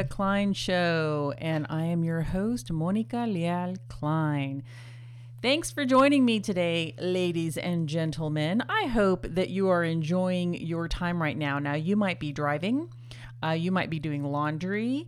Monica 0.00 0.14
Cline 0.14 0.52
Show, 0.54 1.34
and 1.36 1.66
I 1.68 1.84
am 1.84 2.04
your 2.04 2.22
host, 2.22 2.72
Monica 2.72 3.26
Leal 3.28 3.74
Cline. 3.88 4.62
Thanks 5.42 5.70
for 5.70 5.84
joining 5.84 6.24
me 6.24 6.40
today, 6.40 6.94
ladies 6.98 7.58
and 7.58 7.86
gentlemen. 7.86 8.62
I 8.66 8.86
hope 8.86 9.26
that 9.28 9.50
you 9.50 9.68
are 9.68 9.84
enjoying 9.84 10.54
your 10.54 10.88
time 10.88 11.20
right 11.20 11.36
now. 11.36 11.58
Now, 11.58 11.74
you 11.74 11.96
might 11.96 12.18
be 12.18 12.32
driving, 12.32 12.88
uh, 13.44 13.50
you 13.50 13.72
might 13.72 13.90
be 13.90 13.98
doing 13.98 14.24
laundry, 14.24 15.06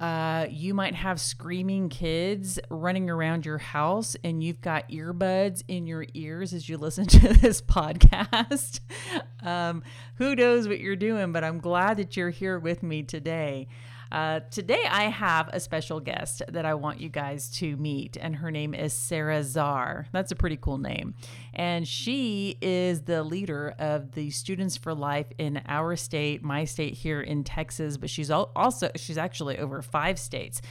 uh, 0.00 0.48
you 0.50 0.74
might 0.74 0.94
have 0.94 1.18
screaming 1.18 1.88
kids 1.88 2.58
running 2.68 3.08
around 3.08 3.46
your 3.46 3.56
house, 3.56 4.16
and 4.22 4.44
you've 4.44 4.60
got 4.60 4.86
earbuds 4.90 5.62
in 5.66 5.86
your 5.86 6.04
ears 6.12 6.52
as 6.52 6.68
you 6.68 6.76
listen 6.76 7.06
to 7.06 7.32
this 7.32 7.62
podcast. 7.62 8.80
um, 9.42 9.82
who 10.16 10.36
knows 10.36 10.68
what 10.68 10.78
you're 10.78 10.94
doing, 10.94 11.32
but 11.32 11.42
I'm 11.42 11.58
glad 11.58 11.96
that 11.96 12.18
you're 12.18 12.28
here 12.28 12.58
with 12.58 12.82
me 12.82 13.02
today. 13.02 13.68
Uh, 14.10 14.40
today, 14.50 14.84
I 14.88 15.04
have 15.04 15.50
a 15.52 15.58
special 15.58 15.98
guest 15.98 16.42
that 16.48 16.64
I 16.64 16.74
want 16.74 17.00
you 17.00 17.08
guys 17.08 17.50
to 17.58 17.76
meet, 17.76 18.16
and 18.16 18.36
her 18.36 18.50
name 18.50 18.72
is 18.72 18.92
Sarah 18.92 19.40
Zarr. 19.40 20.06
That's 20.12 20.30
a 20.30 20.36
pretty 20.36 20.56
cool 20.56 20.78
name. 20.78 21.14
And 21.52 21.86
she 21.88 22.56
is 22.60 23.02
the 23.02 23.24
leader 23.24 23.74
of 23.78 24.12
the 24.12 24.30
Students 24.30 24.76
for 24.76 24.94
Life 24.94 25.26
in 25.38 25.60
our 25.66 25.96
state, 25.96 26.42
my 26.42 26.64
state 26.64 26.94
here 26.94 27.20
in 27.20 27.42
Texas, 27.42 27.96
but 27.96 28.08
she's 28.08 28.30
also, 28.30 28.90
she's 28.94 29.18
actually 29.18 29.58
over 29.58 29.82
five 29.82 30.18
states. 30.18 30.62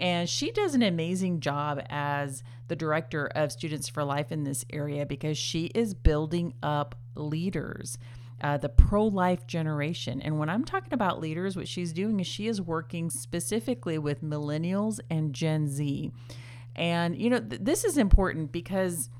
And 0.00 0.28
she 0.28 0.52
does 0.52 0.74
an 0.74 0.82
amazing 0.82 1.40
job 1.40 1.82
as 1.90 2.42
the 2.68 2.76
director 2.76 3.26
of 3.26 3.52
Students 3.52 3.88
for 3.88 4.04
Life 4.04 4.32
in 4.32 4.44
this 4.44 4.64
area 4.72 5.04
because 5.04 5.36
she 5.36 5.66
is 5.66 5.92
building 5.92 6.54
up 6.62 6.94
leaders 7.16 7.98
uh, 8.40 8.56
the 8.56 8.68
pro 8.68 9.04
life 9.06 9.46
generation. 9.46 10.20
And 10.22 10.38
when 10.38 10.48
I'm 10.48 10.64
talking 10.64 10.92
about 10.92 11.20
leaders, 11.20 11.56
what 11.56 11.68
she's 11.68 11.92
doing 11.92 12.20
is 12.20 12.26
she 12.26 12.46
is 12.46 12.60
working 12.60 13.10
specifically 13.10 13.98
with 13.98 14.22
millennials 14.22 15.00
and 15.10 15.34
Gen 15.34 15.68
Z. 15.68 16.12
And, 16.76 17.16
you 17.16 17.30
know, 17.30 17.40
th- 17.40 17.60
this 17.62 17.84
is 17.84 17.98
important 17.98 18.52
because 18.52 19.10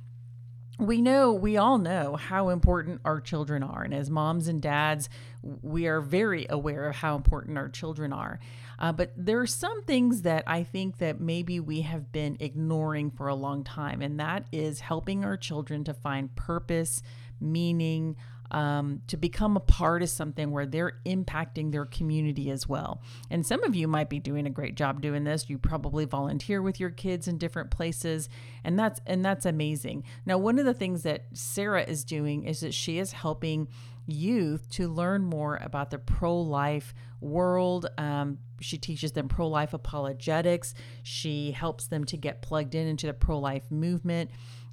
we 0.78 1.02
know, 1.02 1.32
we 1.32 1.56
all 1.56 1.78
know 1.78 2.14
how 2.14 2.50
important 2.50 3.00
our 3.04 3.20
children 3.20 3.64
are. 3.64 3.82
And 3.82 3.92
as 3.92 4.08
moms 4.08 4.46
and 4.46 4.62
dads, 4.62 5.08
we 5.42 5.88
are 5.88 6.00
very 6.00 6.46
aware 6.48 6.88
of 6.88 6.96
how 6.96 7.16
important 7.16 7.58
our 7.58 7.68
children 7.68 8.12
are. 8.12 8.38
Uh, 8.78 8.92
but 8.92 9.12
there 9.16 9.40
are 9.40 9.46
some 9.46 9.82
things 9.82 10.22
that 10.22 10.44
I 10.46 10.62
think 10.62 10.98
that 10.98 11.20
maybe 11.20 11.58
we 11.58 11.80
have 11.80 12.12
been 12.12 12.36
ignoring 12.38 13.10
for 13.10 13.26
a 13.26 13.34
long 13.34 13.64
time, 13.64 14.00
and 14.02 14.20
that 14.20 14.46
is 14.52 14.78
helping 14.78 15.24
our 15.24 15.36
children 15.36 15.82
to 15.82 15.94
find 15.94 16.34
purpose, 16.36 17.02
meaning, 17.40 18.14
um, 18.50 19.02
to 19.08 19.16
become 19.16 19.56
a 19.56 19.60
part 19.60 20.02
of 20.02 20.10
something 20.10 20.50
where 20.50 20.66
they're 20.66 21.00
impacting 21.04 21.72
their 21.72 21.84
community 21.84 22.50
as 22.50 22.68
well. 22.68 23.02
And 23.30 23.46
some 23.46 23.62
of 23.64 23.74
you 23.74 23.88
might 23.88 24.08
be 24.08 24.18
doing 24.18 24.46
a 24.46 24.50
great 24.50 24.74
job 24.74 25.00
doing 25.00 25.24
this. 25.24 25.48
You 25.48 25.58
probably 25.58 26.04
volunteer 26.04 26.62
with 26.62 26.80
your 26.80 26.90
kids 26.90 27.28
in 27.28 27.38
different 27.38 27.70
places, 27.70 28.28
and 28.64 28.78
that's 28.78 29.00
and 29.06 29.24
that's 29.24 29.46
amazing. 29.46 30.04
Now, 30.24 30.38
one 30.38 30.58
of 30.58 30.64
the 30.64 30.74
things 30.74 31.02
that 31.02 31.26
Sarah 31.32 31.82
is 31.82 32.04
doing 32.04 32.44
is 32.44 32.60
that 32.60 32.74
she 32.74 32.98
is 32.98 33.12
helping 33.12 33.68
youth 34.08 34.68
to 34.70 34.88
learn 34.88 35.22
more 35.22 35.58
about 35.62 35.90
the 35.90 35.98
pro 35.98 36.40
life 36.40 36.94
world. 37.20 37.86
Um, 37.98 38.38
she 38.60 38.78
teaches 38.78 39.12
them 39.12 39.28
pro 39.28 39.48
life 39.48 39.74
apologetics. 39.74 40.74
She 41.02 41.52
helps 41.52 41.86
them 41.86 42.04
to 42.04 42.16
get 42.16 42.42
plugged 42.42 42.74
in 42.74 42.86
into 42.86 43.06
the 43.06 43.12
pro 43.12 43.38
life 43.38 43.70
movement. 43.70 44.30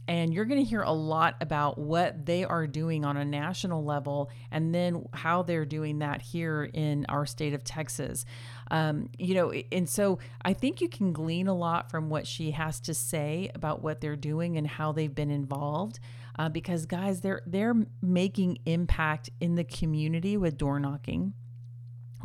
And 0.08 0.34
you're 0.34 0.46
going 0.46 0.64
to 0.64 0.70
hear 0.70 0.82
a 0.82 0.92
lot 0.92 1.36
about 1.42 1.78
what 1.78 2.26
they 2.26 2.44
are 2.44 2.68
doing 2.68 3.06
on 3.06 3.18
a 3.18 3.26
national 3.26 3.84
level 3.84 4.30
and 4.52 4.74
then 4.74 5.06
how 5.14 5.42
they're 5.42 5.66
doing 5.66 6.00
that 6.00 6.22
here 6.22 6.70
in 6.74 7.06
our 7.10 7.26
state 7.26 7.54
of 7.54 7.64
Texas. 7.64 8.26
Um, 8.70 9.10
you 9.18 9.34
know, 9.36 9.52
and 9.72 9.90
so 9.90 10.20
I 10.44 10.54
think 10.54 10.82
you 10.82 10.90
can 10.90 11.14
glean 11.14 11.48
a 11.48 11.56
lot 11.56 11.90
from 11.90 12.10
what 12.10 12.28
she 12.28 12.52
has 12.52 12.80
to 12.82 12.94
say 12.94 13.50
about 13.56 13.82
what 13.82 14.02
they're 14.02 14.16
doing 14.16 14.58
and 14.58 14.68
how 14.68 14.92
they've 14.92 15.14
been 15.14 15.32
involved. 15.32 16.00
Uh, 16.38 16.50
because 16.50 16.86
guys, 16.86 17.22
they're 17.22 17.42
they're 17.46 17.76
making 18.02 18.58
impact 18.66 19.30
in 19.40 19.56
the 19.56 19.64
community 19.64 20.36
with 20.36 20.58
door 20.58 20.80
knocking 20.80 21.34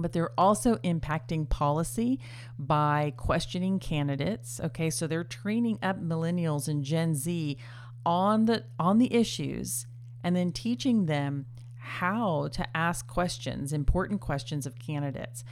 but 0.00 0.12
they're 0.12 0.32
also 0.38 0.76
impacting 0.76 1.48
policy 1.48 2.18
by 2.58 3.12
questioning 3.16 3.78
candidates 3.78 4.60
okay? 4.64 4.90
So 4.90 5.06
they're 5.06 5.24
training 5.24 5.78
up 5.82 6.00
millennials 6.00 6.68
and 6.68 6.84
gen 6.84 7.14
z 7.14 7.56
on 8.04 8.46
the 8.46 8.64
on 8.78 8.98
the 8.98 9.12
issues 9.14 9.86
and 10.22 10.34
then 10.34 10.52
teaching 10.52 11.06
them 11.06 11.46
how 11.76 12.48
to 12.48 12.76
ask 12.76 13.06
questions 13.06 13.72
important 13.72 14.20
questions 14.20 14.66
of 14.66 14.78
candidates. 14.78 15.44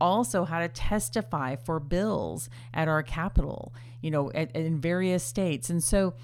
Also 0.00 0.44
how 0.44 0.60
to 0.60 0.68
testify 0.68 1.56
for 1.56 1.80
bills 1.80 2.50
at 2.74 2.86
our 2.86 3.02
capital 3.02 3.74
you 4.02 4.10
know 4.10 4.30
at, 4.34 4.54
in 4.54 4.80
various 4.80 5.22
states. 5.22 5.70
And 5.70 5.82
so 5.82 6.14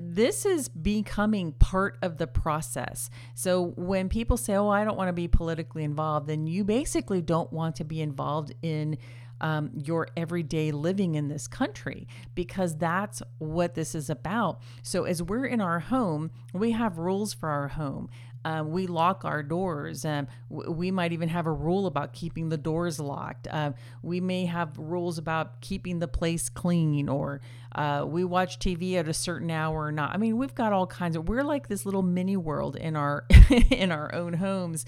this 0.00 0.44
is 0.46 0.68
becoming 0.68 1.52
part 1.52 1.98
of 2.02 2.18
the 2.18 2.26
process. 2.26 3.10
So 3.34 3.72
when 3.76 4.08
people 4.08 4.36
say, 4.36 4.54
"Oh, 4.54 4.68
I 4.68 4.84
don't 4.84 4.96
want 4.96 5.08
to 5.08 5.12
be 5.12 5.28
politically 5.28 5.84
involved," 5.84 6.26
then 6.26 6.46
you 6.46 6.64
basically 6.64 7.22
don't 7.22 7.52
want 7.52 7.76
to 7.76 7.84
be 7.84 8.00
involved 8.00 8.54
in 8.62 8.98
um, 9.40 9.70
your 9.74 10.08
everyday 10.16 10.70
living 10.70 11.14
in 11.14 11.28
this 11.28 11.46
country 11.48 12.06
because 12.34 12.76
that's 12.76 13.22
what 13.38 13.74
this 13.74 13.94
is 13.94 14.10
about. 14.10 14.60
So, 14.82 15.04
as 15.04 15.22
we're 15.22 15.46
in 15.46 15.60
our 15.60 15.80
home, 15.80 16.30
we 16.52 16.72
have 16.72 16.98
rules 16.98 17.32
for 17.32 17.48
our 17.48 17.68
home. 17.68 18.10
Um, 18.44 18.70
we 18.70 18.86
lock 18.86 19.24
our 19.24 19.42
doors. 19.42 20.04
Um, 20.04 20.26
w- 20.50 20.70
we 20.70 20.90
might 20.90 21.12
even 21.12 21.28
have 21.28 21.46
a 21.46 21.52
rule 21.52 21.86
about 21.86 22.12
keeping 22.12 22.48
the 22.48 22.56
doors 22.56 22.98
locked. 22.98 23.46
Uh, 23.50 23.72
we 24.02 24.20
may 24.20 24.46
have 24.46 24.76
rules 24.78 25.18
about 25.18 25.60
keeping 25.60 25.98
the 25.98 26.08
place 26.08 26.48
clean, 26.48 27.08
or 27.08 27.40
uh, 27.74 28.04
we 28.06 28.24
watch 28.24 28.58
TV 28.58 28.94
at 28.94 29.08
a 29.08 29.14
certain 29.14 29.50
hour 29.50 29.84
or 29.84 29.92
not. 29.92 30.14
I 30.14 30.16
mean, 30.16 30.38
we've 30.38 30.54
got 30.54 30.72
all 30.72 30.86
kinds 30.86 31.16
of. 31.16 31.28
We're 31.28 31.44
like 31.44 31.68
this 31.68 31.84
little 31.84 32.02
mini 32.02 32.36
world 32.36 32.76
in 32.76 32.96
our 32.96 33.26
in 33.70 33.92
our 33.92 34.14
own 34.14 34.34
homes. 34.34 34.86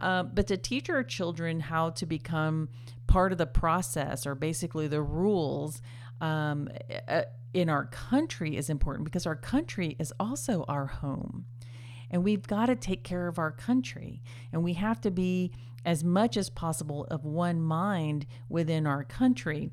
Uh, 0.00 0.22
but 0.22 0.46
to 0.46 0.56
teach 0.56 0.90
our 0.90 1.02
children 1.02 1.60
how 1.60 1.90
to 1.90 2.04
become 2.04 2.68
part 3.06 3.32
of 3.32 3.38
the 3.38 3.46
process, 3.46 4.26
or 4.26 4.34
basically 4.34 4.88
the 4.88 5.02
rules. 5.02 5.82
Um, 6.18 6.70
in 7.52 7.70
our 7.70 7.86
country 7.86 8.56
is 8.56 8.68
important 8.68 9.04
because 9.04 9.26
our 9.26 9.34
country 9.34 9.96
is 9.98 10.12
also 10.20 10.64
our 10.68 10.86
home. 10.86 11.46
And 12.10 12.24
we've 12.24 12.46
got 12.46 12.66
to 12.66 12.76
take 12.76 13.02
care 13.02 13.28
of 13.28 13.38
our 13.38 13.50
country. 13.50 14.22
And 14.52 14.62
we 14.62 14.74
have 14.74 15.00
to 15.02 15.10
be 15.10 15.52
as 15.84 16.02
much 16.02 16.36
as 16.36 16.50
possible 16.50 17.04
of 17.10 17.24
one 17.24 17.60
mind 17.60 18.26
within 18.48 18.86
our 18.86 19.04
country 19.04 19.70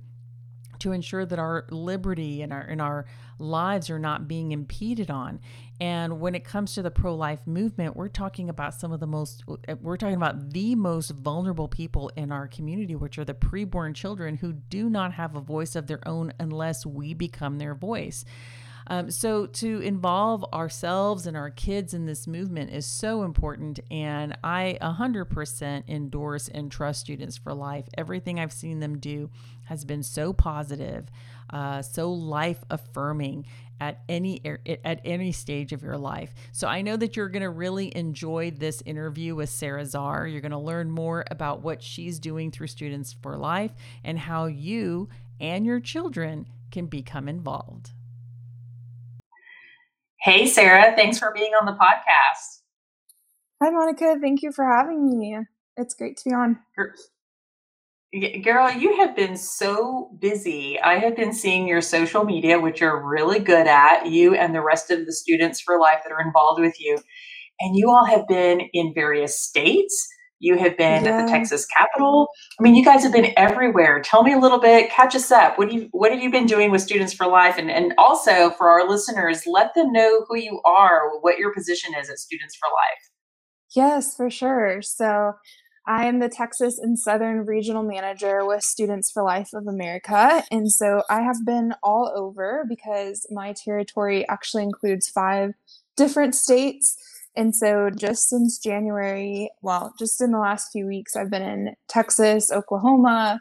to 0.79 0.91
ensure 0.91 1.25
that 1.25 1.39
our 1.39 1.65
liberty 1.69 2.41
and 2.41 2.51
our 2.51 2.61
and 2.61 2.81
our 2.81 3.05
lives 3.39 3.89
are 3.89 3.99
not 3.99 4.27
being 4.27 4.51
impeded 4.51 5.09
on. 5.09 5.39
And 5.79 6.19
when 6.19 6.35
it 6.35 6.43
comes 6.43 6.73
to 6.73 6.81
the 6.81 6.91
pro-life 6.91 7.39
movement, 7.45 7.95
we're 7.95 8.09
talking 8.09 8.49
about 8.49 8.73
some 8.73 8.91
of 8.91 8.99
the 8.99 9.07
most 9.07 9.43
we're 9.81 9.97
talking 9.97 10.15
about 10.15 10.51
the 10.51 10.75
most 10.75 11.11
vulnerable 11.11 11.67
people 11.67 12.11
in 12.15 12.31
our 12.31 12.47
community, 12.47 12.95
which 12.95 13.17
are 13.17 13.25
the 13.25 13.33
preborn 13.33 13.95
children 13.95 14.35
who 14.35 14.53
do 14.53 14.89
not 14.89 15.13
have 15.13 15.35
a 15.35 15.41
voice 15.41 15.75
of 15.75 15.87
their 15.87 16.05
own 16.07 16.33
unless 16.39 16.85
we 16.85 17.13
become 17.13 17.57
their 17.57 17.75
voice. 17.75 18.25
Um, 18.87 19.11
so 19.11 19.45
to 19.45 19.79
involve 19.79 20.45
ourselves 20.53 21.25
and 21.27 21.37
our 21.37 21.49
kids 21.49 21.93
in 21.93 22.05
this 22.05 22.27
movement 22.27 22.71
is 22.71 22.85
so 22.85 23.23
important. 23.23 23.79
And 23.89 24.37
I 24.43 24.77
100% 24.81 25.83
endorse 25.87 26.47
and 26.47 26.71
trust 26.71 27.01
Students 27.01 27.37
for 27.37 27.53
Life. 27.53 27.85
Everything 27.97 28.39
I've 28.39 28.53
seen 28.53 28.79
them 28.79 28.97
do 28.97 29.29
has 29.65 29.85
been 29.85 30.03
so 30.03 30.33
positive, 30.33 31.07
uh, 31.49 31.81
so 31.81 32.11
life 32.11 32.63
affirming 32.69 33.45
at 33.79 34.01
any 34.07 34.41
at 34.85 35.01
any 35.03 35.31
stage 35.31 35.73
of 35.73 35.81
your 35.81 35.97
life. 35.97 36.33
So 36.51 36.67
I 36.67 36.81
know 36.81 36.95
that 36.95 37.17
you're 37.17 37.29
going 37.29 37.41
to 37.41 37.49
really 37.49 37.95
enjoy 37.95 38.51
this 38.51 38.81
interview 38.85 39.35
with 39.35 39.49
Sarah 39.49 39.83
Zarr. 39.83 40.31
You're 40.31 40.41
going 40.41 40.51
to 40.51 40.57
learn 40.57 40.89
more 40.89 41.25
about 41.29 41.61
what 41.61 41.81
she's 41.81 42.19
doing 42.19 42.51
through 42.51 42.67
Students 42.67 43.13
for 43.21 43.35
Life 43.35 43.71
and 44.03 44.19
how 44.19 44.45
you 44.45 45.09
and 45.39 45.65
your 45.65 45.79
children 45.79 46.47
can 46.71 46.85
become 46.85 47.27
involved. 47.27 47.91
Hey, 50.23 50.47
Sarah. 50.47 50.95
Thanks 50.95 51.19
for 51.19 51.33
being 51.35 51.51
on 51.59 51.65
the 51.65 51.73
podcast. 51.73 52.61
Hi, 53.61 53.69
Monica. 53.71 54.15
Thank 54.21 54.41
you 54.41 54.53
for 54.53 54.63
having 54.65 55.19
me. 55.19 55.37
It's 55.75 55.93
great 55.93 56.15
to 56.15 56.29
be 56.29 56.33
on. 56.33 56.59
Girl, 58.41 58.71
you 58.71 58.95
have 58.99 59.17
been 59.17 59.35
so 59.35 60.15
busy. 60.19 60.79
I 60.79 60.97
have 60.99 61.17
been 61.17 61.33
seeing 61.33 61.67
your 61.67 61.81
social 61.81 62.23
media, 62.23 62.57
which 62.57 62.79
you're 62.79 63.05
really 63.05 63.39
good 63.39 63.67
at, 63.67 64.05
you 64.05 64.33
and 64.33 64.55
the 64.55 64.61
rest 64.61 64.91
of 64.91 65.05
the 65.05 65.11
students 65.11 65.59
for 65.59 65.77
life 65.77 65.99
that 66.05 66.13
are 66.13 66.25
involved 66.25 66.61
with 66.61 66.79
you. 66.79 66.97
And 67.59 67.75
you 67.75 67.89
all 67.89 68.05
have 68.05 68.25
been 68.29 68.61
in 68.71 68.93
various 68.93 69.41
states 69.41 70.07
you 70.43 70.57
have 70.57 70.77
been 70.77 71.05
yeah. 71.05 71.11
at 71.11 71.25
the 71.25 71.31
Texas 71.31 71.65
Capitol. 71.65 72.27
I 72.59 72.63
mean, 72.63 72.75
you 72.75 72.83
guys 72.83 73.01
have 73.03 73.13
been 73.13 73.33
everywhere. 73.37 74.01
Tell 74.01 74.23
me 74.23 74.33
a 74.33 74.37
little 74.37 74.59
bit, 74.59 74.91
catch 74.91 75.15
us 75.15 75.31
up. 75.31 75.57
What 75.57 75.69
do 75.69 75.75
you 75.75 75.89
what 75.91 76.11
have 76.11 76.21
you 76.21 76.29
been 76.29 76.45
doing 76.45 76.69
with 76.69 76.81
Students 76.81 77.13
for 77.13 77.25
Life? 77.27 77.57
And 77.57 77.71
and 77.71 77.93
also 77.97 78.51
for 78.51 78.69
our 78.69 78.87
listeners, 78.87 79.47
let 79.47 79.73
them 79.73 79.93
know 79.93 80.25
who 80.27 80.37
you 80.37 80.61
are, 80.65 81.17
what 81.21 81.37
your 81.37 81.53
position 81.53 81.93
is 81.99 82.09
at 82.09 82.19
Students 82.19 82.55
for 82.57 82.67
Life. 82.67 83.09
Yes, 83.75 84.15
for 84.15 84.29
sure. 84.29 84.81
So 84.81 85.33
I 85.87 86.05
am 86.05 86.19
the 86.19 86.29
Texas 86.29 86.79
and 86.79 86.97
Southern 86.97 87.45
Regional 87.45 87.83
Manager 87.83 88.45
with 88.45 88.63
Students 88.63 89.11
for 89.11 89.23
Life 89.23 89.49
of 89.53 89.67
America. 89.67 90.43
And 90.51 90.71
so 90.71 91.03
I 91.09 91.21
have 91.21 91.45
been 91.45 91.73
all 91.83 92.11
over 92.15 92.65
because 92.67 93.25
my 93.31 93.53
territory 93.53 94.27
actually 94.29 94.63
includes 94.63 95.09
five 95.09 95.51
different 95.97 96.35
states. 96.35 96.95
And 97.35 97.55
so 97.55 97.89
just 97.89 98.29
since 98.29 98.59
January, 98.59 99.49
well, 99.61 99.93
just 99.97 100.21
in 100.21 100.31
the 100.31 100.39
last 100.39 100.71
few 100.71 100.85
weeks, 100.85 101.15
I've 101.15 101.31
been 101.31 101.41
in 101.41 101.75
Texas, 101.87 102.51
Oklahoma, 102.51 103.39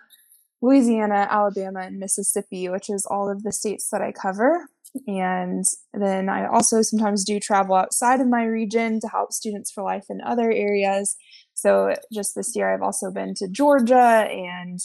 Louisiana, 0.62 1.26
Alabama, 1.30 1.80
and 1.80 1.98
Mississippi, 1.98 2.68
which 2.68 2.88
is 2.88 3.06
all 3.10 3.30
of 3.30 3.42
the 3.42 3.52
states 3.52 3.88
that 3.90 4.00
I 4.00 4.12
cover. 4.12 4.66
And 5.06 5.64
then 5.92 6.28
I 6.28 6.46
also 6.46 6.82
sometimes 6.82 7.24
do 7.24 7.40
travel 7.40 7.74
outside 7.74 8.20
of 8.20 8.28
my 8.28 8.44
region 8.44 9.00
to 9.00 9.08
help 9.08 9.32
Students 9.32 9.70
for 9.70 9.82
Life 9.82 10.04
in 10.08 10.20
other 10.20 10.50
areas. 10.50 11.16
So 11.54 11.94
just 12.12 12.34
this 12.34 12.54
year, 12.54 12.72
I've 12.72 12.82
also 12.82 13.10
been 13.10 13.34
to 13.36 13.48
Georgia 13.48 14.26
and 14.30 14.78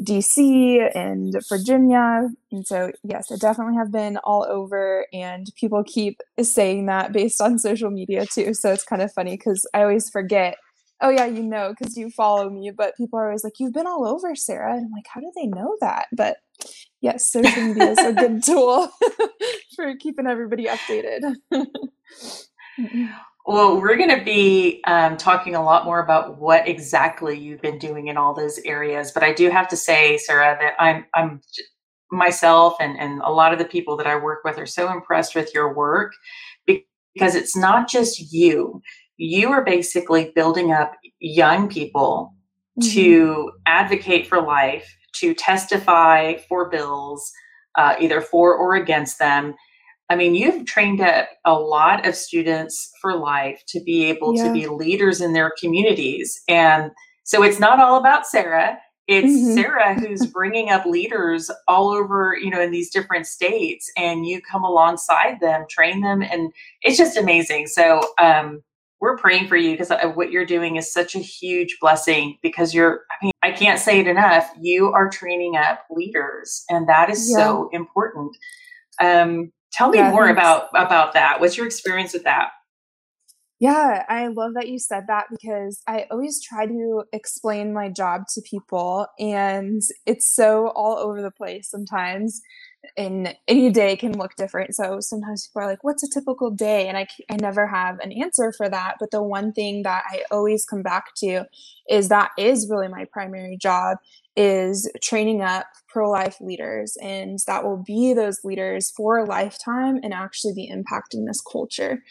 DC 0.00 0.90
and 0.94 1.34
Virginia. 1.48 2.28
And 2.50 2.66
so, 2.66 2.90
yes, 3.02 3.30
I 3.30 3.36
definitely 3.36 3.76
have 3.76 3.92
been 3.92 4.16
all 4.18 4.44
over, 4.48 5.06
and 5.12 5.46
people 5.56 5.84
keep 5.84 6.20
saying 6.40 6.86
that 6.86 7.12
based 7.12 7.40
on 7.40 7.58
social 7.58 7.90
media 7.90 8.26
too. 8.26 8.54
So 8.54 8.72
it's 8.72 8.84
kind 8.84 9.02
of 9.02 9.12
funny 9.12 9.36
because 9.36 9.66
I 9.74 9.82
always 9.82 10.10
forget, 10.10 10.56
oh, 11.00 11.10
yeah, 11.10 11.26
you 11.26 11.42
know, 11.42 11.74
because 11.78 11.96
you 11.96 12.10
follow 12.10 12.50
me. 12.50 12.72
But 12.76 12.96
people 12.96 13.18
are 13.18 13.26
always 13.26 13.44
like, 13.44 13.54
you've 13.58 13.72
been 13.72 13.86
all 13.86 14.06
over, 14.06 14.34
Sarah. 14.34 14.76
And 14.76 14.86
I'm 14.86 14.92
like, 14.92 15.06
how 15.12 15.20
do 15.20 15.30
they 15.36 15.46
know 15.46 15.76
that? 15.80 16.06
But 16.12 16.38
yes, 17.00 17.30
social 17.30 17.62
media 17.62 17.90
is 17.90 17.98
a 17.98 18.12
good 18.12 18.42
tool 18.46 18.88
for 19.76 19.94
keeping 19.96 20.26
everybody 20.26 20.66
updated. 20.66 21.36
Well, 23.46 23.78
we're 23.78 23.96
going 23.96 24.16
to 24.18 24.24
be 24.24 24.80
um, 24.86 25.18
talking 25.18 25.54
a 25.54 25.62
lot 25.62 25.84
more 25.84 26.00
about 26.00 26.38
what 26.38 26.66
exactly 26.66 27.38
you've 27.38 27.60
been 27.60 27.78
doing 27.78 28.08
in 28.08 28.16
all 28.16 28.32
those 28.32 28.58
areas. 28.64 29.12
But 29.12 29.22
I 29.22 29.34
do 29.34 29.50
have 29.50 29.68
to 29.68 29.76
say, 29.76 30.16
Sarah, 30.16 30.56
that 30.58 30.74
I'm 30.78 31.04
I'm 31.14 31.42
myself 32.10 32.74
and 32.80 32.98
and 32.98 33.20
a 33.22 33.30
lot 33.30 33.52
of 33.52 33.58
the 33.58 33.64
people 33.66 33.96
that 33.98 34.06
I 34.06 34.16
work 34.16 34.44
with 34.44 34.58
are 34.58 34.66
so 34.66 34.90
impressed 34.90 35.34
with 35.34 35.52
your 35.52 35.74
work 35.74 36.12
because 36.66 37.34
it's 37.34 37.54
not 37.54 37.88
just 37.88 38.32
you. 38.32 38.80
You 39.18 39.50
are 39.50 39.64
basically 39.64 40.32
building 40.34 40.72
up 40.72 40.94
young 41.20 41.68
people 41.68 42.34
mm-hmm. 42.80 42.90
to 42.92 43.52
advocate 43.66 44.26
for 44.26 44.40
life, 44.40 44.90
to 45.16 45.34
testify 45.34 46.36
for 46.48 46.70
bills, 46.70 47.30
uh, 47.76 47.94
either 48.00 48.22
for 48.22 48.56
or 48.56 48.74
against 48.76 49.18
them 49.18 49.54
I 50.14 50.16
mean, 50.16 50.36
you've 50.36 50.64
trained 50.64 51.00
up 51.00 51.26
a 51.44 51.54
lot 51.54 52.06
of 52.06 52.14
students 52.14 52.92
for 53.00 53.16
life 53.16 53.64
to 53.66 53.80
be 53.80 54.04
able 54.04 54.36
yeah. 54.36 54.44
to 54.44 54.52
be 54.52 54.68
leaders 54.68 55.20
in 55.20 55.32
their 55.32 55.52
communities. 55.58 56.40
And 56.46 56.92
so 57.24 57.42
it's 57.42 57.58
not 57.58 57.80
all 57.80 57.98
about 57.98 58.24
Sarah. 58.24 58.78
It's 59.08 59.26
mm-hmm. 59.26 59.54
Sarah 59.54 59.94
who's 59.98 60.24
bringing 60.26 60.70
up 60.70 60.86
leaders 60.86 61.50
all 61.66 61.90
over, 61.90 62.36
you 62.40 62.48
know, 62.48 62.60
in 62.60 62.70
these 62.70 62.90
different 62.90 63.26
states, 63.26 63.90
and 63.96 64.24
you 64.24 64.40
come 64.40 64.62
alongside 64.62 65.40
them, 65.40 65.64
train 65.68 66.00
them, 66.00 66.22
and 66.22 66.52
it's 66.82 66.96
just 66.96 67.16
amazing. 67.16 67.66
So, 67.66 68.00
um, 68.20 68.62
we're 69.00 69.18
praying 69.18 69.48
for 69.48 69.56
you 69.56 69.72
because 69.72 69.90
uh, 69.90 70.12
what 70.14 70.30
you're 70.30 70.46
doing 70.46 70.76
is 70.76 70.90
such 70.90 71.16
a 71.16 71.18
huge 71.18 71.78
blessing 71.80 72.38
because 72.40 72.72
you're, 72.72 73.00
I 73.10 73.24
mean, 73.24 73.32
I 73.42 73.50
can't 73.50 73.80
say 73.80 73.98
it 73.98 74.06
enough. 74.06 74.48
You 74.58 74.92
are 74.92 75.10
training 75.10 75.56
up 75.56 75.84
leaders, 75.90 76.64
and 76.70 76.88
that 76.88 77.10
is 77.10 77.28
yeah. 77.28 77.44
so 77.44 77.68
important. 77.72 78.36
Um, 79.00 79.50
Tell 79.76 79.90
me 79.90 79.98
yeah, 79.98 80.10
more 80.10 80.28
about 80.28 80.68
about 80.74 81.14
that. 81.14 81.40
What's 81.40 81.56
your 81.56 81.66
experience 81.66 82.12
with 82.12 82.24
that? 82.24 82.50
Yeah, 83.58 84.04
I 84.08 84.28
love 84.28 84.54
that 84.54 84.68
you 84.68 84.78
said 84.78 85.04
that 85.08 85.26
because 85.30 85.82
I 85.86 86.06
always 86.10 86.42
try 86.42 86.66
to 86.66 87.04
explain 87.12 87.72
my 87.72 87.88
job 87.88 88.22
to 88.34 88.42
people 88.42 89.06
and 89.18 89.80
it's 90.06 90.32
so 90.34 90.68
all 90.68 90.98
over 90.98 91.22
the 91.22 91.30
place 91.30 91.70
sometimes 91.70 92.40
and 92.96 93.34
any 93.48 93.70
day 93.70 93.96
can 93.96 94.16
look 94.16 94.34
different. 94.36 94.74
So 94.74 95.00
sometimes 95.00 95.46
people 95.46 95.62
are 95.62 95.66
like, 95.66 95.84
what's 95.84 96.02
a 96.02 96.08
typical 96.08 96.50
day? 96.50 96.88
And 96.88 96.96
I, 96.96 97.06
I 97.30 97.36
never 97.36 97.66
have 97.66 97.98
an 98.00 98.12
answer 98.12 98.52
for 98.52 98.68
that. 98.68 98.96
But 99.00 99.10
the 99.10 99.22
one 99.22 99.52
thing 99.52 99.82
that 99.82 100.04
I 100.10 100.24
always 100.30 100.64
come 100.64 100.82
back 100.82 101.14
to 101.16 101.44
is 101.88 102.08
that 102.08 102.30
is 102.38 102.68
really 102.70 102.88
my 102.88 103.04
primary 103.12 103.56
job 103.56 103.98
is 104.36 104.90
training 105.00 105.42
up 105.42 105.66
pro-life 105.88 106.36
leaders 106.40 106.96
and 107.00 107.38
that 107.46 107.62
will 107.62 107.82
be 107.86 108.12
those 108.12 108.42
leaders 108.42 108.90
for 108.90 109.18
a 109.18 109.24
lifetime 109.24 110.00
and 110.02 110.12
actually 110.12 110.52
be 110.52 110.68
impacting 110.68 111.24
this 111.26 111.40
culture 111.40 112.02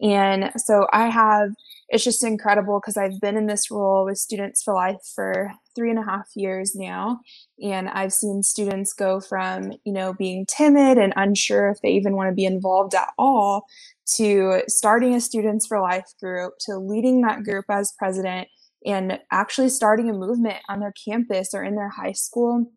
and 0.00 0.50
so 0.56 0.86
i 0.94 1.06
have 1.08 1.50
it's 1.88 2.04
just 2.04 2.24
incredible 2.24 2.80
because 2.80 2.96
i've 2.96 3.20
been 3.20 3.36
in 3.36 3.46
this 3.46 3.70
role 3.70 4.04
with 4.04 4.18
students 4.18 4.62
for 4.62 4.74
life 4.74 4.96
for 5.14 5.52
three 5.74 5.90
and 5.90 5.98
a 5.98 6.04
half 6.04 6.26
years 6.34 6.74
now 6.74 7.20
and 7.62 7.88
i've 7.90 8.12
seen 8.12 8.42
students 8.42 8.92
go 8.92 9.20
from 9.20 9.72
you 9.84 9.92
know 9.92 10.12
being 10.14 10.44
timid 10.46 10.98
and 10.98 11.12
unsure 11.16 11.70
if 11.70 11.80
they 11.82 11.90
even 11.90 12.16
want 12.16 12.28
to 12.28 12.34
be 12.34 12.44
involved 12.44 12.94
at 12.94 13.12
all 13.18 13.64
to 14.06 14.62
starting 14.68 15.14
a 15.14 15.20
students 15.20 15.66
for 15.66 15.80
life 15.80 16.12
group 16.20 16.54
to 16.58 16.76
leading 16.76 17.22
that 17.22 17.42
group 17.42 17.64
as 17.68 17.92
president 17.98 18.48
and 18.84 19.18
actually 19.32 19.68
starting 19.68 20.08
a 20.08 20.12
movement 20.12 20.58
on 20.68 20.80
their 20.80 20.94
campus 21.04 21.54
or 21.54 21.62
in 21.62 21.74
their 21.74 21.88
high 21.88 22.12
school 22.12 22.70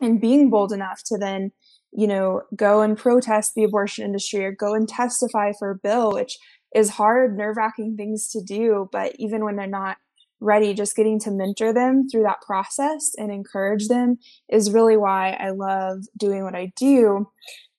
and 0.00 0.20
being 0.20 0.50
bold 0.50 0.72
enough 0.72 1.02
to 1.04 1.18
then 1.18 1.50
you 1.92 2.06
know 2.06 2.42
go 2.54 2.82
and 2.82 2.96
protest 2.96 3.54
the 3.54 3.64
abortion 3.64 4.04
industry 4.04 4.44
or 4.44 4.52
go 4.52 4.74
and 4.74 4.88
testify 4.88 5.52
for 5.58 5.70
a 5.70 5.78
bill 5.78 6.12
which 6.12 6.38
is 6.74 6.90
hard 6.90 7.36
nerve-wracking 7.36 7.96
things 7.96 8.28
to 8.28 8.42
do 8.42 8.88
but 8.92 9.14
even 9.18 9.44
when 9.44 9.56
they're 9.56 9.66
not 9.66 9.96
ready 10.40 10.72
just 10.72 10.96
getting 10.96 11.18
to 11.20 11.30
mentor 11.30 11.72
them 11.72 12.08
through 12.08 12.22
that 12.22 12.40
process 12.40 13.12
and 13.18 13.30
encourage 13.30 13.88
them 13.88 14.18
is 14.48 14.70
really 14.70 14.96
why 14.96 15.36
i 15.40 15.50
love 15.50 15.98
doing 16.16 16.44
what 16.44 16.54
i 16.54 16.72
do 16.76 17.26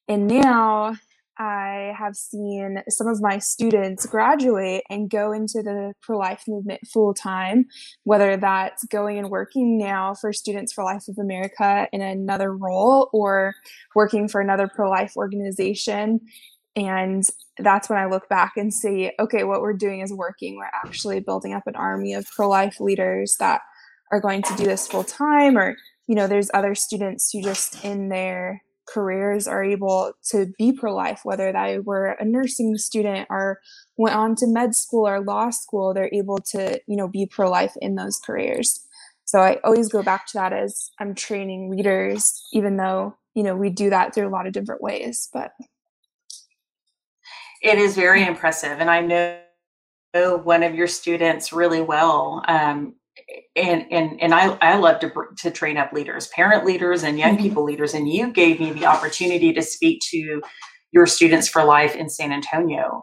and 0.08 0.28
now 0.28 0.94
I 1.42 1.96
have 1.98 2.16
seen 2.16 2.84
some 2.88 3.08
of 3.08 3.20
my 3.20 3.40
students 3.40 4.06
graduate 4.06 4.84
and 4.92 5.10
go 5.10 5.32
into 5.32 5.64
the 5.64 5.94
pro 6.04 6.20
life 6.20 6.44
movement 6.48 6.82
full 6.88 7.16
time, 7.16 7.66
whether 8.04 8.38
that's 8.38 8.86
going 8.86 9.18
and 9.18 9.32
working 9.32 9.80
now 9.80 10.14
for 10.14 10.34
Students 10.34 10.72
for 10.72 10.84
Life 10.84 11.08
of 11.08 11.18
America 11.18 11.88
in 11.92 12.02
another 12.02 12.56
role 12.56 13.10
or 13.12 13.56
working 13.96 14.28
for 14.28 14.40
another 14.40 14.68
pro 14.68 14.88
life 14.88 15.14
organization. 15.18 16.20
And 16.76 17.24
that's 17.58 17.90
when 17.90 18.00
I 18.00 18.06
look 18.06 18.30
back 18.30 18.54
and 18.56 18.74
see, 18.74 19.12
okay, 19.20 19.44
what 19.44 19.62
we're 19.62 19.74
doing 19.74 20.00
is 20.00 20.14
working. 20.14 20.56
We're 20.56 20.72
actually 20.86 21.20
building 21.20 21.54
up 21.54 21.68
an 21.68 21.76
army 21.76 22.14
of 22.14 22.26
pro 22.34 22.48
life 22.48 22.80
leaders 22.80 23.36
that 23.40 23.62
are 24.12 24.22
going 24.22 24.42
to 24.44 24.56
do 24.56 24.64
this 24.64 24.88
full 24.88 25.04
time, 25.04 25.58
or, 25.58 25.76
you 26.08 26.16
know, 26.16 26.28
there's 26.28 26.50
other 26.54 26.76
students 26.76 27.32
who 27.32 27.42
just 27.42 27.84
in 27.84 28.10
their 28.10 28.62
careers 28.88 29.48
are 29.48 29.64
able 29.64 30.14
to 30.30 30.48
be 30.58 30.74
pro 30.74 30.94
life, 30.94 31.22
whether 31.24 31.52
they 31.52 31.80
were 31.80 32.18
a 32.20 32.26
nursing 32.26 32.78
student 32.78 33.28
or 33.30 33.60
went 33.98 34.16
on 34.16 34.36
to 34.36 34.48
med 34.48 34.76
school 34.76 35.08
or 35.08 35.22
law 35.22 35.50
school, 35.50 35.94
they're 35.94 36.10
able 36.14 36.40
to, 36.40 36.80
you 36.88 36.98
know, 36.98 37.08
be 37.08 37.26
pro 37.26 37.50
life 37.50 37.74
in 37.82 37.96
those 37.96 38.18
careers. 38.18 38.86
So 39.24 39.40
I 39.40 39.60
always 39.64 39.88
go 39.88 40.04
back 40.04 40.26
to 40.28 40.34
that 40.40 40.52
as 40.52 40.92
I'm 41.00 41.16
training 41.16 41.72
leaders, 41.72 42.46
even 42.52 42.76
though, 42.76 43.16
you 43.34 43.44
know, 43.44 43.56
we 43.56 43.70
do 43.70 43.90
that 43.90 44.14
through 44.14 44.28
a 44.28 44.30
lot 44.30 44.46
of 44.46 44.52
different 44.52 44.82
ways. 44.82 45.30
But 45.32 45.52
it 47.62 47.78
is 47.78 47.96
very 47.96 48.26
impressive. 48.26 48.80
And 48.80 48.90
I 48.90 49.02
know 50.14 50.38
one 50.38 50.64
of 50.64 50.76
your 50.76 50.88
students 50.88 51.54
really 51.54 51.82
well. 51.82 52.44
Um, 52.48 52.96
and 53.56 53.86
and 53.92 54.22
and 54.22 54.34
I 54.34 54.58
I 54.62 54.78
love 54.78 55.00
to 55.02 55.12
to 55.38 55.52
train 55.52 55.78
up 55.78 55.94
leaders, 55.94 56.28
parent 56.28 56.66
leaders, 56.66 57.04
and 57.04 57.20
young 57.20 57.36
mm-hmm. 57.36 57.44
people 57.44 57.64
leaders. 57.64 57.94
And 57.94 58.08
you 58.08 58.32
gave 58.32 58.60
me 58.60 58.72
the 58.72 58.86
opportunity 58.86 59.54
to 59.54 59.62
speak 59.62 60.02
to 60.12 60.42
your 60.92 61.06
students 61.06 61.48
for 61.48 61.64
life 61.64 61.96
in 61.96 62.10
San 62.10 62.32
Antonio, 62.32 63.02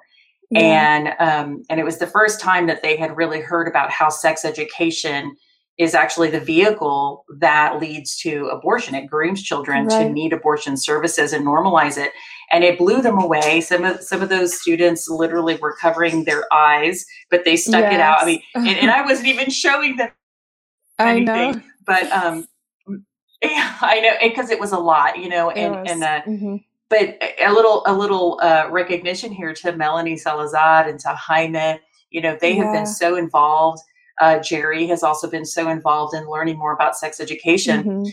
yeah. 0.51 0.61
and 0.61 1.09
um, 1.21 1.63
and 1.69 1.79
it 1.79 1.85
was 1.85 1.99
the 1.99 2.07
first 2.07 2.41
time 2.41 2.67
that 2.67 2.83
they 2.83 2.97
had 2.97 3.17
really 3.17 3.41
heard 3.41 3.69
about 3.69 3.91
how 3.91 4.09
sex 4.09 4.45
education 4.45 5.37
is 5.79 5.95
actually 5.95 6.29
the 6.29 6.41
vehicle 6.41 7.25
that 7.39 7.81
leads 7.81 8.17
to 8.19 8.49
abortion. 8.49 8.97
It 8.97 9.07
grooms 9.07 9.43
children 9.43 9.87
right. 9.87 10.05
to 10.05 10.09
need 10.13 10.33
abortion 10.33 10.77
services 10.77 11.33
and 11.33 11.47
normalize 11.47 11.97
it. 11.97 12.11
And 12.53 12.65
it 12.65 12.79
blew 12.79 13.01
them 13.01 13.19
away. 13.19 13.61
Some 13.61 13.85
of 13.85 14.03
some 14.03 14.23
of 14.23 14.29
those 14.29 14.61
students 14.61 15.09
literally 15.09 15.57
were 15.57 15.77
covering 15.77 16.25
their 16.25 16.53
eyes, 16.53 17.05
but 17.31 17.45
they 17.45 17.57
stuck 17.57 17.83
yes. 17.83 17.95
it 17.95 18.01
out. 18.01 18.23
I 18.23 18.27
mean, 18.27 18.43
and, 18.55 18.69
and, 18.69 18.91
I 18.91 19.03
wasn't 19.03 19.29
even 19.29 19.51
showing 19.51 19.97
them 19.97 20.11
anything. 20.99 21.29
I 21.29 21.51
know. 21.53 21.63
But 21.87 22.11
um 22.11 22.47
yeah, 23.43 23.77
I 23.81 24.01
know 24.01 24.15
because 24.21 24.51
it 24.51 24.59
was 24.59 24.73
a 24.73 24.79
lot, 24.79 25.19
you 25.19 25.29
know, 25.29 25.51
and 25.51 25.89
and 25.89 26.03
uh, 26.03 26.23
mm-hmm. 26.23 26.57
but 26.89 27.23
a 27.41 27.53
little 27.53 27.85
a 27.87 27.95
little 27.95 28.41
uh, 28.43 28.67
recognition 28.69 29.31
here 29.31 29.55
to 29.55 29.77
Melanie 29.77 30.17
Salazar 30.17 30.89
and 30.89 30.99
to 31.01 31.09
Jaime. 31.11 31.79
You 32.11 32.23
know, 32.23 32.37
they 32.41 32.57
yeah. 32.57 32.65
have 32.65 32.73
been 32.73 32.87
so 32.87 33.15
involved 33.15 33.81
uh, 34.21 34.39
Jerry 34.41 34.87
has 34.89 35.03
also 35.03 35.29
been 35.31 35.45
so 35.45 35.69
involved 35.69 36.15
in 36.15 36.29
learning 36.29 36.59
more 36.59 36.73
about 36.73 36.97
sex 36.97 37.21
education. 37.21 37.85
Mm-hmm. 37.85 38.11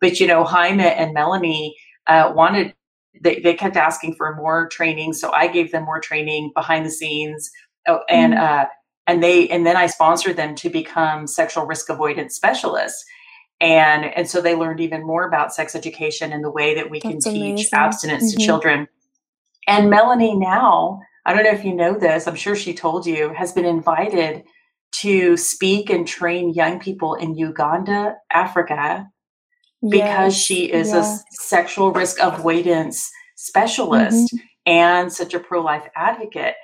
But, 0.00 0.20
you 0.20 0.26
know, 0.26 0.44
Jaime 0.44 0.84
and 0.84 1.14
Melanie 1.14 1.76
uh, 2.06 2.32
wanted, 2.34 2.74
they, 3.20 3.40
they 3.40 3.54
kept 3.54 3.76
asking 3.76 4.14
for 4.14 4.34
more 4.36 4.68
training. 4.68 5.14
So 5.14 5.32
I 5.32 5.48
gave 5.48 5.72
them 5.72 5.84
more 5.84 6.00
training 6.00 6.52
behind 6.54 6.84
the 6.84 6.90
scenes. 6.90 7.50
Oh, 7.88 8.00
and, 8.08 8.34
mm-hmm. 8.34 8.42
uh, 8.42 8.64
and 9.06 9.22
they 9.22 9.48
and 9.48 9.64
then 9.64 9.76
I 9.76 9.86
sponsored 9.86 10.36
them 10.36 10.56
to 10.56 10.68
become 10.68 11.26
sexual 11.28 11.64
risk 11.64 11.88
avoidance 11.88 12.34
specialists. 12.34 13.04
And 13.60 14.04
and 14.04 14.28
so 14.28 14.40
they 14.40 14.54
learned 14.56 14.80
even 14.80 15.06
more 15.06 15.26
about 15.26 15.54
sex 15.54 15.74
education 15.74 16.32
and 16.32 16.42
the 16.42 16.50
way 16.50 16.74
that 16.74 16.90
we 16.90 16.98
That's 16.98 17.24
can 17.24 17.36
amazing. 17.36 17.56
teach 17.56 17.72
abstinence 17.72 18.32
mm-hmm. 18.32 18.40
to 18.40 18.44
children. 18.44 18.88
And 19.68 19.90
Melanie 19.90 20.36
now, 20.36 21.00
I 21.24 21.32
don't 21.32 21.44
know 21.44 21.50
if 21.50 21.64
you 21.64 21.74
know 21.74 21.96
this, 21.96 22.26
I'm 22.26 22.34
sure 22.34 22.56
she 22.56 22.74
told 22.74 23.06
you, 23.06 23.32
has 23.32 23.52
been 23.52 23.64
invited 23.64 24.44
to 24.92 25.36
speak 25.36 25.90
and 25.90 26.06
train 26.06 26.54
young 26.54 26.78
people 26.80 27.14
in 27.14 27.36
Uganda, 27.36 28.16
Africa, 28.32 29.08
because 29.82 30.34
yes, 30.34 30.42
she 30.42 30.72
is 30.72 30.88
yes. 30.88 31.20
a 31.20 31.24
sexual 31.42 31.92
risk 31.92 32.18
avoidance 32.20 33.10
specialist 33.36 34.32
mm-hmm. 34.32 34.36
and 34.66 35.12
such 35.12 35.34
a 35.34 35.40
pro-life 35.40 35.86
advocate. 35.94 36.54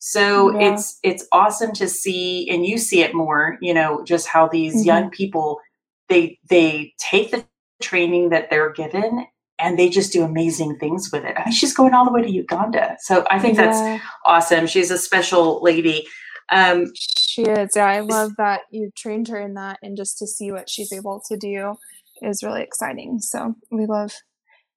So 0.00 0.52
yeah. 0.52 0.72
it's 0.72 0.98
it's 1.02 1.26
awesome 1.32 1.72
to 1.72 1.88
see 1.88 2.48
and 2.50 2.64
you 2.64 2.78
see 2.78 3.00
it 3.00 3.14
more, 3.14 3.58
you 3.60 3.74
know, 3.74 4.04
just 4.04 4.28
how 4.28 4.48
these 4.48 4.76
mm-hmm. 4.76 4.86
young 4.86 5.10
people 5.10 5.60
they 6.08 6.38
they 6.48 6.94
take 6.98 7.30
the 7.30 7.44
training 7.82 8.28
that 8.30 8.50
they're 8.50 8.72
given 8.72 9.26
and 9.58 9.78
they 9.78 9.88
just 9.88 10.12
do 10.12 10.22
amazing 10.22 10.78
things 10.78 11.10
with 11.12 11.24
it. 11.24 11.34
I 11.36 11.44
mean, 11.44 11.52
she's 11.52 11.74
going 11.74 11.94
all 11.94 12.04
the 12.04 12.12
way 12.12 12.22
to 12.22 12.30
Uganda. 12.30 12.96
So 13.00 13.26
I 13.30 13.38
think 13.38 13.56
yeah. 13.56 13.66
that's 13.66 14.04
awesome. 14.24 14.66
She's 14.66 14.90
a 14.90 14.98
special 14.98 15.62
lady. 15.62 16.06
Um, 16.50 16.92
she 16.96 17.42
is. 17.42 17.72
Yeah, 17.76 17.86
I 17.86 18.00
love 18.00 18.36
that 18.36 18.62
you 18.70 18.90
trained 18.96 19.28
her 19.28 19.40
in 19.40 19.54
that 19.54 19.78
and 19.82 19.96
just 19.96 20.18
to 20.18 20.26
see 20.26 20.50
what 20.52 20.68
she's 20.70 20.92
able 20.92 21.22
to 21.28 21.36
do 21.36 21.76
is 22.22 22.42
really 22.42 22.62
exciting. 22.62 23.20
So 23.20 23.54
we 23.70 23.86
love 23.86 24.14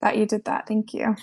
that 0.02 0.18
you 0.18 0.26
did 0.26 0.46
that. 0.46 0.68
Thank 0.68 0.94
you. 0.94 1.16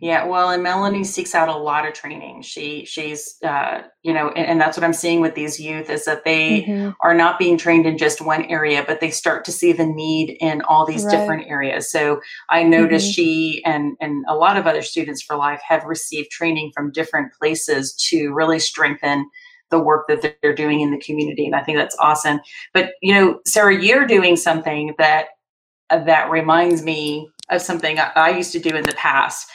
Yeah, 0.00 0.26
well, 0.26 0.50
and 0.50 0.62
Melanie 0.62 1.04
seeks 1.04 1.34
out 1.34 1.48
a 1.48 1.56
lot 1.56 1.86
of 1.86 1.94
training. 1.94 2.42
She 2.42 2.84
she's 2.84 3.36
uh, 3.42 3.82
you 4.02 4.12
know, 4.12 4.28
and, 4.30 4.46
and, 4.46 4.60
that's 4.60 4.76
what 4.76 4.84
I'm 4.84 4.92
seeing 4.92 5.20
with 5.20 5.34
these 5.34 5.58
youth 5.58 5.88
is 5.88 6.04
that 6.04 6.24
they 6.24 6.62
mm-hmm. 6.62 6.90
are 7.00 7.14
not 7.14 7.38
being 7.38 7.56
trained 7.56 7.86
in 7.86 7.96
just 7.96 8.20
one 8.20 8.44
area, 8.44 8.84
but 8.86 9.00
they 9.00 9.10
start 9.10 9.44
to 9.46 9.52
see 9.52 9.72
the 9.72 9.86
need 9.86 10.36
in 10.40 10.60
all 10.62 10.84
these 10.84 11.04
right. 11.04 11.10
different 11.12 11.48
areas. 11.48 11.90
So 11.90 12.20
I 12.50 12.62
noticed 12.62 13.06
mm-hmm. 13.06 13.12
she 13.12 13.62
and 13.64 13.96
and 14.00 14.24
a 14.28 14.34
lot 14.34 14.56
of 14.56 14.66
other 14.66 14.82
students 14.82 15.22
for 15.22 15.36
life 15.36 15.60
have 15.66 15.84
received 15.84 16.30
training 16.30 16.72
from 16.74 16.92
different 16.92 17.32
places 17.32 17.94
to 18.10 18.32
really 18.32 18.58
strengthen 18.58 19.28
the 19.70 19.80
work 19.80 20.06
that 20.08 20.36
they're 20.42 20.54
doing 20.54 20.80
in 20.80 20.90
the 20.90 21.00
community, 21.00 21.46
and 21.46 21.56
I 21.56 21.62
think 21.62 21.78
that's 21.78 21.96
awesome. 21.98 22.40
But 22.74 22.92
you 23.02 23.14
know, 23.14 23.40
Sarah, 23.46 23.80
you're 23.80 24.06
doing 24.06 24.36
something 24.36 24.94
that 24.98 25.26
uh, 25.90 26.04
that 26.04 26.30
reminds 26.30 26.82
me 26.82 27.28
of 27.50 27.62
something 27.62 27.98
I, 27.98 28.10
I 28.14 28.30
used 28.30 28.52
to 28.52 28.60
do 28.60 28.76
in 28.76 28.84
the 28.84 28.92
past 28.92 29.48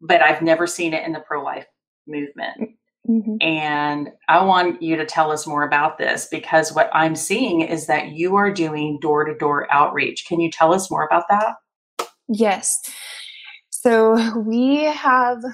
but 0.00 0.22
I've 0.22 0.42
never 0.42 0.66
seen 0.66 0.94
it 0.94 1.04
in 1.04 1.12
the 1.12 1.20
pro 1.20 1.42
life 1.42 1.66
movement. 2.06 2.70
Mm-hmm. 3.08 3.36
And 3.40 4.08
I 4.28 4.44
want 4.44 4.82
you 4.82 4.96
to 4.96 5.06
tell 5.06 5.30
us 5.30 5.46
more 5.46 5.62
about 5.62 5.98
this 5.98 6.26
because 6.30 6.72
what 6.72 6.90
I'm 6.92 7.14
seeing 7.14 7.60
is 7.60 7.86
that 7.86 8.08
you 8.08 8.34
are 8.36 8.52
doing 8.52 8.98
door 9.00 9.24
to 9.24 9.34
door 9.34 9.72
outreach. 9.72 10.26
Can 10.26 10.40
you 10.40 10.50
tell 10.50 10.74
us 10.74 10.90
more 10.90 11.04
about 11.04 11.24
that? 11.30 11.54
Yes. 12.28 12.80
So 13.70 14.40
we 14.40 14.84
have 14.84 15.44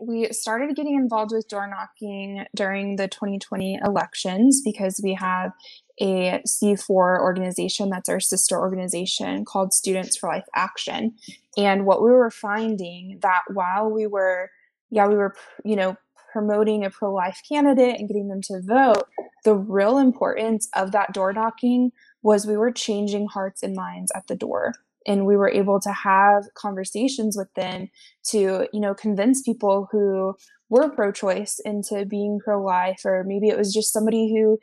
we 0.00 0.32
started 0.32 0.76
getting 0.76 0.94
involved 0.94 1.32
with 1.32 1.48
door 1.48 1.68
knocking 1.68 2.44
during 2.54 2.96
the 2.96 3.08
2020 3.08 3.80
elections 3.84 4.62
because 4.64 5.00
we 5.02 5.14
have 5.14 5.52
a 6.00 6.42
C4 6.46 7.20
organization 7.20 7.90
that's 7.90 8.08
our 8.08 8.20
sister 8.20 8.58
organization 8.58 9.44
called 9.44 9.72
Students 9.72 10.16
for 10.16 10.28
Life 10.28 10.46
Action. 10.54 11.14
And 11.56 11.84
what 11.84 12.02
we 12.02 12.10
were 12.10 12.30
finding 12.30 13.18
that 13.22 13.42
while 13.52 13.90
we 13.90 14.06
were, 14.06 14.50
yeah, 14.90 15.06
we 15.06 15.16
were, 15.16 15.34
you 15.64 15.76
know, 15.76 15.96
promoting 16.32 16.84
a 16.84 16.90
pro 16.90 17.12
life 17.12 17.40
candidate 17.48 17.98
and 17.98 18.08
getting 18.08 18.28
them 18.28 18.40
to 18.42 18.62
vote, 18.62 19.04
the 19.44 19.54
real 19.54 19.98
importance 19.98 20.68
of 20.74 20.92
that 20.92 21.12
door 21.12 21.32
knocking 21.32 21.92
was 22.22 22.46
we 22.46 22.56
were 22.56 22.70
changing 22.70 23.26
hearts 23.26 23.62
and 23.62 23.74
minds 23.74 24.12
at 24.14 24.26
the 24.26 24.36
door 24.36 24.74
and 25.06 25.26
we 25.26 25.36
were 25.36 25.50
able 25.50 25.80
to 25.80 25.92
have 25.92 26.44
conversations 26.54 27.36
with 27.36 27.52
them 27.54 27.88
to 28.22 28.68
you 28.72 28.80
know 28.80 28.94
convince 28.94 29.42
people 29.42 29.88
who 29.90 30.34
were 30.68 30.90
pro-choice 30.90 31.60
into 31.64 32.04
being 32.04 32.38
pro-life 32.42 33.02
or 33.04 33.24
maybe 33.24 33.48
it 33.48 33.58
was 33.58 33.72
just 33.72 33.92
somebody 33.92 34.32
who 34.32 34.58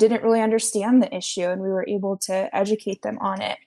didn't 0.00 0.24
really 0.24 0.40
understand 0.40 1.02
the 1.02 1.14
issue 1.14 1.46
and 1.46 1.62
we 1.62 1.68
were 1.68 1.86
able 1.86 2.16
to 2.16 2.54
educate 2.54 3.02
them 3.02 3.18
on 3.20 3.40
it. 3.40 3.58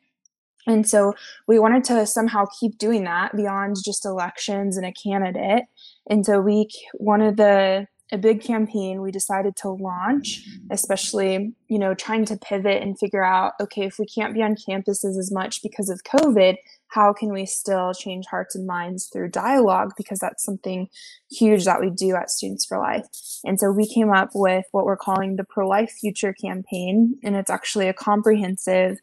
And 0.65 0.87
so 0.87 1.13
we 1.47 1.59
wanted 1.59 1.83
to 1.85 2.05
somehow 2.05 2.45
keep 2.59 2.77
doing 2.77 3.03
that 3.03 3.35
beyond 3.35 3.77
just 3.83 4.05
elections 4.05 4.77
and 4.77 4.85
a 4.85 4.93
candidate. 4.93 5.65
And 6.09 6.25
so 6.25 6.39
we 6.41 6.69
wanted 6.99 7.37
the 7.37 7.87
a 8.11 8.17
big 8.17 8.41
campaign 8.41 9.01
we 9.01 9.11
decided 9.11 9.55
to 9.55 9.69
launch, 9.69 10.47
especially, 10.69 11.51
you 11.67 11.79
know, 11.79 11.95
trying 11.95 12.25
to 12.25 12.37
pivot 12.37 12.83
and 12.83 12.99
figure 12.99 13.23
out, 13.23 13.53
okay, 13.59 13.85
if 13.85 13.97
we 13.97 14.05
can't 14.05 14.35
be 14.35 14.43
on 14.43 14.55
campuses 14.55 15.17
as 15.17 15.31
much 15.31 15.63
because 15.63 15.89
of 15.89 16.03
COVID, 16.03 16.55
how 16.93 17.11
can 17.11 17.33
we 17.33 17.45
still 17.45 17.91
change 17.93 18.27
hearts 18.27 18.55
and 18.55 18.67
minds 18.67 19.07
through 19.07 19.29
dialogue? 19.29 19.93
Because 19.97 20.19
that's 20.19 20.43
something 20.43 20.87
huge 21.31 21.65
that 21.65 21.81
we 21.81 21.89
do 21.89 22.15
at 22.15 22.29
Students 22.29 22.65
for 22.65 22.77
Life. 22.77 23.07
And 23.43 23.59
so 23.59 23.71
we 23.71 23.87
came 23.87 24.11
up 24.11 24.29
with 24.35 24.65
what 24.71 24.85
we're 24.85 24.95
calling 24.95 25.35
the 25.35 25.43
Pro 25.43 25.67
Life 25.67 25.91
Future 25.91 26.33
campaign. 26.33 27.17
And 27.23 27.35
it's 27.35 27.49
actually 27.49 27.87
a 27.87 27.93
comprehensive 27.93 28.99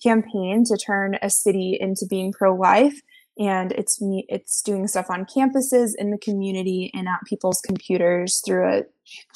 campaign 0.00 0.64
to 0.66 0.76
turn 0.76 1.18
a 1.20 1.30
city 1.30 1.76
into 1.80 2.06
being 2.06 2.32
pro 2.32 2.54
life 2.54 3.00
and 3.38 3.72
it's 3.72 3.98
it's 4.00 4.60
doing 4.62 4.86
stuff 4.86 5.10
on 5.10 5.24
campuses 5.24 5.92
in 5.96 6.10
the 6.10 6.18
community 6.18 6.90
and 6.92 7.08
at 7.08 7.20
people's 7.26 7.60
computers 7.60 8.42
through 8.44 8.68
a 8.68 8.82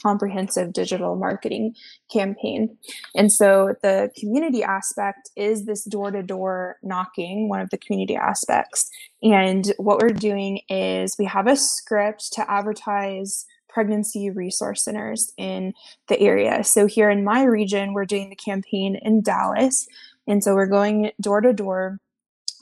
comprehensive 0.02 0.72
digital 0.72 1.16
marketing 1.16 1.74
campaign. 2.12 2.76
And 3.14 3.32
so 3.32 3.74
the 3.82 4.10
community 4.18 4.62
aspect 4.62 5.30
is 5.36 5.64
this 5.64 5.84
door-to-door 5.84 6.76
knocking 6.82 7.48
one 7.48 7.60
of 7.60 7.70
the 7.70 7.78
community 7.78 8.16
aspects. 8.16 8.90
And 9.22 9.72
what 9.78 10.00
we're 10.00 10.10
doing 10.10 10.60
is 10.68 11.16
we 11.18 11.24
have 11.26 11.46
a 11.46 11.56
script 11.56 12.32
to 12.34 12.50
advertise 12.50 13.46
pregnancy 13.68 14.30
resource 14.30 14.84
centers 14.84 15.32
in 15.36 15.74
the 16.08 16.18
area. 16.20 16.64
So 16.64 16.86
here 16.86 17.10
in 17.10 17.24
my 17.24 17.42
region 17.42 17.92
we're 17.92 18.06
doing 18.06 18.30
the 18.30 18.36
campaign 18.36 18.98
in 19.02 19.20
dallas. 19.20 19.86
And 20.26 20.42
so 20.42 20.54
we're 20.54 20.66
going 20.66 21.10
door 21.20 21.42
to 21.42 21.52
door 21.52 22.00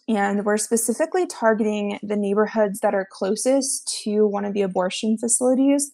and 0.09 0.45
we're 0.45 0.59
specifically 0.59 1.27
targeting 1.27 1.99
the 2.03 2.17
neighborhoods 2.17 2.81
that 2.81 2.95
are 2.95 3.07
closest 3.11 4.01
to 4.03 4.27
one 4.27 4.45
of 4.45 4.53
the 4.53 4.63
abortion 4.63 5.17
facilities, 5.17 5.93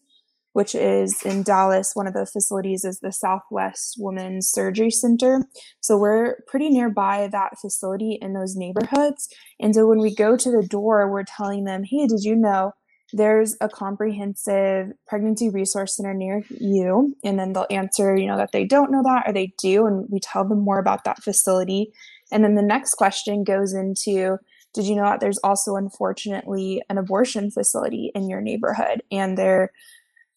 which 0.52 0.74
is 0.74 1.22
in 1.22 1.42
Dallas. 1.42 1.92
One 1.94 2.06
of 2.06 2.14
the 2.14 2.26
facilities 2.26 2.84
is 2.84 3.00
the 3.00 3.12
Southwest 3.12 3.96
Women's 3.98 4.50
Surgery 4.50 4.90
Center. 4.90 5.42
So 5.80 5.96
we're 5.96 6.36
pretty 6.46 6.70
nearby 6.70 7.28
that 7.30 7.58
facility 7.60 8.18
in 8.20 8.32
those 8.32 8.56
neighborhoods. 8.56 9.28
And 9.60 9.74
so 9.74 9.86
when 9.86 10.00
we 10.00 10.14
go 10.14 10.36
to 10.36 10.50
the 10.50 10.66
door, 10.66 11.10
we're 11.10 11.24
telling 11.24 11.64
them, 11.64 11.84
hey, 11.84 12.06
did 12.06 12.22
you 12.22 12.36
know? 12.36 12.72
There's 13.12 13.56
a 13.60 13.68
comprehensive 13.68 14.92
pregnancy 15.08 15.50
resource 15.50 15.96
center 15.96 16.14
near 16.14 16.44
you. 16.48 17.16
And 17.24 17.40
then 17.40 17.52
they'll 17.52 17.66
answer, 17.68 18.16
you 18.16 18.28
know, 18.28 18.36
that 18.36 18.52
they 18.52 18.64
don't 18.64 18.92
know 18.92 19.02
that 19.02 19.24
or 19.26 19.32
they 19.32 19.52
do. 19.58 19.86
And 19.86 20.06
we 20.10 20.20
tell 20.20 20.48
them 20.48 20.60
more 20.60 20.78
about 20.78 21.02
that 21.04 21.20
facility 21.20 21.92
and 22.30 22.44
then 22.44 22.54
the 22.54 22.62
next 22.62 22.94
question 22.94 23.44
goes 23.44 23.74
into 23.74 24.38
Did 24.72 24.84
you 24.84 24.94
know 24.94 25.04
that 25.04 25.20
there's 25.20 25.38
also, 25.38 25.76
unfortunately, 25.76 26.82
an 26.88 26.98
abortion 26.98 27.50
facility 27.50 28.12
in 28.14 28.28
your 28.28 28.40
neighborhood? 28.40 29.02
And 29.10 29.36
they're 29.36 29.72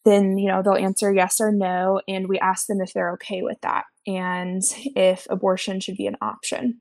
then 0.04 0.38
you 0.38 0.48
know 0.48 0.62
they'll 0.62 0.74
answer 0.74 1.12
yes 1.12 1.40
or 1.40 1.52
no 1.52 2.00
and 2.08 2.28
we 2.28 2.38
ask 2.38 2.66
them 2.66 2.80
if 2.80 2.92
they're 2.92 3.12
okay 3.12 3.42
with 3.42 3.60
that 3.62 3.84
and 4.06 4.62
if 4.96 5.26
abortion 5.30 5.80
should 5.80 5.96
be 5.96 6.06
an 6.06 6.16
option 6.20 6.80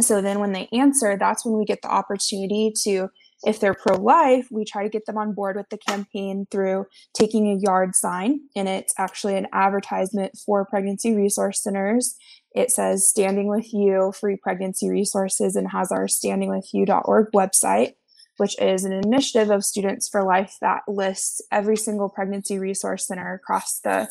so 0.00 0.20
then 0.20 0.40
when 0.40 0.52
they 0.52 0.68
answer 0.72 1.16
that's 1.16 1.44
when 1.44 1.58
we 1.58 1.64
get 1.64 1.82
the 1.82 1.90
opportunity 1.90 2.72
to 2.82 3.08
if 3.44 3.60
they're 3.60 3.74
pro 3.74 3.96
life, 3.96 4.48
we 4.50 4.64
try 4.64 4.82
to 4.82 4.88
get 4.88 5.06
them 5.06 5.18
on 5.18 5.32
board 5.32 5.56
with 5.56 5.68
the 5.68 5.78
campaign 5.78 6.46
through 6.50 6.86
taking 7.14 7.50
a 7.50 7.60
yard 7.60 7.94
sign. 7.94 8.40
And 8.54 8.68
it's 8.68 8.94
actually 8.98 9.36
an 9.36 9.46
advertisement 9.52 10.38
for 10.44 10.64
pregnancy 10.64 11.14
resource 11.14 11.62
centers. 11.62 12.16
It 12.54 12.70
says 12.70 13.06
Standing 13.06 13.48
with 13.48 13.72
You, 13.72 14.12
free 14.18 14.36
pregnancy 14.36 14.88
resources, 14.88 15.56
and 15.56 15.70
has 15.70 15.92
our 15.92 16.06
standingwithyou.org 16.06 17.32
website, 17.32 17.94
which 18.36 18.60
is 18.60 18.84
an 18.84 18.92
initiative 18.92 19.50
of 19.50 19.64
Students 19.64 20.08
for 20.08 20.24
Life 20.24 20.56
that 20.60 20.82
lists 20.88 21.40
every 21.50 21.76
single 21.76 22.08
pregnancy 22.08 22.58
resource 22.58 23.06
center 23.06 23.34
across 23.34 23.80
the 23.80 24.08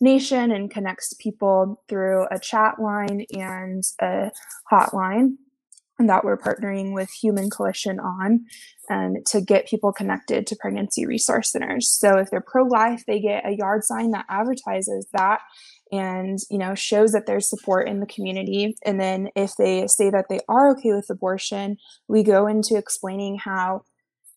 nation 0.00 0.50
and 0.50 0.70
connects 0.70 1.14
people 1.14 1.82
through 1.88 2.26
a 2.30 2.38
chat 2.38 2.80
line 2.80 3.24
and 3.32 3.82
a 4.00 4.30
hotline 4.70 5.36
that 5.98 6.24
we're 6.24 6.36
partnering 6.36 6.92
with 6.92 7.10
Human 7.10 7.50
Coalition 7.50 8.00
on 8.00 8.44
um, 8.90 9.14
to 9.26 9.40
get 9.40 9.68
people 9.68 9.92
connected 9.92 10.46
to 10.46 10.56
pregnancy 10.56 11.06
resource 11.06 11.52
centers. 11.52 11.88
So 11.88 12.18
if 12.18 12.30
they're 12.30 12.40
pro-life, 12.40 13.04
they 13.06 13.20
get 13.20 13.46
a 13.46 13.56
yard 13.56 13.84
sign 13.84 14.10
that 14.10 14.26
advertises 14.28 15.06
that 15.12 15.40
and 15.94 16.38
you 16.50 16.58
know 16.58 16.74
shows 16.74 17.12
that 17.12 17.26
there's 17.26 17.48
support 17.48 17.88
in 17.88 18.00
the 18.00 18.06
community. 18.06 18.76
And 18.84 19.00
then 19.00 19.28
if 19.36 19.56
they 19.56 19.86
say 19.86 20.10
that 20.10 20.26
they 20.28 20.40
are 20.48 20.70
okay 20.70 20.92
with 20.92 21.10
abortion, 21.10 21.76
we 22.08 22.22
go 22.22 22.46
into 22.46 22.76
explaining 22.76 23.38
how 23.38 23.82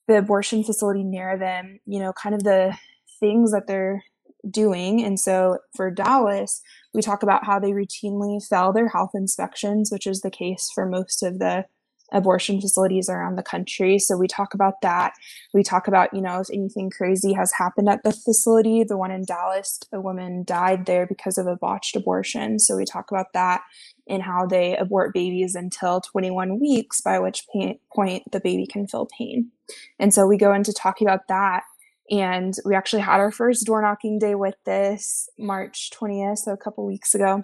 the 0.08 0.18
abortion 0.18 0.64
facility 0.64 1.04
near 1.04 1.38
them, 1.38 1.80
you 1.86 2.00
know, 2.00 2.14
kind 2.14 2.34
of 2.34 2.44
the 2.44 2.78
things 3.20 3.52
that 3.52 3.68
they're 3.68 4.04
doing. 4.50 5.04
And 5.04 5.20
so 5.20 5.58
for 5.76 5.92
Dallas, 5.92 6.62
we 6.94 7.02
talk 7.02 7.24
about 7.24 7.46
how 7.46 7.60
they 7.60 7.72
routinely 7.72 8.42
fail 8.48 8.72
their 8.72 8.90
health 8.90 9.12
inspections, 9.14 9.92
which 9.92 10.08
is 10.08 10.22
the 10.22 10.32
case 10.32 10.70
for 10.74 10.86
most 10.86 11.24
of 11.24 11.40
the 11.40 11.66
abortion 12.12 12.62
facilities 12.62 13.10
around 13.10 13.36
the 13.36 13.44
country. 13.44 14.00
So 14.00 14.18
we 14.18 14.28
talk 14.28 14.54
about 14.54 14.82
that. 14.82 15.14
We 15.54 15.64
talk 15.64 15.88
about, 15.88 16.14
you 16.14 16.22
know, 16.22 16.40
if 16.40 16.50
anything 16.52 16.90
crazy 16.90 17.34
has 17.34 17.52
happened 17.52 17.90
at 17.90 18.04
the 18.04 18.12
facility. 18.14 18.84
The 18.84 18.98
one 18.98 19.12
in 19.12 19.26
Dallas, 19.26 19.80
a 19.92 20.00
woman 20.00 20.44
died 20.46 20.86
there 20.86 21.06
because 21.06 21.38
of 21.38 21.48
a 21.48 21.58
botched 21.58 21.96
abortion. 21.96 22.60
So 22.60 22.78
we 22.78 22.86
talk 22.86 23.12
about 23.12 23.34
that 23.34 23.62
and 24.08 24.24
how 24.24 24.46
they 24.46 24.78
abort 24.78 25.14
babies 25.14 25.54
until 25.54 26.00
21 26.00 26.60
weeks, 26.60 27.02
by 27.02 27.20
which 27.20 27.46
point 27.94 28.24
the 28.32 28.40
baby 28.40 28.66
can 28.66 28.88
feel 28.88 29.08
pain. 29.18 29.52
And 30.00 30.14
so 30.14 30.26
we 30.26 30.38
go 30.38 30.54
into 30.54 30.72
talking 30.74 31.08
about 31.08 31.28
that. 31.28 31.64
And 32.10 32.54
we 32.64 32.74
actually 32.74 33.02
had 33.02 33.20
our 33.20 33.34
first 33.34 33.66
door 33.66 33.82
knocking 33.82 34.18
day 34.18 34.34
with 34.34 34.56
this 34.66 35.28
March 35.38 35.92
20th, 35.94 36.38
so 36.38 36.54
a 36.54 36.58
couple 36.58 36.86
weeks 36.86 37.14
ago. 37.14 37.44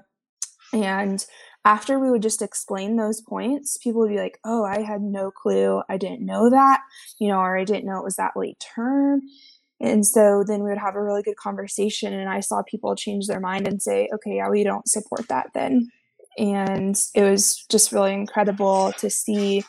And 0.72 1.26
after 1.66 1.98
we 1.98 2.12
would 2.12 2.22
just 2.22 2.42
explain 2.42 2.98
those 2.98 3.22
points, 3.22 3.78
people 3.78 4.02
would 4.02 4.10
be 4.10 4.18
like, 4.18 4.40
oh, 4.44 4.66
I 4.66 4.82
had 4.82 5.02
no 5.02 5.32
clue. 5.32 5.82
I 5.90 5.98
didn't 5.98 6.26
know 6.26 6.50
that, 6.50 6.82
you 7.20 7.30
know, 7.30 7.38
or 7.38 7.58
I 7.58 7.64
didn't 7.64 7.86
know 7.86 8.00
it 8.00 8.04
was 8.04 8.18
that 8.18 8.36
late 8.36 8.62
term. 8.76 9.22
And 9.80 10.06
so 10.06 10.44
then 10.46 10.64
we 10.64 10.70
would 10.70 10.78
have 10.78 10.96
a 10.96 11.04
really 11.04 11.24
good 11.24 11.38
conversation. 11.38 12.14
And 12.14 12.30
I 12.30 12.42
saw 12.42 12.64
people 12.64 12.96
change 12.96 13.28
their 13.28 13.40
mind 13.40 13.68
and 13.68 13.82
say, 13.82 14.10
okay, 14.14 14.38
yeah, 14.38 14.50
we 14.50 14.64
don't 14.64 14.88
support 14.88 15.28
that 15.30 15.52
then. 15.54 15.90
And 16.38 16.98
it 17.16 17.24
was 17.24 17.66
just 17.70 17.92
really 17.92 18.14
incredible 18.14 18.94
to 18.98 19.10
see 19.10 19.64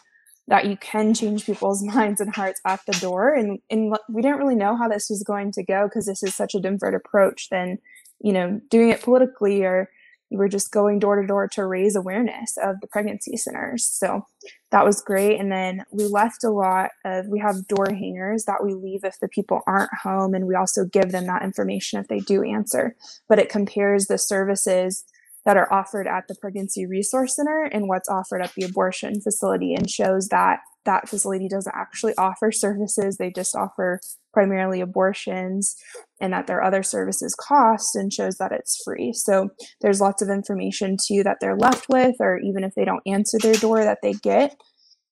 that 0.48 0.66
you 0.66 0.76
can 0.76 1.14
change 1.14 1.46
people's 1.46 1.82
minds 1.94 2.20
and 2.20 2.34
hearts 2.34 2.60
at 2.66 2.80
the 2.86 2.92
door. 2.94 3.32
And, 3.32 3.60
and 3.70 3.96
we 4.08 4.22
didn't 4.22 4.38
really 4.38 4.56
know 4.56 4.76
how 4.76 4.88
this 4.88 5.10
was 5.10 5.22
going 5.22 5.52
to 5.52 5.64
go 5.64 5.86
because 5.86 6.06
this 6.06 6.22
is 6.22 6.34
such 6.34 6.54
a 6.54 6.60
different 6.60 6.96
approach 6.96 7.50
than, 7.50 7.78
you 8.20 8.32
know, 8.32 8.60
doing 8.70 8.90
it 8.90 9.02
politically 9.02 9.64
or 9.64 9.90
were 10.36 10.48
just 10.48 10.70
going 10.70 10.98
door 10.98 11.20
to 11.20 11.26
door 11.26 11.48
to 11.48 11.66
raise 11.66 11.96
awareness 11.96 12.56
of 12.62 12.80
the 12.80 12.86
pregnancy 12.86 13.36
centers. 13.36 13.84
So 13.84 14.26
that 14.70 14.84
was 14.84 15.02
great. 15.02 15.40
And 15.40 15.52
then 15.52 15.84
we 15.92 16.04
left 16.04 16.44
a 16.44 16.50
lot 16.50 16.90
of, 17.04 17.26
we 17.28 17.38
have 17.40 17.66
door 17.68 17.86
hangers 17.90 18.44
that 18.44 18.64
we 18.64 18.74
leave 18.74 19.04
if 19.04 19.18
the 19.20 19.28
people 19.28 19.60
aren't 19.66 19.94
home. 20.02 20.34
And 20.34 20.46
we 20.46 20.54
also 20.54 20.84
give 20.84 21.12
them 21.12 21.26
that 21.26 21.42
information 21.42 22.00
if 22.00 22.08
they 22.08 22.20
do 22.20 22.42
answer. 22.42 22.96
But 23.28 23.38
it 23.38 23.48
compares 23.48 24.06
the 24.06 24.18
services 24.18 25.04
that 25.44 25.56
are 25.56 25.70
offered 25.72 26.06
at 26.06 26.26
the 26.26 26.34
Pregnancy 26.34 26.86
Resource 26.86 27.36
Center 27.36 27.68
and 27.70 27.86
what's 27.86 28.08
offered 28.08 28.40
at 28.40 28.54
the 28.54 28.64
abortion 28.64 29.20
facility 29.20 29.74
and 29.74 29.90
shows 29.90 30.28
that 30.28 30.60
that 30.86 31.08
facility 31.08 31.48
doesn't 31.48 31.74
actually 31.76 32.14
offer 32.16 32.50
services. 32.50 33.16
They 33.16 33.30
just 33.30 33.54
offer 33.54 34.00
primarily 34.34 34.82
abortions 34.82 35.74
and 36.20 36.32
that 36.32 36.46
their 36.46 36.62
other 36.62 36.82
services 36.82 37.34
cost 37.34 37.96
and 37.96 38.12
shows 38.12 38.36
that 38.36 38.52
it's 38.52 38.82
free. 38.84 39.12
So 39.14 39.48
there's 39.80 40.00
lots 40.00 40.20
of 40.20 40.28
information 40.28 40.98
too 41.02 41.22
that 41.22 41.38
they're 41.40 41.56
left 41.56 41.86
with, 41.88 42.16
or 42.20 42.38
even 42.40 42.64
if 42.64 42.74
they 42.74 42.84
don't 42.84 43.02
answer 43.06 43.38
their 43.40 43.54
door, 43.54 43.82
that 43.84 43.98
they 44.02 44.12
get. 44.12 44.54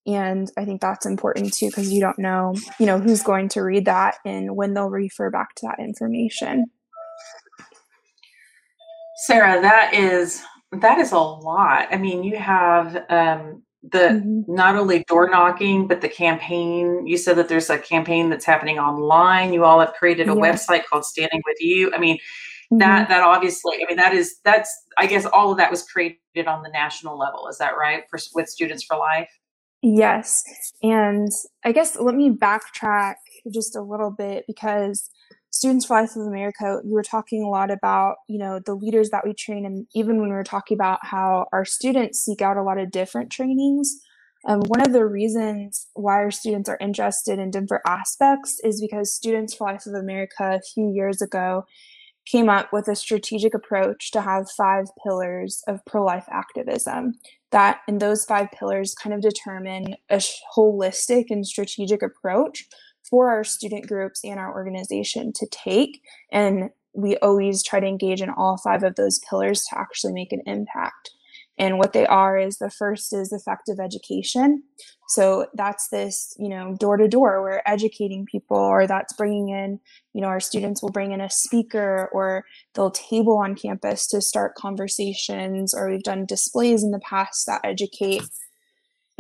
And 0.07 0.51
I 0.59 0.65
think 0.65 0.81
that's 0.81 1.07
important 1.07 1.55
too 1.55 1.69
because 1.69 1.93
you 1.93 2.01
don't 2.01 2.19
know, 2.19 2.55
you 2.81 2.87
know, 2.87 2.99
who's 2.99 3.23
going 3.23 3.49
to 3.51 3.63
read 3.63 3.85
that 3.85 4.17
and 4.27 4.57
when 4.57 4.75
they'll 4.75 4.91
refer 4.91 5.31
back 5.31 5.55
to 5.57 5.67
that 5.69 5.79
information. 5.79 6.67
Sarah, 9.27 9.63
that 9.63 9.95
is 9.95 10.43
that 10.73 10.99
is 10.99 11.13
a 11.13 11.19
lot. 11.19 11.87
I 11.93 11.99
mean, 11.99 12.25
you 12.25 12.37
have 12.37 13.05
um, 13.09 13.63
the 13.83 13.99
mm-hmm. 13.99 14.55
not 14.55 14.77
only 14.77 15.05
door 15.09 15.29
knocking, 15.29 15.89
but 15.89 16.01
the 16.01 16.09
campaign. 16.09 17.07
You 17.07 17.17
said 17.17 17.37
that 17.37 17.49
there's 17.49 17.71
a 17.71 17.79
campaign 17.79 18.31
that's 18.31 18.45
happening 18.45 18.79
online. 18.79 19.53
You 19.53 19.65
all 19.65 19.81
have 19.81 19.93
created 19.95 20.29
a 20.29 20.33
website 20.35 20.85
called 20.85 21.05
Standing 21.05 21.43
with 21.47 21.57
You. 21.61 21.93
I 21.95 21.99
mean, 21.99 22.17
mm-hmm. 22.17 22.79
that 22.79 23.09
that 23.09 23.23
obviously, 23.23 23.77
I 23.83 23.87
mean, 23.89 23.97
that 23.97 24.15
is 24.15 24.37
that's 24.45 24.71
I 24.99 25.07
guess 25.07 25.27
all 25.27 25.51
of 25.51 25.59
that 25.59 25.71
was 25.71 25.83
created 25.83 26.47
on 26.47 26.63
the 26.63 26.71
national 26.71 27.19
level. 27.19 27.49
Is 27.49 27.59
that 27.59 27.77
right 27.77 28.05
for 28.09 28.19
with 28.35 28.49
Students 28.49 28.85
for 28.85 28.97
Life? 28.97 29.29
Yes, 29.83 30.45
and 30.83 31.29
I 31.65 31.73
guess 31.73 31.99
let 31.99 32.15
me 32.15 32.31
backtrack 32.31 33.15
just 33.53 33.75
a 33.75 33.83
little 33.83 34.11
bit 34.11 34.45
because 34.47 35.11
Students 35.53 35.85
for 35.85 36.01
Life 36.01 36.17
of 36.17 36.23
America, 36.27 36.81
we 36.83 36.93
were 36.93 37.03
talking 37.03 37.43
a 37.45 37.49
lot 37.49 37.71
about, 37.71 38.17
you 38.27 38.39
know, 38.39 38.59
the 38.65 38.75
leaders 38.75 39.11
that 39.11 39.27
we 39.27 39.35
train, 39.35 39.67
and 39.67 39.87
even 39.95 40.19
when 40.19 40.31
we 40.31 40.35
were 40.35 40.43
talking 40.43 40.75
about 40.75 40.99
how 41.03 41.47
our 41.53 41.67
students 41.67 42.25
seek 42.25 42.41
out 42.41 42.57
a 42.57 42.63
lot 42.63 42.79
of 42.79 42.91
different 42.91 43.31
trainings. 43.31 44.01
Um, 44.49 44.63
one 44.63 44.81
of 44.81 44.95
the 44.95 45.05
reasons 45.05 45.89
why 45.93 46.15
our 46.15 46.31
students 46.31 46.71
are 46.71 46.79
interested 46.81 47.39
in 47.39 47.51
different 47.51 47.83
aspects 47.87 48.61
is 48.65 48.81
because 48.81 49.15
Students 49.15 49.55
for 49.55 49.71
Life 49.71 49.85
of 49.87 49.93
America 49.93 50.59
a 50.59 50.63
few 50.75 50.91
years 50.91 51.21
ago 51.21 51.65
came 52.25 52.49
up 52.49 52.73
with 52.73 52.89
a 52.89 52.97
strategic 52.97 53.53
approach 53.53 54.11
to 54.13 54.23
have 54.23 54.51
five 54.51 54.87
pillars 55.05 55.63
of 55.69 55.85
pro 55.85 56.03
life 56.03 56.27
activism. 56.31 57.13
That 57.51 57.81
and 57.87 58.01
those 58.01 58.25
five 58.25 58.51
pillars 58.53 58.95
kind 58.95 59.15
of 59.15 59.21
determine 59.21 59.97
a 60.09 60.17
holistic 60.57 61.27
and 61.29 61.47
strategic 61.47 62.03
approach 62.03 62.65
for 63.13 63.29
our 63.29 63.45
student 63.45 63.87
groups 63.87 64.25
and 64.25 64.41
our 64.41 64.55
organization 64.55 65.35
to 65.35 65.47
take. 65.51 66.01
And 66.33 66.71
we 66.95 67.19
always 67.19 67.63
try 67.63 67.79
to 67.79 67.87
engage 67.87 68.23
in 68.23 68.31
all 68.31 68.57
five 68.57 68.83
of 68.83 68.95
those 68.95 69.21
pillars 69.29 69.65
to 69.67 69.79
actually 69.79 70.15
make 70.15 70.33
an 70.33 70.41
impact. 70.47 71.11
And 71.59 71.77
what 71.77 71.93
they 71.93 72.07
are 72.07 72.39
is 72.39 72.57
the 72.57 72.71
first 72.71 73.13
is 73.13 73.31
effective 73.31 73.79
education. 73.79 74.63
So 75.09 75.47
that's 75.53 75.91
this, 75.91 76.35
you 76.39 76.49
know, 76.49 76.75
door 76.81 76.97
to 76.97 77.07
door, 77.07 77.43
we're 77.43 77.61
educating 77.67 78.25
people, 78.25 78.57
or 78.57 78.87
that's 78.87 79.13
bringing 79.13 79.51
in, 79.51 79.79
you 80.15 80.23
know, 80.23 80.29
our 80.29 80.41
students 80.41 80.83
will 80.83 80.91
bring 80.91 81.13
in 81.13 81.21
a 81.21 81.29
speaker 81.29 82.09
or 82.15 82.47
they'll 82.75 82.91
table 82.91 83.37
on 83.37 83.55
campus 83.55 84.07
to 84.07 84.23
start 84.23 84.55
conversations, 84.55 85.75
or 85.75 85.91
we've 85.91 86.03
done 86.03 86.25
displays 86.25 86.83
in 86.83 86.93
the 86.93 87.01
past 87.01 87.45
that 87.47 87.61
educate 87.63 88.23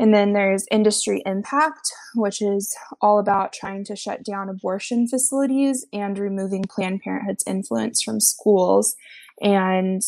and 0.03 0.12
then 0.12 0.33
there's 0.33 0.67
industry 0.73 1.23
impact, 1.27 1.93
which 2.17 2.43
is 2.43 2.77
all 3.01 3.21
about 3.21 3.53
trying 3.53 3.85
to 3.85 3.95
shut 3.95 4.25
down 4.25 4.49
abortion 4.49 5.07
facilities 5.07 5.87
and 5.93 6.19
removing 6.19 6.65
Planned 6.69 7.03
Parenthood's 7.03 7.45
influence 7.47 8.03
from 8.03 8.19
schools. 8.19 8.97
And, 9.41 10.03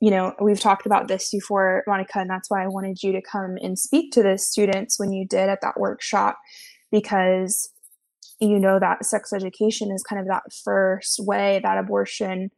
you 0.00 0.10
know, 0.10 0.34
we've 0.40 0.58
talked 0.58 0.84
about 0.84 1.06
this 1.06 1.30
before, 1.30 1.84
Monica, 1.86 2.18
and 2.18 2.28
that's 2.28 2.50
why 2.50 2.64
I 2.64 2.66
wanted 2.66 3.04
you 3.04 3.12
to 3.12 3.22
come 3.22 3.56
and 3.62 3.78
speak 3.78 4.10
to 4.14 4.22
the 4.24 4.36
students 4.36 4.98
when 4.98 5.12
you 5.12 5.24
did 5.24 5.48
at 5.48 5.60
that 5.62 5.78
workshop, 5.78 6.36
because 6.90 7.70
you 8.40 8.58
know 8.58 8.80
that 8.80 9.06
sex 9.06 9.32
education 9.32 9.92
is 9.92 10.02
kind 10.02 10.20
of 10.20 10.26
that 10.26 10.42
first 10.64 11.20
way 11.20 11.60
that 11.62 11.78
abortion 11.78 12.50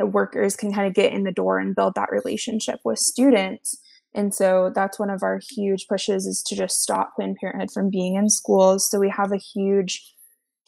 workers 0.00 0.56
can 0.56 0.72
kind 0.72 0.88
of 0.88 0.94
get 0.94 1.12
in 1.12 1.22
the 1.22 1.30
door 1.30 1.60
and 1.60 1.76
build 1.76 1.94
that 1.94 2.10
relationship 2.10 2.80
with 2.84 2.98
students 2.98 3.78
and 4.14 4.32
so 4.32 4.70
that's 4.74 4.98
one 4.98 5.10
of 5.10 5.22
our 5.22 5.40
huge 5.50 5.88
pushes 5.88 6.26
is 6.26 6.42
to 6.44 6.54
just 6.54 6.80
stop 6.80 7.16
Planned 7.16 7.36
Parenthood 7.40 7.72
from 7.72 7.90
being 7.90 8.14
in 8.14 8.30
schools. 8.30 8.88
So 8.88 9.00
we 9.00 9.10
have 9.10 9.32
a 9.32 9.36
huge 9.36 10.14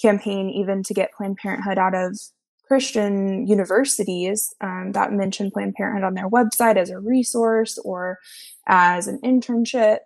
campaign 0.02 0.50
even 0.50 0.82
to 0.82 0.94
get 0.94 1.12
Planned 1.12 1.37
Parenthood 1.37 1.78
out 1.78 1.94
of 1.94 2.18
Christian 2.66 3.46
universities 3.46 4.52
um, 4.61 4.90
that 4.92 5.12
mention 5.12 5.52
Planned 5.52 5.74
Parenthood 5.74 6.02
on 6.02 6.14
their 6.14 6.28
website 6.28 6.76
as 6.76 6.90
a 6.90 6.98
resource 6.98 7.78
or 7.78 8.18
as 8.66 9.06
an 9.06 9.20
internship. 9.24 9.98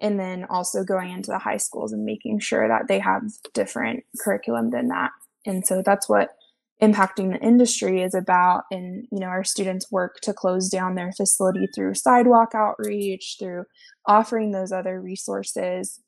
And 0.00 0.18
then 0.18 0.44
also 0.44 0.84
going 0.84 1.10
into 1.10 1.32
the 1.32 1.38
high 1.38 1.56
schools 1.56 1.92
and 1.92 2.04
making 2.04 2.38
sure 2.38 2.68
that 2.68 2.86
they 2.86 3.00
have 3.00 3.22
different 3.52 4.04
curriculum 4.20 4.70
than 4.70 4.88
that. 4.88 5.10
And 5.44 5.66
so 5.66 5.82
that's 5.82 6.08
what 6.08 6.30
impacting 6.82 7.32
the 7.32 7.40
industry 7.44 8.02
is 8.02 8.14
about 8.14 8.62
and 8.70 9.06
you 9.10 9.18
know 9.18 9.26
our 9.26 9.44
students 9.44 9.90
work 9.90 10.20
to 10.22 10.32
close 10.32 10.68
down 10.68 10.94
their 10.94 11.12
facility 11.12 11.66
through 11.74 11.94
sidewalk 11.94 12.54
outreach 12.54 13.36
through 13.38 13.64
offering 14.06 14.52
those 14.52 14.72
other 14.72 15.00
resources. 15.00 16.00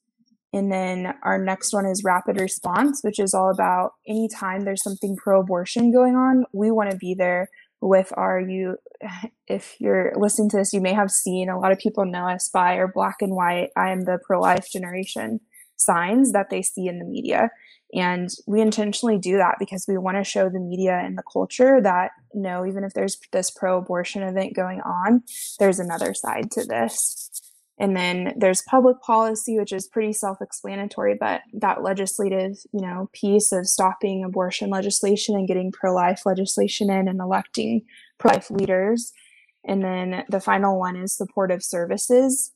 And 0.53 0.73
then 0.73 1.15
our 1.23 1.39
next 1.39 1.73
one 1.73 1.87
is 1.87 2.03
rapid 2.05 2.41
response 2.41 3.01
which 3.03 3.21
is 3.21 3.35
all 3.35 3.51
about 3.51 3.93
anytime 4.07 4.65
there's 4.65 4.83
something 4.83 5.17
pro-abortion 5.17 5.93
going 5.93 6.17
on 6.17 6.45
we 6.53 6.71
want 6.71 6.91
to 6.91 6.97
be 6.97 7.15
there 7.15 7.49
with 7.81 8.13
our 8.17 8.41
you 8.41 8.77
if 9.47 9.77
you're 9.79 10.13
listening 10.17 10.49
to 10.51 10.57
this 10.57 10.73
you 10.73 10.81
may 10.81 10.93
have 10.93 11.11
seen 11.11 11.49
a 11.49 11.59
lot 11.59 11.73
of 11.73 11.79
people 11.79 12.05
know 12.05 12.29
us 12.29 12.49
by 12.53 12.77
our 12.77 12.89
black 12.89 13.17
and 13.21 13.35
white 13.35 13.71
i 13.77 13.91
am 13.91 14.03
the 14.03 14.19
pro-life 14.27 14.71
generation 14.71 15.41
signs 15.81 16.33
that 16.33 16.51
they 16.51 16.63
see 16.63 16.87
in 16.87 16.99
the 16.99 17.05
media 17.05 17.51
and 17.93 18.29
we 18.47 18.61
intentionally 18.61 19.19
do 19.19 19.37
that 19.37 19.57
because 19.59 19.87
we 19.89 19.99
want 19.99 20.17
to 20.17 20.25
show 20.25 20.49
the 20.49 20.61
media 20.61 21.01
and 21.03 21.19
the 21.19 21.25
culture 21.31 21.81
that 21.83 22.11
no, 22.33 22.65
even 22.65 22.85
if 22.85 22.95
there's 22.95 23.19
this 23.33 23.51
pro 23.51 23.79
abortion 23.79 24.23
event 24.23 24.55
going 24.55 24.81
on, 24.83 25.23
there's 25.59 25.81
another 25.81 26.15
side 26.15 26.51
to 26.53 26.65
this. 26.65 27.31
And 27.79 27.97
then 27.97 28.35
there's 28.37 28.63
public 28.69 29.01
policy, 29.01 29.59
which 29.59 29.73
is 29.73 29.89
pretty 29.89 30.13
self 30.13 30.41
explanatory, 30.41 31.17
but 31.19 31.41
that 31.55 31.83
legislative, 31.83 32.59
you 32.73 32.83
know, 32.83 33.09
piece 33.13 33.53
of 33.53 33.67
stopping 33.67 34.23
abortion 34.23 34.71
legislation 34.71 35.35
and 35.35 35.49
getting 35.49 35.73
pro 35.73 35.93
life 35.93 36.23
legislation 36.27 36.91
in 36.91 37.09
and 37.09 37.21
electing 37.21 37.83
pro 38.19 38.33
life 38.33 38.51
leaders. 38.51 39.13
And 39.65 39.83
then 39.83 40.25
the 40.29 40.41
final 40.41 40.79
one 40.79 40.97
is 40.97 41.17
supportive 41.17 41.65
services. 41.65 42.53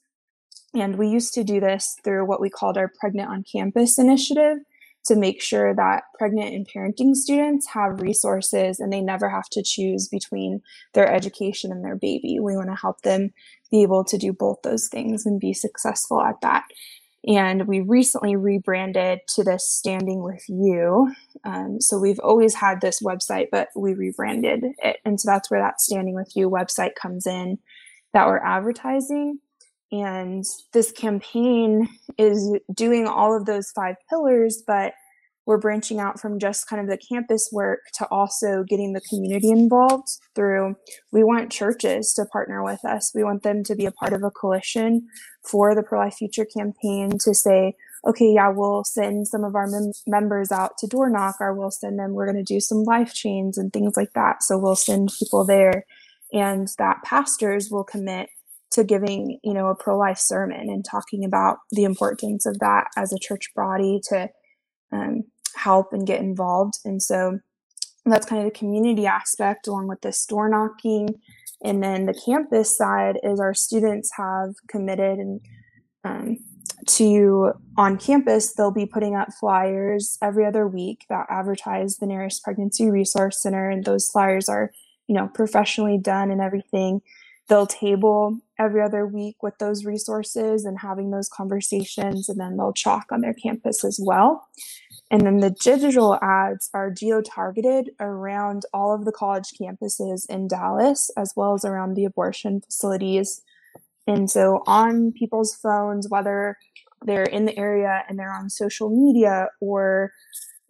And 0.75 0.97
we 0.97 1.09
used 1.09 1.35
to 1.35 1.45
do 1.45 1.61
this 1.61 1.97
through 2.03 2.27
what 2.27 2.41
we 2.41 2.51
called 2.51 2.77
our 2.77 2.91
Pregnant 3.01 3.31
on 3.31 3.45
Campus 3.45 3.99
initiative 3.99 4.59
to 5.05 5.17
make 5.17 5.43
sure 5.43 5.75
that 5.75 6.05
pregnant 6.19 6.55
and 6.55 6.67
parenting 6.67 7.15
students 7.15 7.69
have 7.69 8.01
resources 8.01 8.81
and 8.81 8.93
they 8.93 9.03
never 9.03 9.29
have 9.29 9.49
to 9.51 9.63
choose 9.63 10.09
between 10.09 10.63
their 10.95 11.11
education 11.11 11.71
and 11.71 11.85
their 11.85 11.97
baby. 11.97 12.39
We 12.41 12.57
want 12.57 12.71
to 12.71 12.75
help 12.75 13.03
them 13.03 13.33
be 13.71 13.83
able 13.83 14.05
to 14.05 14.17
do 14.17 14.33
both 14.33 14.63
those 14.63 14.89
things 14.89 15.27
and 15.27 15.39
be 15.39 15.53
successful 15.53 16.23
at 16.23 16.41
that. 16.41 16.65
And 17.27 17.67
we 17.67 17.81
recently 17.81 18.37
rebranded 18.37 19.21
to 19.35 19.45
this 19.45 19.69
Standing 19.69 20.23
with 20.23 20.45
You. 20.49 21.15
Um, 21.45 21.81
so 21.81 21.99
we've 21.99 22.21
always 22.21 22.55
had 22.55 22.81
this 22.81 23.03
website, 23.03 23.47
but 23.51 23.69
we 23.75 23.95
rebranded 23.95 24.65
it. 24.79 24.99
And 25.05 25.21
so 25.21 25.31
that's 25.31 25.51
where 25.51 25.61
that 25.61 25.81
Standing 25.81 26.15
with 26.15 26.33
You 26.35 26.51
website 26.51 26.95
comes 26.95 27.27
in 27.27 27.59
that 28.13 28.27
we're 28.27 28.45
advertising. 28.45 29.39
And 30.03 30.45
this 30.73 30.91
campaign 30.91 31.89
is 32.19 32.59
doing 32.75 33.07
all 33.07 33.37
of 33.37 33.47
those 33.47 33.71
five 33.71 33.95
pillars, 34.11 34.61
but 34.67 34.93
we're 35.47 35.59
branching 35.59 36.01
out 36.01 36.19
from 36.19 36.41
just 36.41 36.67
kind 36.67 36.83
of 36.83 36.89
the 36.89 36.99
campus 36.99 37.51
work 37.53 37.81
to 37.99 38.07
also 38.07 38.65
getting 38.67 38.93
the 38.93 39.01
community 39.03 39.51
involved 39.51 40.09
through 40.35 40.75
we 41.13 41.23
want 41.23 41.53
churches 41.53 42.13
to 42.15 42.25
partner 42.25 42.65
with 42.65 42.85
us. 42.85 43.13
We 43.15 43.23
want 43.23 43.43
them 43.43 43.63
to 43.65 43.77
be 43.77 43.87
a 43.87 43.93
part 43.93 44.13
of 44.15 44.25
a 44.25 44.31
coalition 44.31 45.07
for 45.45 45.75
the 45.75 45.83
pro-life 45.83 46.15
future 46.15 46.47
campaign 46.47 47.19
to 47.21 47.35
say 47.35 47.75
okay 48.07 48.33
yeah 48.33 48.49
we'll 48.49 48.85
send 48.85 49.29
some 49.29 49.45
of 49.45 49.55
our 49.55 49.67
mem- 49.67 49.93
members 50.07 50.51
out 50.51 50.79
to 50.79 50.87
door 50.87 51.11
knock 51.11 51.37
or 51.41 51.55
we'll 51.55 51.71
send 51.71 51.99
them 51.99 52.15
we're 52.15 52.27
going 52.27 52.43
to 52.43 52.55
do 52.55 52.61
some 52.61 52.83
life 52.85 53.13
chains 53.13 53.59
and 53.59 53.73
things 53.73 53.97
like 53.97 54.13
that. 54.15 54.43
So 54.43 54.59
we'll 54.59 54.77
send 54.77 55.13
people 55.19 55.45
there 55.45 55.85
and 56.33 56.69
that 56.79 57.03
pastors 57.05 57.71
will 57.71 57.85
commit 57.85 58.29
to 58.75 58.83
giving 58.83 59.39
you 59.45 59.55
know 59.55 59.69
a 59.69 59.75
pro-life 59.75 60.19
sermon 60.19 60.69
and 60.69 60.85
talking 60.85 61.25
about 61.25 61.59
the 61.71 61.85
importance 61.85 62.45
of 62.45 62.59
that 62.59 62.89
as 62.97 63.13
a 63.13 63.19
church 63.19 63.51
body 63.55 64.01
to 64.09 64.29
um, 64.93 65.23
help 65.55 65.93
and 65.93 66.07
get 66.07 66.21
involved. 66.21 66.75
And 66.85 67.01
so 67.01 67.39
that's 68.05 68.27
kind 68.27 68.45
of 68.45 68.53
the 68.53 68.59
community 68.59 69.07
aspect 69.07 69.67
along 69.67 69.87
with 69.89 70.01
this 70.03 70.27
door 70.27 70.49
knocking. 70.49 71.15
And 71.63 71.83
then 71.83 72.07
the 72.07 72.21
campus 72.27 72.77
side 72.77 73.19
is 73.23 73.41
our 73.41 73.55
students 73.55 74.11
have 74.17 74.55
committed 74.69 75.19
and 75.19 75.41
um, 76.05 76.39
to 76.87 77.53
on 77.79 77.97
campus 77.97 78.53
they'll 78.53 78.71
be 78.71 78.85
putting 78.85 79.15
up 79.15 79.29
flyers 79.41 80.19
every 80.21 80.45
other 80.45 80.67
week 80.67 81.07
that 81.09 81.27
advertise 81.31 81.97
the 81.97 82.07
nearest 82.07 82.43
pregnancy 82.43 82.91
resource 82.91 83.41
center. 83.41 83.71
And 83.71 83.85
those 83.85 84.11
flyers 84.11 84.49
are 84.49 84.73
you 85.07 85.15
know 85.15 85.29
professionally 85.29 85.97
done 85.97 86.33
and 86.33 86.41
everything 86.41 87.01
they'll 87.49 87.67
table 87.67 88.39
every 88.59 88.83
other 88.83 89.07
week 89.07 89.37
with 89.43 89.59
those 89.59 89.85
resources 89.85 90.65
and 90.65 90.79
having 90.79 91.11
those 91.11 91.29
conversations 91.29 92.29
and 92.29 92.41
then 92.41 92.57
they'll 92.57 92.73
chalk 92.73 93.07
on 93.11 93.21
their 93.21 93.35
campus 93.35 93.85
as 93.85 94.01
well. 94.03 94.49
And 95.11 95.23
then 95.23 95.39
the 95.39 95.55
digital 95.63 96.19
ads 96.23 96.71
are 96.73 96.91
geo 96.91 97.21
targeted 97.21 97.91
around 98.01 98.63
all 98.73 98.95
of 98.95 99.05
the 99.05 99.13
college 99.13 99.53
campuses 99.61 100.29
in 100.29 100.49
dallas 100.49 101.11
as 101.17 101.33
well 101.37 101.55
as 101.55 101.65
around 101.65 101.95
the 101.95 102.05
abortion 102.05 102.61
facilities. 102.63 103.43
And 104.07 104.31
so 104.31 104.63
on 104.67 105.13
people's 105.13 105.55
phones 105.55 106.09
whether 106.09 106.57
they're 107.05 107.25
in 107.25 107.45
the 107.45 107.59
area 107.59 108.03
and 108.09 108.19
they're 108.19 108.33
on 108.33 108.49
social 108.49 108.89
media 108.89 109.49
or 109.61 110.13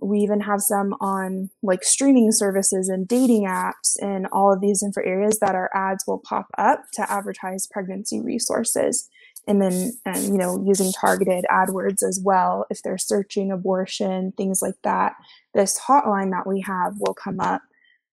we 0.00 0.18
even 0.18 0.40
have 0.40 0.60
some 0.60 0.94
on 1.00 1.50
like 1.62 1.84
streaming 1.84 2.32
services 2.32 2.88
and 2.88 3.06
dating 3.08 3.46
apps 3.46 3.96
and 4.00 4.26
all 4.32 4.52
of 4.52 4.60
these 4.60 4.82
different 4.82 5.08
areas 5.08 5.38
that 5.40 5.54
our 5.54 5.70
ads 5.74 6.04
will 6.06 6.18
pop 6.18 6.46
up 6.58 6.82
to 6.94 7.10
advertise 7.10 7.66
pregnancy 7.66 8.20
resources. 8.20 9.08
And 9.46 9.60
then 9.60 9.92
um, 10.06 10.22
you 10.22 10.38
know 10.38 10.62
using 10.66 10.92
targeted 10.92 11.44
adwords 11.50 12.02
as 12.02 12.20
well 12.24 12.66
if 12.70 12.82
they're 12.82 12.98
searching 12.98 13.50
abortion 13.50 14.32
things 14.36 14.62
like 14.62 14.80
that. 14.84 15.14
This 15.52 15.78
hotline 15.78 16.30
that 16.30 16.46
we 16.46 16.60
have 16.62 16.94
will 16.98 17.14
come 17.14 17.40
up 17.40 17.62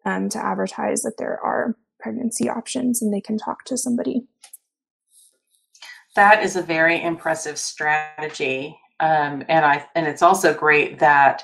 um, 0.06 0.30
to 0.30 0.44
advertise 0.44 1.04
that 1.04 1.18
there 1.18 1.40
are 1.44 1.76
pregnancy 2.00 2.50
options 2.50 3.02
and 3.02 3.14
they 3.14 3.22
can 3.22 3.38
talk 3.38 3.64
to 3.66 3.78
somebody. 3.78 4.24
That 6.16 6.44
is 6.44 6.58
a 6.58 6.62
very 6.62 7.02
impressive 7.02 7.58
strategy 7.58 8.78
um, 9.02 9.44
and 9.50 9.66
i 9.66 9.86
and 9.96 10.08
it's 10.08 10.22
also 10.22 10.54
great 10.54 11.00
that 11.00 11.44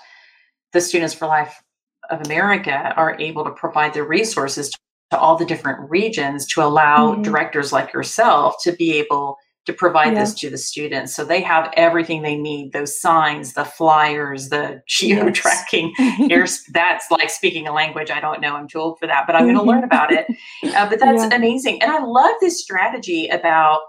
the 0.73 0.81
Students 0.81 1.13
for 1.13 1.27
Life 1.27 1.61
of 2.09 2.21
America 2.25 2.93
are 2.95 3.19
able 3.19 3.43
to 3.43 3.51
provide 3.51 3.93
the 3.93 4.03
resources 4.03 4.71
to 5.11 5.17
all 5.17 5.37
the 5.37 5.45
different 5.45 5.89
regions 5.89 6.45
to 6.47 6.61
allow 6.61 7.13
mm-hmm. 7.13 7.21
directors 7.21 7.71
like 7.71 7.93
yourself 7.93 8.55
to 8.63 8.71
be 8.73 8.93
able 8.93 9.37
to 9.67 9.73
provide 9.73 10.13
yeah. 10.13 10.21
this 10.21 10.33
to 10.33 10.49
the 10.49 10.57
students. 10.57 11.13
So 11.13 11.25
they 11.25 11.41
have 11.41 11.69
everything 11.75 12.21
they 12.21 12.37
need 12.37 12.71
those 12.71 12.99
signs, 12.99 13.53
the 13.53 13.65
flyers, 13.65 14.47
the 14.47 14.81
geo 14.87 15.29
tracking. 15.29 15.93
Yes. 16.19 16.63
that's 16.71 17.11
like 17.11 17.29
speaking 17.29 17.67
a 17.67 17.73
language 17.73 18.09
I 18.09 18.19
don't 18.19 18.41
know. 18.41 18.55
I'm 18.55 18.67
too 18.67 18.79
old 18.79 18.97
for 18.97 19.07
that, 19.07 19.25
but 19.27 19.35
I'm 19.35 19.43
going 19.43 19.57
to 19.57 19.61
learn 19.61 19.83
about 19.83 20.11
it. 20.11 20.25
Uh, 20.63 20.89
but 20.89 20.99
that's 20.99 21.23
yeah. 21.23 21.35
amazing. 21.35 21.81
And 21.81 21.91
I 21.91 22.03
love 22.03 22.33
this 22.41 22.61
strategy 22.61 23.27
about 23.27 23.81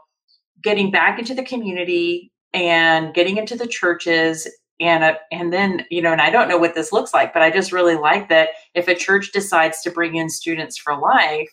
getting 0.62 0.90
back 0.90 1.18
into 1.18 1.34
the 1.34 1.42
community 1.42 2.30
and 2.52 3.14
getting 3.14 3.36
into 3.36 3.56
the 3.56 3.66
churches 3.66 4.46
and 4.80 5.04
uh, 5.04 5.14
and 5.32 5.52
then 5.52 5.84
you 5.90 6.00
know 6.00 6.12
and 6.12 6.20
i 6.20 6.30
don't 6.30 6.48
know 6.48 6.58
what 6.58 6.74
this 6.74 6.92
looks 6.92 7.12
like 7.12 7.32
but 7.32 7.42
i 7.42 7.50
just 7.50 7.72
really 7.72 7.96
like 7.96 8.28
that 8.28 8.50
if 8.74 8.88
a 8.88 8.94
church 8.94 9.32
decides 9.32 9.80
to 9.82 9.90
bring 9.90 10.16
in 10.16 10.28
students 10.28 10.76
for 10.76 10.98
life 10.98 11.50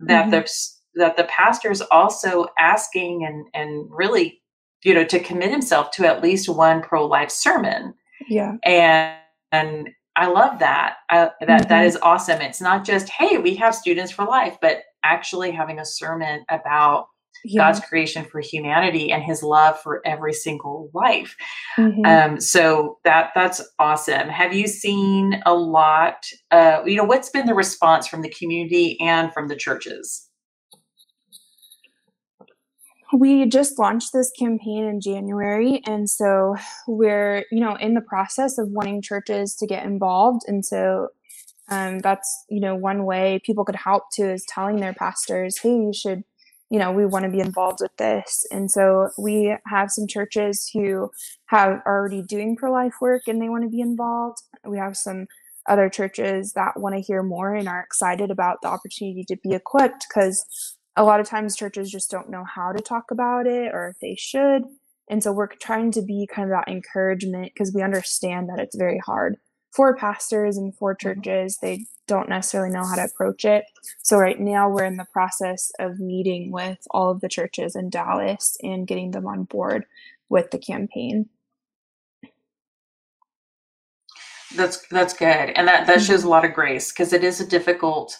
that 0.00 0.22
mm-hmm. 0.22 0.30
the 0.30 0.70
that 0.94 1.16
the 1.16 1.24
pastor 1.24 1.70
is 1.70 1.82
also 1.90 2.46
asking 2.58 3.24
and 3.24 3.46
and 3.54 3.88
really 3.90 4.40
you 4.84 4.94
know 4.94 5.04
to 5.04 5.20
commit 5.20 5.50
himself 5.50 5.90
to 5.90 6.06
at 6.06 6.22
least 6.22 6.48
one 6.48 6.82
pro-life 6.82 7.30
sermon 7.30 7.94
yeah 8.28 8.56
and 8.64 9.16
and 9.52 9.90
i 10.16 10.26
love 10.26 10.58
that 10.58 10.96
I, 11.10 11.30
that 11.40 11.48
mm-hmm. 11.48 11.68
that 11.68 11.86
is 11.86 11.98
awesome 12.02 12.40
it's 12.40 12.60
not 12.60 12.84
just 12.84 13.08
hey 13.08 13.38
we 13.38 13.54
have 13.56 13.74
students 13.74 14.12
for 14.12 14.24
life 14.24 14.56
but 14.60 14.82
actually 15.04 15.50
having 15.50 15.78
a 15.78 15.84
sermon 15.84 16.44
about 16.48 17.06
yeah. 17.44 17.62
God's 17.62 17.80
creation 17.80 18.24
for 18.24 18.40
humanity 18.40 19.10
and 19.10 19.22
his 19.22 19.42
love 19.42 19.80
for 19.80 20.00
every 20.04 20.32
single 20.32 20.90
life. 20.94 21.36
Mm-hmm. 21.76 22.04
Um, 22.04 22.40
so 22.40 22.98
that 23.04 23.30
that's 23.34 23.60
awesome. 23.78 24.28
Have 24.28 24.54
you 24.54 24.66
seen 24.66 25.42
a 25.44 25.54
lot? 25.54 26.26
Uh, 26.50 26.82
you 26.86 26.96
know, 26.96 27.04
what's 27.04 27.30
been 27.30 27.46
the 27.46 27.54
response 27.54 28.06
from 28.06 28.22
the 28.22 28.30
community 28.30 28.98
and 29.00 29.32
from 29.32 29.48
the 29.48 29.56
churches? 29.56 30.28
We 33.14 33.44
just 33.46 33.78
launched 33.78 34.14
this 34.14 34.30
campaign 34.38 34.84
in 34.84 35.00
January, 35.00 35.82
and 35.86 36.08
so 36.08 36.56
we're 36.86 37.44
you 37.50 37.60
know 37.60 37.74
in 37.74 37.94
the 37.94 38.00
process 38.00 38.56
of 38.56 38.68
wanting 38.70 39.02
churches 39.02 39.54
to 39.56 39.66
get 39.66 39.84
involved, 39.84 40.42
and 40.46 40.64
so 40.64 41.08
um, 41.68 41.98
that's 41.98 42.44
you 42.48 42.60
know 42.60 42.74
one 42.74 43.04
way 43.04 43.40
people 43.44 43.64
could 43.64 43.76
help 43.76 44.04
too 44.14 44.30
is 44.30 44.46
telling 44.48 44.76
their 44.76 44.94
pastors, 44.94 45.58
hey, 45.58 45.70
you 45.70 45.92
should 45.94 46.24
you 46.72 46.78
know 46.78 46.90
we 46.90 47.04
want 47.04 47.26
to 47.26 47.30
be 47.30 47.40
involved 47.40 47.80
with 47.82 47.94
this. 47.98 48.46
And 48.50 48.70
so 48.70 49.10
we 49.18 49.54
have 49.66 49.90
some 49.90 50.06
churches 50.06 50.70
who 50.72 51.10
have 51.46 51.82
already 51.86 52.22
doing 52.22 52.56
pro-life 52.56 52.94
work 52.98 53.24
and 53.28 53.40
they 53.40 53.50
want 53.50 53.64
to 53.64 53.68
be 53.68 53.82
involved. 53.82 54.38
We 54.66 54.78
have 54.78 54.96
some 54.96 55.26
other 55.68 55.90
churches 55.90 56.54
that 56.54 56.80
want 56.80 56.94
to 56.94 57.02
hear 57.02 57.22
more 57.22 57.54
and 57.54 57.68
are 57.68 57.82
excited 57.82 58.30
about 58.30 58.62
the 58.62 58.68
opportunity 58.68 59.22
to 59.28 59.36
be 59.42 59.52
equipped 59.52 60.06
because 60.08 60.46
a 60.96 61.04
lot 61.04 61.20
of 61.20 61.28
times 61.28 61.56
churches 61.56 61.90
just 61.90 62.10
don't 62.10 62.30
know 62.30 62.44
how 62.44 62.72
to 62.72 62.82
talk 62.82 63.10
about 63.10 63.46
it 63.46 63.70
or 63.74 63.90
if 63.90 64.00
they 64.00 64.16
should. 64.18 64.62
And 65.10 65.22
so 65.22 65.30
we're 65.30 65.48
trying 65.48 65.92
to 65.92 66.02
be 66.02 66.26
kind 66.34 66.50
of 66.50 66.56
that 66.56 66.72
encouragement 66.72 67.52
because 67.52 67.74
we 67.74 67.82
understand 67.82 68.48
that 68.48 68.58
it's 68.58 68.76
very 68.76 69.00
hard 69.04 69.36
for 69.72 69.96
pastors 69.96 70.56
and 70.56 70.74
for 70.76 70.94
mm-hmm. 70.94 71.08
churches 71.08 71.58
they 71.58 71.86
don't 72.06 72.28
necessarily 72.28 72.70
know 72.70 72.84
how 72.84 72.96
to 72.96 73.04
approach 73.04 73.44
it. 73.44 73.64
So 74.02 74.18
right 74.18 74.38
now 74.38 74.68
we're 74.68 74.84
in 74.84 74.96
the 74.96 75.06
process 75.12 75.70
of 75.78 75.98
meeting 75.98 76.50
with 76.50 76.78
all 76.90 77.10
of 77.10 77.20
the 77.20 77.28
churches 77.28 77.76
in 77.76 77.90
Dallas 77.90 78.56
and 78.62 78.86
getting 78.86 79.12
them 79.12 79.26
on 79.26 79.44
board 79.44 79.84
with 80.28 80.50
the 80.50 80.58
campaign. 80.58 81.28
That's 84.54 84.86
that's 84.88 85.14
good, 85.14 85.26
and 85.26 85.66
that 85.66 85.86
that 85.86 86.02
shows 86.02 86.08
a 86.08 86.22
mm-hmm. 86.22 86.28
lot 86.28 86.44
of 86.44 86.52
grace 86.52 86.92
because 86.92 87.14
it 87.14 87.24
is 87.24 87.40
a 87.40 87.46
difficult 87.46 88.18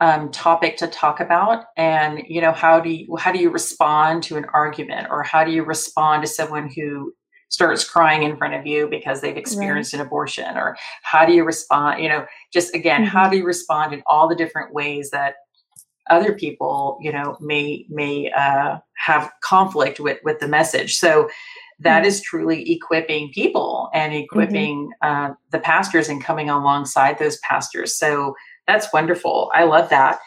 um, 0.00 0.30
topic 0.30 0.78
to 0.78 0.86
talk 0.86 1.20
about. 1.20 1.66
And 1.76 2.22
you 2.26 2.40
know, 2.40 2.52
how 2.52 2.80
do 2.80 2.90
you 2.90 3.16
how 3.16 3.32
do 3.32 3.38
you 3.38 3.50
respond 3.50 4.22
to 4.24 4.36
an 4.36 4.46
argument, 4.54 5.08
or 5.10 5.22
how 5.22 5.44
do 5.44 5.50
you 5.50 5.62
respond 5.62 6.22
to 6.22 6.28
someone 6.28 6.70
who 6.74 7.12
starts 7.54 7.88
crying 7.88 8.24
in 8.24 8.36
front 8.36 8.52
of 8.52 8.66
you 8.66 8.88
because 8.88 9.20
they've 9.20 9.36
experienced 9.36 9.92
right. 9.92 10.00
an 10.00 10.06
abortion 10.06 10.56
or 10.56 10.76
how 11.02 11.24
do 11.24 11.32
you 11.32 11.44
respond 11.44 12.02
you 12.02 12.08
know 12.08 12.26
just 12.52 12.74
again 12.74 13.02
mm-hmm. 13.02 13.16
how 13.16 13.28
do 13.28 13.36
you 13.36 13.44
respond 13.44 13.94
in 13.94 14.02
all 14.06 14.28
the 14.28 14.34
different 14.34 14.74
ways 14.74 15.10
that 15.10 15.36
other 16.10 16.34
people 16.34 16.98
you 17.00 17.12
know 17.12 17.36
may 17.40 17.86
may 17.88 18.28
uh, 18.32 18.76
have 18.96 19.30
conflict 19.42 20.00
with 20.00 20.18
with 20.24 20.40
the 20.40 20.48
message 20.48 20.96
so 20.96 21.28
that 21.78 22.00
mm-hmm. 22.00 22.08
is 22.08 22.20
truly 22.22 22.72
equipping 22.72 23.30
people 23.32 23.88
and 23.94 24.12
mm-hmm. 24.12 24.24
equipping 24.24 24.90
mm-hmm. 25.02 25.30
uh, 25.30 25.34
the 25.52 25.60
pastors 25.60 26.08
and 26.08 26.24
coming 26.24 26.50
alongside 26.50 27.18
those 27.20 27.38
pastors 27.38 27.96
so 27.96 28.34
that's 28.66 28.92
wonderful 28.92 29.50
i 29.54 29.62
love 29.62 29.88
that 29.90 30.18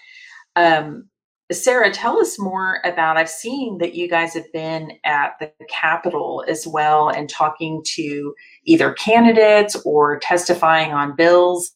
um, 0.55 1.07
Sarah, 1.51 1.91
tell 1.91 2.19
us 2.19 2.37
more 2.37 2.81
about. 2.83 3.15
I've 3.15 3.29
seen 3.29 3.77
that 3.77 3.95
you 3.95 4.09
guys 4.09 4.33
have 4.33 4.51
been 4.51 4.91
at 5.05 5.39
the 5.39 5.51
Capitol 5.69 6.43
as 6.47 6.67
well 6.67 7.07
and 7.07 7.29
talking 7.29 7.81
to 7.95 8.33
either 8.65 8.93
candidates 8.93 9.75
or 9.85 10.19
testifying 10.19 10.91
on 10.91 11.15
bills. 11.15 11.71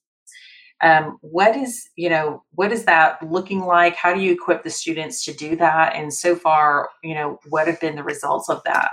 Um, 0.84 1.20
what 1.22 1.56
is 1.56 1.88
you 1.96 2.10
know 2.10 2.44
what 2.52 2.72
is 2.72 2.86
that 2.86 3.22
looking 3.24 3.62
like? 3.62 3.96
How 3.96 4.14
do 4.14 4.20
you 4.20 4.34
equip 4.34 4.64
the 4.64 4.70
students 4.70 5.24
to 5.26 5.34
do 5.34 5.56
that? 5.58 5.96
And 5.96 6.14
so 6.14 6.36
far, 6.36 6.90
you 7.04 7.14
know, 7.14 7.40
what 7.48 7.68
have 7.68 7.80
been 7.80 7.96
the 7.96 8.04
results 8.04 8.50
of 8.50 8.62
that? 8.66 8.90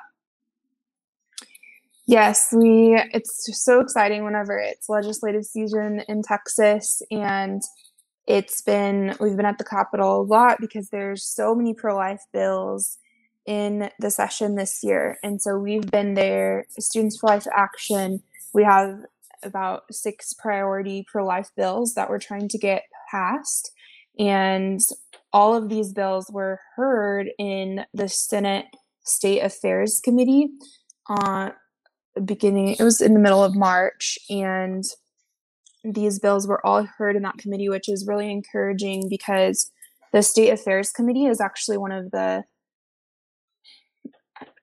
Yes, 2.07 2.55
we. 2.57 2.95
It's 3.13 3.49
so 3.65 3.81
exciting 3.81 4.25
whenever 4.25 4.59
it's 4.59 4.89
legislative 4.89 5.45
season 5.45 6.03
in 6.09 6.23
Texas 6.23 7.03
and 7.11 7.63
it's 8.29 8.61
been 8.61 9.17
we've 9.19 9.37
been 9.37 9.47
at 9.47 9.59
the 9.59 9.65
capitol 9.65 10.21
a 10.21 10.23
lot 10.23 10.59
because 10.61 10.91
there's 10.91 11.25
so 11.25 11.55
many 11.55 11.75
pro-life 11.75 12.23
bills 12.33 12.99
in 13.47 13.91
the 13.99 14.11
session 14.11 14.55
this 14.55 14.85
year. 14.85 15.19
And 15.23 15.41
so 15.41 15.59
we've 15.59 15.91
been 15.91 16.13
there 16.15 16.67
students 16.79 17.19
for 17.19 17.29
life 17.29 17.47
action 17.53 18.23
we 18.53 18.65
have 18.65 19.01
about 19.43 19.83
six 19.91 20.33
priority 20.35 21.07
pro-life 21.11 21.51
bills 21.57 21.95
that 21.95 22.11
we're 22.11 22.19
trying 22.19 22.49
to 22.49 22.59
get 22.59 22.85
passed. 23.11 23.73
And 24.19 24.81
all 25.33 25.55
of 25.55 25.69
these 25.69 25.93
bills 25.93 26.31
were 26.31 26.61
heard 26.77 27.31
in 27.39 27.85
the 27.95 28.09
senate 28.09 28.67
state 29.05 29.41
affairs 29.41 30.01
committee 30.05 30.49
on 31.07 31.53
beginning 32.25 32.69
it 32.69 32.83
was 32.83 33.01
in 33.01 33.15
the 33.15 33.21
middle 33.21 33.45
of 33.45 33.55
march 33.55 34.19
and 34.29 34.85
these 35.93 36.19
bills 36.19 36.47
were 36.47 36.65
all 36.65 36.85
heard 36.85 37.17
in 37.17 37.23
that 37.23 37.39
committee, 37.39 37.69
which 37.69 37.89
is 37.89 38.07
really 38.07 38.31
encouraging 38.31 39.09
because 39.09 39.71
the 40.13 40.23
State 40.23 40.51
Affairs 40.51 40.91
Committee 40.91 41.27
is 41.27 41.41
actually 41.41 41.77
one 41.77 41.93
of 41.93 42.11
the, 42.11 42.45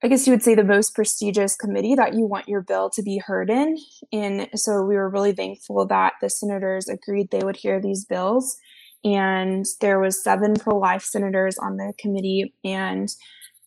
I 0.03 0.07
guess 0.07 0.25
you 0.25 0.33
would 0.33 0.43
say, 0.43 0.55
the 0.55 0.63
most 0.63 0.95
prestigious 0.95 1.55
committee 1.55 1.95
that 1.95 2.13
you 2.13 2.25
want 2.25 2.47
your 2.47 2.61
bill 2.61 2.89
to 2.91 3.03
be 3.03 3.17
heard 3.17 3.49
in. 3.49 3.77
And 4.11 4.47
so 4.55 4.83
we 4.83 4.95
were 4.95 5.09
really 5.09 5.33
thankful 5.33 5.85
that 5.87 6.13
the 6.21 6.29
senators 6.29 6.87
agreed 6.87 7.29
they 7.31 7.43
would 7.43 7.57
hear 7.57 7.81
these 7.81 8.05
bills. 8.05 8.57
And 9.03 9.65
there 9.81 9.99
was 9.99 10.23
seven 10.23 10.55
pro-life 10.55 11.03
senators 11.03 11.57
on 11.59 11.77
the 11.77 11.93
committee 11.99 12.55
and 12.63 13.07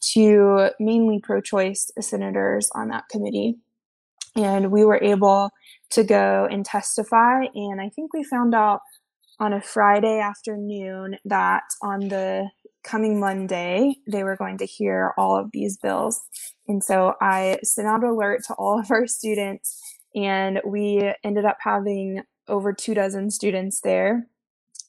two 0.01 0.69
mainly 0.81 1.21
pro-choice 1.23 1.91
senators 2.01 2.71
on 2.75 2.89
that 2.89 3.05
committee. 3.11 3.57
And 4.37 4.71
we 4.71 4.85
were 4.85 5.03
able 5.03 5.51
to 5.91 6.05
go 6.05 6.47
and 6.51 6.65
testify. 6.65 7.45
And 7.55 7.81
I 7.81 7.89
think 7.89 8.13
we 8.13 8.23
found 8.25 8.55
out 8.55 8.81
on 9.41 9.53
a 9.53 9.61
Friday 9.61 10.21
afternoon 10.21 11.17
that 11.25 11.63
on 11.83 12.09
the 12.09 12.49
coming 12.83 13.21
Monday, 13.21 13.97
they 14.11 14.25
were 14.25 14.37
going 14.37 14.59
to 14.59 14.67
hear 14.67 15.13
all 15.17 15.37
of 15.37 15.51
these 15.53 15.77
bills. 15.77 16.21
And 16.67 16.83
so 16.83 17.15
I 17.21 17.59
sent 17.63 17.89
out 17.89 18.03
an 18.03 18.11
alert 18.11 18.43
to 18.49 18.55
all 18.55 18.79
of 18.81 18.91
our 18.91 19.07
students, 19.07 19.81
and 20.15 20.61
we 20.67 21.13
ended 21.23 21.45
up 21.45 21.59
having 21.61 22.23
over 22.49 22.73
two 22.73 22.95
dozen 22.95 23.31
students 23.31 23.81
there 23.83 24.27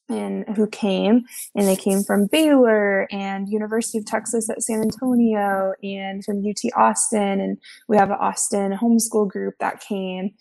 and 0.10 0.45
who 0.56 0.67
came 0.67 1.24
and 1.56 1.67
they 1.67 1.76
came 1.76 2.04
from 2.04 2.28
Baylor 2.32 3.08
and 3.12 3.48
University 3.48 4.00
of 4.00 4.06
Texas 4.06 4.50
at 4.50 4.63
San 4.63 4.82
Antonio 4.82 5.74
and 5.84 6.26
from 6.26 6.43
UT 6.45 6.60
Austin 6.76 7.39
and 7.39 7.58
we 7.88 7.95
have 7.95 8.10
an 8.10 8.17
Austin 8.19 8.72
homeschool 8.72 9.30
group 9.30 9.56
that 9.60 9.80
came 9.82 10.32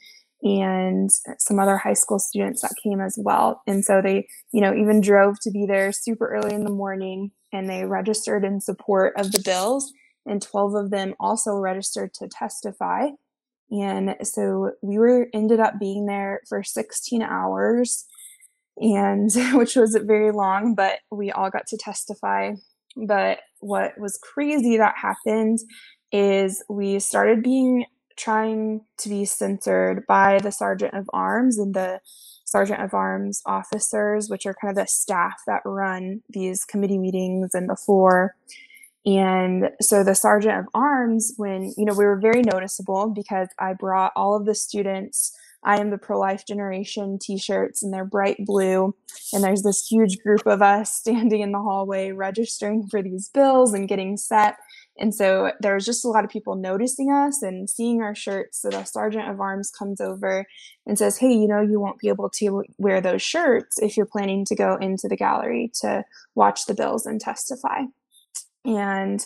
and 0.43 1.11
some 1.39 1.59
other 1.59 1.77
high 1.77 1.95
school 1.95 2.19
students 2.19 2.63
that 2.63 2.75
came 2.83 3.01
as 3.01 3.19
well. 3.21 3.63
And 3.67 3.85
so 3.85 4.01
they, 4.01 4.29
you 4.53 4.61
know, 4.61 4.75
even 4.75 5.01
drove 5.01 5.41
to 5.41 5.51
be 5.51 5.67
there 5.67 5.93
super 5.93 6.29
early 6.29 6.55
in 6.55 6.65
the 6.65 6.71
morning 6.71 7.33
and 7.53 7.69
they 7.69 7.85
registered 7.85 8.45
in 8.45 8.61
support 8.61 9.15
of 9.17 9.33
the 9.33 9.43
bills. 9.45 9.93
And 10.27 10.41
12 10.43 10.75
of 10.75 10.91
them 10.91 11.15
also 11.19 11.55
registered 11.55 12.15
to 12.15 12.29
testify. 12.29 13.09
And 13.71 14.17
so 14.23 14.73
we 14.83 14.99
were 14.99 15.29
ended 15.33 15.61
up 15.61 15.79
being 15.79 16.07
there 16.07 16.41
for 16.49 16.63
16 16.63 17.23
hours 17.23 18.07
and 18.81 19.31
which 19.55 19.77
was 19.77 19.99
very 20.05 20.33
long, 20.33 20.75
but 20.75 20.99
we 21.11 21.31
all 21.31 21.51
got 21.51 21.67
to 21.69 21.77
testify. 21.77 22.53
But 22.97 23.41
what 23.61 23.99
was 23.99 24.19
crazy 24.23 24.77
that 24.77 24.95
happened 24.97 25.59
is 26.11 26.65
we 26.69 26.99
started 26.99 27.43
being 27.43 27.85
trying 28.17 28.81
to 28.99 29.09
be 29.09 29.25
censored 29.25 30.05
by 30.07 30.39
the 30.43 30.51
sergeant 30.51 30.93
of 30.95 31.09
arms 31.13 31.59
and 31.59 31.75
the 31.75 32.01
sergeant 32.45 32.83
of 32.83 32.95
arms 32.95 33.43
officers, 33.47 34.29
which 34.29 34.47
are 34.47 34.55
kind 34.61 34.77
of 34.77 34.83
the 34.83 34.89
staff 34.89 35.43
that 35.47 35.63
run 35.65 36.23
these 36.29 36.65
committee 36.65 36.99
meetings 36.99 37.55
and 37.55 37.69
the 37.69 37.77
floor. 37.77 38.35
And 39.07 39.71
so 39.81 40.03
the 40.03 40.15
sergeant 40.15 40.59
of 40.59 40.67
arms, 40.75 41.35
when, 41.37 41.73
you 41.77 41.85
know, 41.85 41.95
we 41.95 42.05
were 42.05 42.19
very 42.21 42.43
noticeable 42.43 43.09
because 43.09 43.49
I 43.59 43.75
brought 43.75 44.13
all 44.17 44.37
of 44.37 44.45
the 44.45 44.55
students. 44.55 45.33
I 45.65 45.81
am 45.81 45.91
the 45.91 45.99
pro 45.99 46.19
life 46.19 46.47
generation 46.47 47.19
t 47.21 47.39
shirts, 47.39 47.83
and 47.83 47.93
they're 47.93 48.05
bright 48.05 48.37
blue. 48.45 48.95
And 49.33 49.43
there's 49.43 49.63
this 49.63 49.87
huge 49.87 50.19
group 50.19 50.47
of 50.47 50.63
us 50.63 50.95
standing 50.95 51.41
in 51.41 51.53
the 51.53 51.59
hallway 51.59 52.13
registering 52.13 52.87
for 52.89 53.03
these 53.03 53.29
bills 53.29 53.75
and 53.75 53.89
getting 53.89 54.17
set. 54.17 54.57
And 55.01 55.15
so 55.15 55.53
there 55.61 55.75
was 55.75 55.85
just 55.85 56.05
a 56.05 56.09
lot 56.09 56.25
of 56.25 56.31
people 56.31 56.57
noticing 56.57 57.13
us 57.13 57.43
and 57.43 57.71
seeing 57.71 58.03
our 58.03 58.15
shirts. 58.15 58.63
So 58.63 58.71
the 58.71 58.85
sergeant 58.85 59.29
of 59.29 59.41
arms 59.41 59.71
comes 59.71 60.01
over 60.01 60.45
and 60.87 60.99
says, 60.99 61.19
Hey, 61.19 61.33
you 61.33 61.47
know, 61.47 61.61
you 61.61 61.81
won't 61.81 61.99
be 61.99 62.09
able 62.09 62.31
to 62.31 62.65
wear 62.79 63.01
those 63.01 63.23
shirts 63.23 63.81
if 63.81 63.97
you're 63.97 64.07
planning 64.07 64.45
to 64.47 64.57
go 64.57 64.77
into 64.77 65.09
the 65.09 65.17
gallery 65.17 65.71
to 65.83 66.05
watch 66.35 66.67
the 66.67 66.75
bills 66.75 67.07
and 67.07 67.21
testify. 67.21 67.83
And 68.65 69.25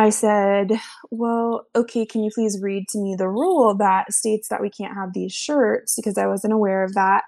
I 0.00 0.08
said, 0.08 0.80
Well, 1.10 1.66
okay, 1.76 2.06
can 2.06 2.24
you 2.24 2.30
please 2.34 2.58
read 2.62 2.88
to 2.88 2.98
me 2.98 3.16
the 3.18 3.28
rule 3.28 3.74
that 3.74 4.14
states 4.14 4.48
that 4.48 4.62
we 4.62 4.70
can't 4.70 4.94
have 4.94 5.12
these 5.12 5.34
shirts? 5.34 5.94
Because 5.94 6.16
I 6.16 6.26
wasn't 6.26 6.54
aware 6.54 6.84
of 6.84 6.94
that. 6.94 7.24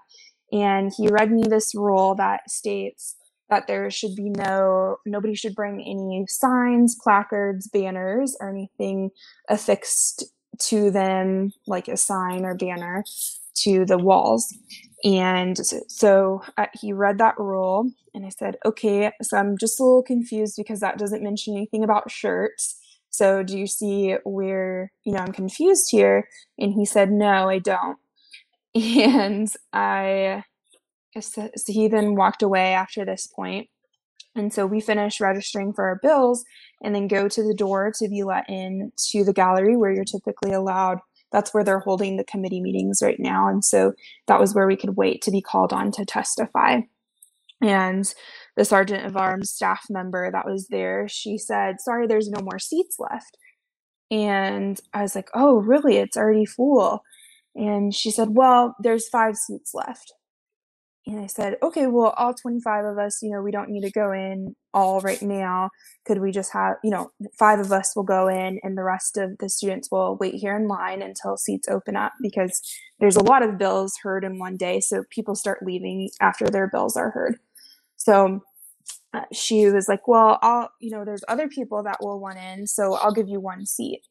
And 0.53 0.91
he 0.97 1.09
read 1.09 1.31
me 1.31 1.43
this 1.47 1.75
rule 1.75 2.15
that 2.15 2.51
states 2.51 3.15
that 3.51 3.67
there 3.67 3.91
should 3.91 4.17
be 4.17 4.31
no 4.31 4.97
nobody 5.05 5.35
should 5.35 5.55
bring 5.55 5.83
any 5.83 6.25
signs 6.29 6.97
placards 7.03 7.69
banners 7.69 8.35
or 8.41 8.49
anything 8.49 9.11
affixed 9.51 10.25
to 10.59 10.91
them 10.91 11.53
like 11.67 11.89
a 11.89 11.99
sign 11.99 12.47
or 12.47 12.55
banner 12.55 13.05
to 13.55 13.85
the 13.85 13.99
walls 13.99 14.55
and 15.05 15.59
so 15.89 16.43
uh, 16.57 16.67
he 16.75 16.93
read 16.93 17.19
that 17.19 17.39
rule 17.39 17.91
and 18.15 18.25
i 18.25 18.29
said 18.29 18.57
okay 18.65 19.11
so 19.23 19.37
i'm 19.37 19.57
just 19.59 19.81
a 19.81 19.85
little 19.85 20.03
confused 20.03 20.55
because 20.57 20.81
that 20.81 20.99
doesn't 20.99 21.23
mention 21.23 21.57
anything 21.57 21.85
about 21.85 22.11
shirts 22.11 22.79
so 23.11 23.43
do 23.43 23.59
you 23.59 23.67
see 23.67 24.17
where 24.25 24.93
you 25.05 25.13
know 25.13 25.21
i'm 25.21 25.33
confused 25.33 25.91
here 25.91 26.29
and 26.59 26.73
he 26.73 26.85
said 26.85 27.11
no 27.11 27.49
i 27.49 27.59
don't 27.59 27.99
and 28.75 29.49
i 29.73 30.43
so 31.21 31.51
he 31.67 31.89
then 31.89 32.15
walked 32.15 32.43
away 32.43 32.73
after 32.73 33.05
this 33.05 33.27
point. 33.27 33.69
And 34.35 34.53
so 34.53 34.65
we 34.65 34.81
finish 34.81 35.21
registering 35.21 35.75
for 35.75 35.85
our 35.85 35.99
bills 36.03 36.45
and 36.83 36.95
then 36.95 37.07
go 37.07 37.29
to 37.29 37.43
the 37.43 37.55
door 37.55 37.93
to 37.99 38.09
be 38.09 38.23
let 38.23 38.49
in 38.49 38.91
to 39.11 39.25
the 39.25 39.33
gallery 39.33 39.77
where 39.77 39.93
you're 39.93 40.05
typically 40.05 40.53
allowed. 40.53 41.01
That's 41.33 41.55
where 41.55 41.65
they're 41.65 41.81
holding 41.81 42.17
the 42.17 42.25
committee 42.25 42.61
meetings 42.61 43.03
right 43.03 43.21
now. 43.21 43.49
And 43.49 43.65
so 43.65 43.95
that 44.29 44.41
was 44.41 44.55
where 44.55 44.67
we 44.67 44.77
could 44.77 44.97
wait 44.97 45.23
to 45.23 45.31
be 45.33 45.43
called 45.43 45.73
on 45.73 45.93
to 45.93 46.05
testify. 46.05 46.81
And 47.63 48.13
the 48.57 48.65
sergeant 48.65 49.07
of 49.07 49.17
arms 49.17 49.51
staff 49.51 49.85
member 49.91 50.31
that 50.31 50.47
was 50.47 50.69
there, 50.69 51.09
she 51.09 51.39
said, 51.39 51.81
Sorry, 51.81 52.07
there's 52.07 52.31
no 52.31 52.43
more 52.43 52.59
seats 52.59 52.97
left. 52.99 53.39
And 54.11 54.81
I 54.95 55.03
was 55.03 55.17
like, 55.17 55.29
Oh, 55.35 55.57
really? 55.59 55.99
It's 55.99 56.17
already 56.17 56.47
full. 56.47 57.03
And 57.57 57.95
she 57.95 58.11
said, 58.11 58.31
Well, 58.33 58.77
there's 58.81 59.09
five 59.09 59.37
seats 59.37 59.73
left. 59.75 60.15
And 61.07 61.19
I 61.19 61.27
said, 61.27 61.57
okay, 61.63 61.89
well, 61.89 62.15
all 62.17 62.33
25 62.33 62.85
of 62.85 62.99
us, 62.99 63.23
you 63.23 63.31
know, 63.31 63.43
we 63.43 63.51
don't 63.51 63.71
need 63.71 63.83
to 63.83 63.91
go 63.91 64.13
in 64.13 64.55
all 64.73 65.01
right 65.01 65.21
now. 65.21 65.71
Could 66.07 66.21
we 66.21 66.31
just 66.31 66.53
have, 66.53 66.77
you 66.85 66.91
know, 66.91 67.11
five 67.37 67.59
of 67.59 67.73
us 67.73 67.97
will 67.97 68.05
go 68.05 68.29
in 68.29 68.61
and 68.63 68.79
the 68.79 68.85
rest 68.85 69.17
of 69.17 69.37
the 69.39 69.49
students 69.49 69.91
will 69.91 70.17
wait 70.21 70.35
here 70.35 70.57
in 70.57 70.69
line 70.69 71.03
until 71.03 71.37
seats 71.37 71.69
open 71.69 71.97
up 71.97 72.13
because 72.23 72.63
there's 73.01 73.17
a 73.17 73.23
lot 73.25 73.43
of 73.43 73.59
bills 73.59 73.95
heard 74.03 74.23
in 74.23 74.39
one 74.39 74.57
day. 74.57 74.79
So 74.79 75.03
people 75.11 75.35
start 75.35 75.65
leaving 75.65 76.11
after 76.21 76.47
their 76.47 76.69
bills 76.69 76.97
are 76.97 77.11
heard. 77.11 77.37
So 77.97 78.45
uh, 79.13 79.23
she 79.33 79.69
was 79.71 79.89
like, 79.89 80.07
well, 80.07 80.39
I'll, 80.41 80.71
you 80.81 80.91
know, 80.91 81.05
there's 81.05 81.25
other 81.27 81.49
people 81.49 81.83
that 81.83 81.99
will 82.01 82.21
want 82.21 82.39
in. 82.39 82.67
So 82.69 82.95
I'll 82.95 83.13
give 83.13 83.29
you 83.29 83.41
one 83.41 83.67
seat. 83.67 84.03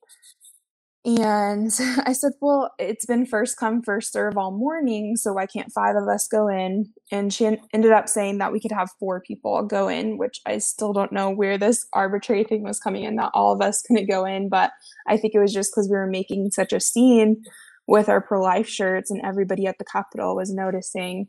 And 1.03 1.71
I 2.05 2.13
said, 2.13 2.33
Well, 2.41 2.71
it's 2.77 3.05
been 3.05 3.25
first 3.25 3.57
come, 3.57 3.81
first 3.81 4.13
serve 4.13 4.37
all 4.37 4.51
morning. 4.51 5.15
So 5.15 5.33
why 5.33 5.45
can't 5.45 5.71
five 5.71 5.95
of 5.95 6.07
us 6.07 6.27
go 6.27 6.47
in? 6.47 6.93
And 7.11 7.33
she 7.33 7.57
ended 7.73 7.91
up 7.91 8.07
saying 8.07 8.37
that 8.37 8.51
we 8.51 8.59
could 8.59 8.71
have 8.71 8.91
four 8.99 9.21
people 9.21 9.63
go 9.63 9.87
in, 9.87 10.17
which 10.17 10.41
I 10.45 10.59
still 10.59 10.93
don't 10.93 11.11
know 11.11 11.29
where 11.29 11.57
this 11.57 11.85
arbitrary 11.93 12.43
thing 12.43 12.63
was 12.63 12.79
coming 12.79 13.03
in 13.03 13.15
that 13.15 13.31
all 13.33 13.51
of 13.51 13.61
us 13.61 13.81
couldn't 13.81 14.09
go 14.09 14.25
in. 14.25 14.49
But 14.49 14.71
I 15.07 15.17
think 15.17 15.33
it 15.33 15.39
was 15.39 15.53
just 15.53 15.71
because 15.71 15.89
we 15.89 15.97
were 15.97 16.07
making 16.07 16.51
such 16.51 16.73
a 16.73 16.79
scene 16.79 17.43
with 17.87 18.07
our 18.07 18.21
pro 18.21 18.41
life 18.41 18.67
shirts 18.67 19.09
and 19.09 19.21
everybody 19.23 19.65
at 19.65 19.77
the 19.79 19.85
Capitol 19.85 20.35
was 20.35 20.53
noticing. 20.53 21.27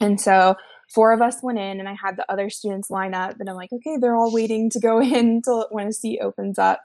And 0.00 0.20
so 0.20 0.54
four 0.94 1.12
of 1.12 1.20
us 1.20 1.42
went 1.42 1.58
in 1.58 1.80
and 1.80 1.88
I 1.88 1.96
had 2.00 2.16
the 2.16 2.30
other 2.30 2.50
students 2.50 2.90
line 2.90 3.14
up 3.14 3.36
and 3.40 3.48
I'm 3.48 3.56
like, 3.56 3.72
okay, 3.72 3.96
they're 4.00 4.16
all 4.16 4.32
waiting 4.32 4.70
to 4.70 4.80
go 4.80 5.00
in 5.02 5.42
until 5.42 5.66
when 5.70 5.88
a 5.88 5.92
seat 5.92 6.20
opens 6.22 6.58
up. 6.58 6.80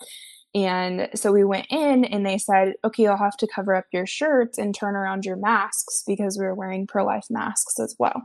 And 0.55 1.09
so 1.13 1.31
we 1.31 1.43
went 1.43 1.67
in 1.69 2.05
and 2.05 2.25
they 2.25 2.37
said, 2.37 2.73
okay, 2.83 3.03
you'll 3.03 3.17
have 3.17 3.37
to 3.37 3.47
cover 3.53 3.75
up 3.75 3.85
your 3.91 4.05
shirts 4.05 4.57
and 4.57 4.73
turn 4.73 4.95
around 4.95 5.25
your 5.25 5.35
masks 5.35 6.03
because 6.07 6.37
we 6.39 6.45
were 6.45 6.55
wearing 6.55 6.87
pro 6.87 7.05
life 7.05 7.25
masks 7.29 7.79
as 7.79 7.95
well. 7.99 8.23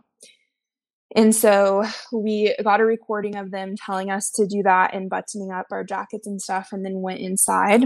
And 1.14 1.34
so 1.34 1.84
we 2.12 2.56
got 2.62 2.80
a 2.80 2.86
recording 2.86 3.36
of 3.36 3.50
them 3.50 3.74
telling 3.76 4.10
us 4.10 4.30
to 4.32 4.46
do 4.46 4.62
that 4.62 4.94
and 4.94 5.10
buttoning 5.10 5.50
up 5.50 5.66
our 5.70 5.84
jackets 5.84 6.26
and 6.26 6.40
stuff, 6.40 6.70
and 6.72 6.86
then 6.86 7.02
went 7.02 7.20
inside. 7.20 7.84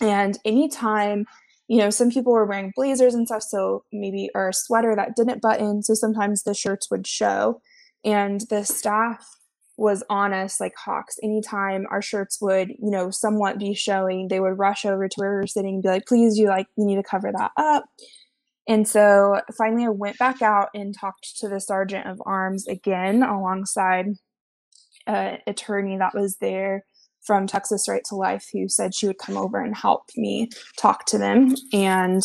And 0.00 0.38
anytime 0.44 1.24
you 1.68 1.78
know, 1.78 1.90
some 1.90 2.10
people 2.10 2.32
were 2.32 2.44
wearing 2.44 2.72
blazers 2.76 3.14
and 3.14 3.26
stuff, 3.26 3.42
so 3.42 3.84
maybe 3.92 4.28
or 4.34 4.50
a 4.50 4.52
sweater 4.54 4.94
that 4.96 5.16
didn't 5.16 5.40
button, 5.40 5.82
so 5.82 5.94
sometimes 5.94 6.42
the 6.42 6.54
shirts 6.54 6.90
would 6.90 7.06
show. 7.06 7.60
And 8.04 8.42
the 8.50 8.64
staff 8.64 9.26
was 9.76 10.04
on 10.08 10.32
us 10.32 10.60
like 10.60 10.74
hawks. 10.76 11.16
Anytime 11.22 11.86
our 11.90 12.02
shirts 12.02 12.40
would, 12.40 12.70
you 12.70 12.90
know, 12.90 13.10
somewhat 13.10 13.58
be 13.58 13.74
showing, 13.74 14.28
they 14.28 14.40
would 14.40 14.58
rush 14.58 14.84
over 14.84 15.08
to 15.08 15.16
where 15.16 15.30
we 15.30 15.36
were 15.36 15.46
sitting 15.46 15.74
and 15.74 15.82
be 15.82 15.88
like, 15.88 16.06
please, 16.06 16.38
you 16.38 16.48
like, 16.48 16.66
you 16.76 16.84
need 16.86 16.96
to 16.96 17.02
cover 17.02 17.32
that 17.32 17.50
up. 17.56 17.84
And 18.66 18.88
so 18.88 19.40
finally, 19.58 19.84
I 19.84 19.90
went 19.90 20.18
back 20.18 20.42
out 20.42 20.68
and 20.74 20.94
talked 20.98 21.38
to 21.40 21.48
the 21.48 21.60
sergeant 21.60 22.06
of 22.06 22.22
arms 22.24 22.66
again 22.66 23.22
alongside 23.22 24.06
an 25.06 25.38
attorney 25.46 25.98
that 25.98 26.14
was 26.14 26.36
there 26.36 26.84
from 27.22 27.46
Texas 27.46 27.88
Right 27.88 28.04
to 28.06 28.14
Life 28.14 28.48
who 28.52 28.68
said 28.68 28.94
she 28.94 29.06
would 29.06 29.18
come 29.18 29.36
over 29.36 29.60
and 29.60 29.76
help 29.76 30.04
me 30.16 30.50
talk 30.78 31.04
to 31.06 31.18
them. 31.18 31.54
And 31.72 32.22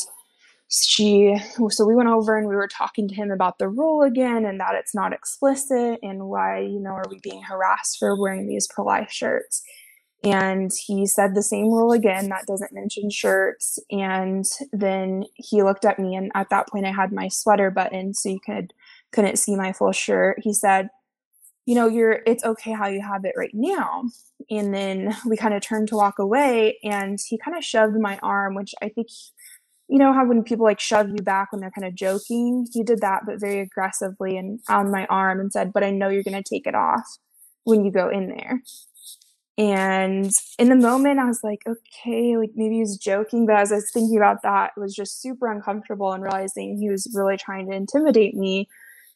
she, 0.70 1.36
so 1.70 1.86
we 1.86 1.96
went 1.96 2.10
over 2.10 2.38
and 2.38 2.48
we 2.48 2.56
were 2.56 2.68
talking 2.68 3.08
to 3.08 3.16
him 3.16 3.32
about 3.32 3.58
the 3.58 3.68
rule 3.68 4.04
again 4.04 4.46
and 4.46 4.60
that 4.60 4.76
it's 4.76 4.94
not 4.94 5.14
explicit 5.14 6.00
and 6.04 6.28
why, 6.28 6.60
you 6.60 6.80
know, 6.80 6.92
are 6.92 7.06
we 7.10 7.20
being 7.24 7.42
harassed 7.42 7.98
for 7.98 8.20
wearing 8.20 8.48
these 8.48 8.68
pro 8.68 8.86
life 8.86 9.12
shirts. 9.12 9.64
And 10.24 10.72
he 10.86 11.08
said 11.08 11.34
the 11.34 11.42
same 11.42 11.68
rule 11.68 11.92
again 11.94 12.30
that 12.30 12.46
doesn't 12.46 12.74
mention 12.74 13.10
shirts. 13.10 13.80
And 13.90 14.46
then 14.74 15.24
he 15.36 15.64
looked 15.64 15.86
at 15.86 15.98
me, 15.98 16.16
and 16.16 16.30
at 16.36 16.50
that 16.50 16.68
point, 16.68 16.86
I 16.86 16.92
had 16.92 17.14
my 17.14 17.30
sweater 17.30 17.72
button 17.72 18.14
so 18.14 18.30
you 18.30 18.40
could 18.46 18.74
couldn't 19.12 19.40
see 19.40 19.56
my 19.56 19.72
full 19.74 19.94
shirt. 19.94 20.40
He 20.42 20.54
said, 20.54 20.90
you 21.66 21.74
know, 21.74 21.88
you're 21.88 22.22
it's 22.26 22.44
okay 22.44 22.74
how 22.74 22.88
you 22.88 23.02
have 23.02 23.26
it 23.26 23.34
right 23.38 23.54
now. 23.54 24.04
And 24.50 24.74
then 24.74 25.16
we 25.26 25.38
kind 25.38 25.54
of 25.54 25.62
turned 25.62 25.88
to 25.90 25.96
walk 25.96 26.20
away 26.20 26.80
and 26.84 27.20
he 27.26 27.38
kind 27.38 27.56
of 27.56 27.64
shoved 27.64 28.00
my 28.00 28.18
arm, 28.22 28.56
which 28.56 28.74
I 28.82 28.90
think 28.90 29.08
you 29.90 29.98
know 30.00 30.14
how 30.14 30.26
when 30.26 30.44
people 30.44 30.66
like 30.66 30.80
shove 30.80 31.10
you 31.10 31.24
back 31.24 31.52
when 31.52 31.62
they're 31.62 31.72
kind 31.72 31.88
of 31.88 31.96
joking, 31.96 32.68
he 32.72 32.84
did 32.84 33.02
that 33.02 33.24
but 33.26 33.40
very 33.40 33.60
aggressively 33.60 34.38
and 34.38 34.60
on 34.70 34.92
my 34.92 35.06
arm 35.08 35.40
and 35.40 35.52
said, 35.52 35.74
"But 35.74 35.84
I 35.84 35.92
know 35.92 36.10
you're 36.10 36.24
going 36.24 36.42
to 36.42 36.50
take 36.50 36.68
it 36.68 36.76
off 36.76 37.06
when 37.66 37.86
you 37.86 37.92
go 37.92 38.10
in 38.10 38.30
there." 38.30 38.62
And 39.58 40.32
in 40.60 40.70
the 40.70 40.76
moment, 40.78 41.20
I 41.20 41.26
was 41.26 41.44
like, 41.44 41.64
okay, 41.68 42.38
like 42.38 42.52
maybe 42.56 42.76
he 42.76 42.82
was 42.82 42.98
joking. 42.98 43.46
But 43.46 43.58
as 43.58 43.72
I 43.74 43.76
was 43.78 43.92
thinking 43.92 44.18
about 44.18 44.44
that, 44.44 44.72
it 44.78 44.80
was 44.80 44.96
just 44.96 45.22
super 45.22 45.52
uncomfortable 45.52 46.14
and 46.14 46.24
realizing 46.24 46.78
he 46.78 46.90
was 46.90 47.12
really 47.14 47.38
trying 47.38 47.70
to 47.70 47.76
intimidate 47.76 48.36
me 48.36 48.70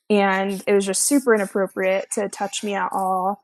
and 0.09 0.63
it 0.67 0.73
was 0.73 0.85
just 0.85 1.07
super 1.07 1.35
inappropriate 1.35 2.11
to 2.11 2.29
touch 2.29 2.63
me 2.63 2.75
at 2.75 2.89
all 2.93 3.41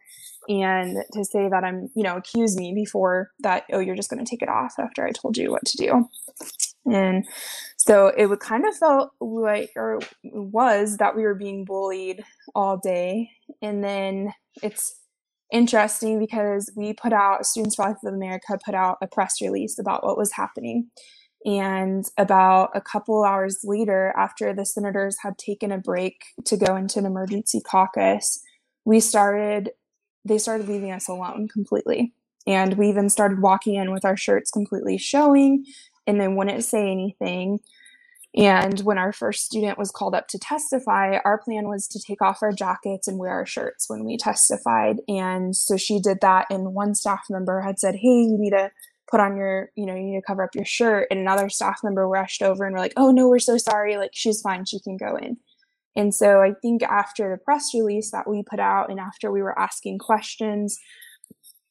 and 0.50 0.98
to 1.13 1.26
say 1.26 1.50
that 1.50 1.63
I'm, 1.63 1.89
you 1.96 2.04
know, 2.04 2.18
accuse 2.18 2.58
me 2.58 2.74
before 2.74 3.32
that, 3.42 3.65
oh, 3.74 3.80
you're 3.80 3.96
just 3.96 4.10
going 4.10 4.24
to 4.24 4.30
take 4.30 4.42
it 4.42 4.50
off 4.50 4.76
after 4.80 5.06
I 5.06 5.12
told 5.12 5.38
you 5.38 5.52
what 5.52 5.65
to 5.65 5.78
do. 5.78 6.10
And 6.86 7.26
so 7.78 8.12
it 8.18 8.28
would 8.28 8.39
kind 8.39 8.65
of 8.65 8.76
felt 8.76 9.12
like, 9.20 9.72
or 9.76 10.00
was 10.24 10.98
that 10.98 11.15
we 11.15 11.24
were 11.24 11.36
being 11.36 11.65
bullied 11.65 12.24
all 12.56 12.78
day. 12.78 13.30
And 13.62 13.84
then 13.84 14.34
it's 14.63 14.96
interesting 15.52 16.20
because 16.20 16.72
we 16.76 16.94
put 16.94 17.13
out, 17.13 17.46
Students 17.46 17.76
for 17.76 17.86
Life 17.88 17.98
of 18.06 18.13
America 18.13 18.58
put 18.63 18.76
out 18.76 18.98
a 19.02 19.08
press 19.08 19.42
release 19.42 19.78
about 19.80 20.04
what 20.04 20.18
was 20.18 20.32
happening. 20.34 20.89
And 21.46 22.06
about 22.18 22.72
a 22.76 22.82
couple 22.82 23.24
hours 23.24 23.60
later, 23.63 24.13
after 24.18 24.54
the 24.54 24.65
senators 24.65 25.18
had 25.24 25.38
taken 25.38 25.72
a 25.72 25.78
break 25.78 26.15
to 26.46 26.58
go 26.58 26.76
into 26.76 27.00
an 27.00 27.06
emergency 27.06 27.62
caucus, 27.62 28.42
we 28.84 29.00
started, 29.00 29.72
they 30.26 30.38
started 30.38 30.68
leaving 30.68 30.92
us 30.92 31.08
alone 31.08 31.48
completely. 31.48 32.13
And 32.46 32.78
we 32.78 32.89
even 32.89 33.10
started 33.10 33.42
walking 33.42 33.76
in 33.76 33.92
with 33.92 34.06
our 34.06 34.18
shirts 34.18 34.52
completely 34.52 34.98
showing 34.98 35.65
and 36.08 36.20
they 36.20 36.28
wouldn't 36.28 36.64
say 36.64 36.92
anything. 36.92 37.60
And 38.36 38.80
when 38.82 39.00
our 39.00 39.12
first 39.12 39.46
student 39.46 39.80
was 39.80 39.90
called 39.90 40.14
up 40.14 40.28
to 40.30 40.40
testify, 40.40 41.18
our 41.26 41.40
plan 41.40 41.68
was 41.68 41.88
to 41.88 42.00
take 42.00 42.22
off 42.22 42.44
our 42.44 42.52
jackets 42.52 43.08
and 43.08 43.18
wear 43.18 43.32
our 43.32 43.46
shirts 43.46 43.90
when 43.90 44.06
we 44.06 44.18
testified. 44.18 44.98
And 45.08 45.56
so 45.56 45.78
she 45.78 46.00
did 46.00 46.20
that. 46.22 46.46
And 46.52 46.76
one 46.76 46.94
staff 46.94 47.24
member 47.30 47.62
had 47.62 47.80
said, 47.80 47.96
Hey, 47.96 48.22
you 48.22 48.38
need 48.38 48.52
to 48.52 48.72
put 49.10 49.20
on 49.20 49.36
your, 49.36 49.72
you 49.76 49.86
know, 49.86 49.96
you 49.96 50.04
need 50.04 50.20
to 50.20 50.26
cover 50.26 50.44
up 50.44 50.54
your 50.54 50.66
shirt. 50.66 51.08
And 51.10 51.20
another 51.20 51.50
staff 51.50 51.80
member 51.84 52.08
rushed 52.08 52.42
over 52.42 52.66
and 52.66 52.74
were 52.74 52.80
like, 52.80 52.94
oh 52.96 53.12
no, 53.12 53.28
we're 53.28 53.40
so 53.40 53.58
sorry. 53.58 53.98
Like 53.98 54.12
she's 54.14 54.42
fine. 54.42 54.66
She 54.66 54.80
can 54.80 54.98
go 54.98 55.16
in. 55.16 55.38
And 55.96 56.14
so 56.14 56.42
I 56.42 56.54
think 56.62 56.84
after 56.84 57.32
the 57.32 57.44
press 57.44 57.72
release 57.74 58.12
that 58.12 58.30
we 58.30 58.44
put 58.44 58.60
out 58.60 58.90
and 58.90 59.00
after 59.00 59.32
we 59.32 59.42
were 59.42 59.58
asking 59.58 59.98
questions, 59.98 60.78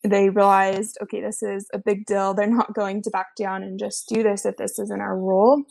they 0.05 0.31
realized, 0.31 0.99
okay, 1.03 1.21
this 1.21 1.43
is 1.43 1.69
a 1.73 1.79
big 1.79 2.07
deal. 2.07 2.35
They're 2.35 2.47
not 2.47 2.75
going 2.75 3.03
to 3.03 3.11
back 3.11 3.35
down 3.37 3.63
and 3.63 3.79
just 3.79 4.09
do 4.09 4.23
this 4.23 4.47
if 4.47 4.57
this 4.57 4.79
isn't 4.79 5.01
our 5.01 5.19
role. 5.19 5.65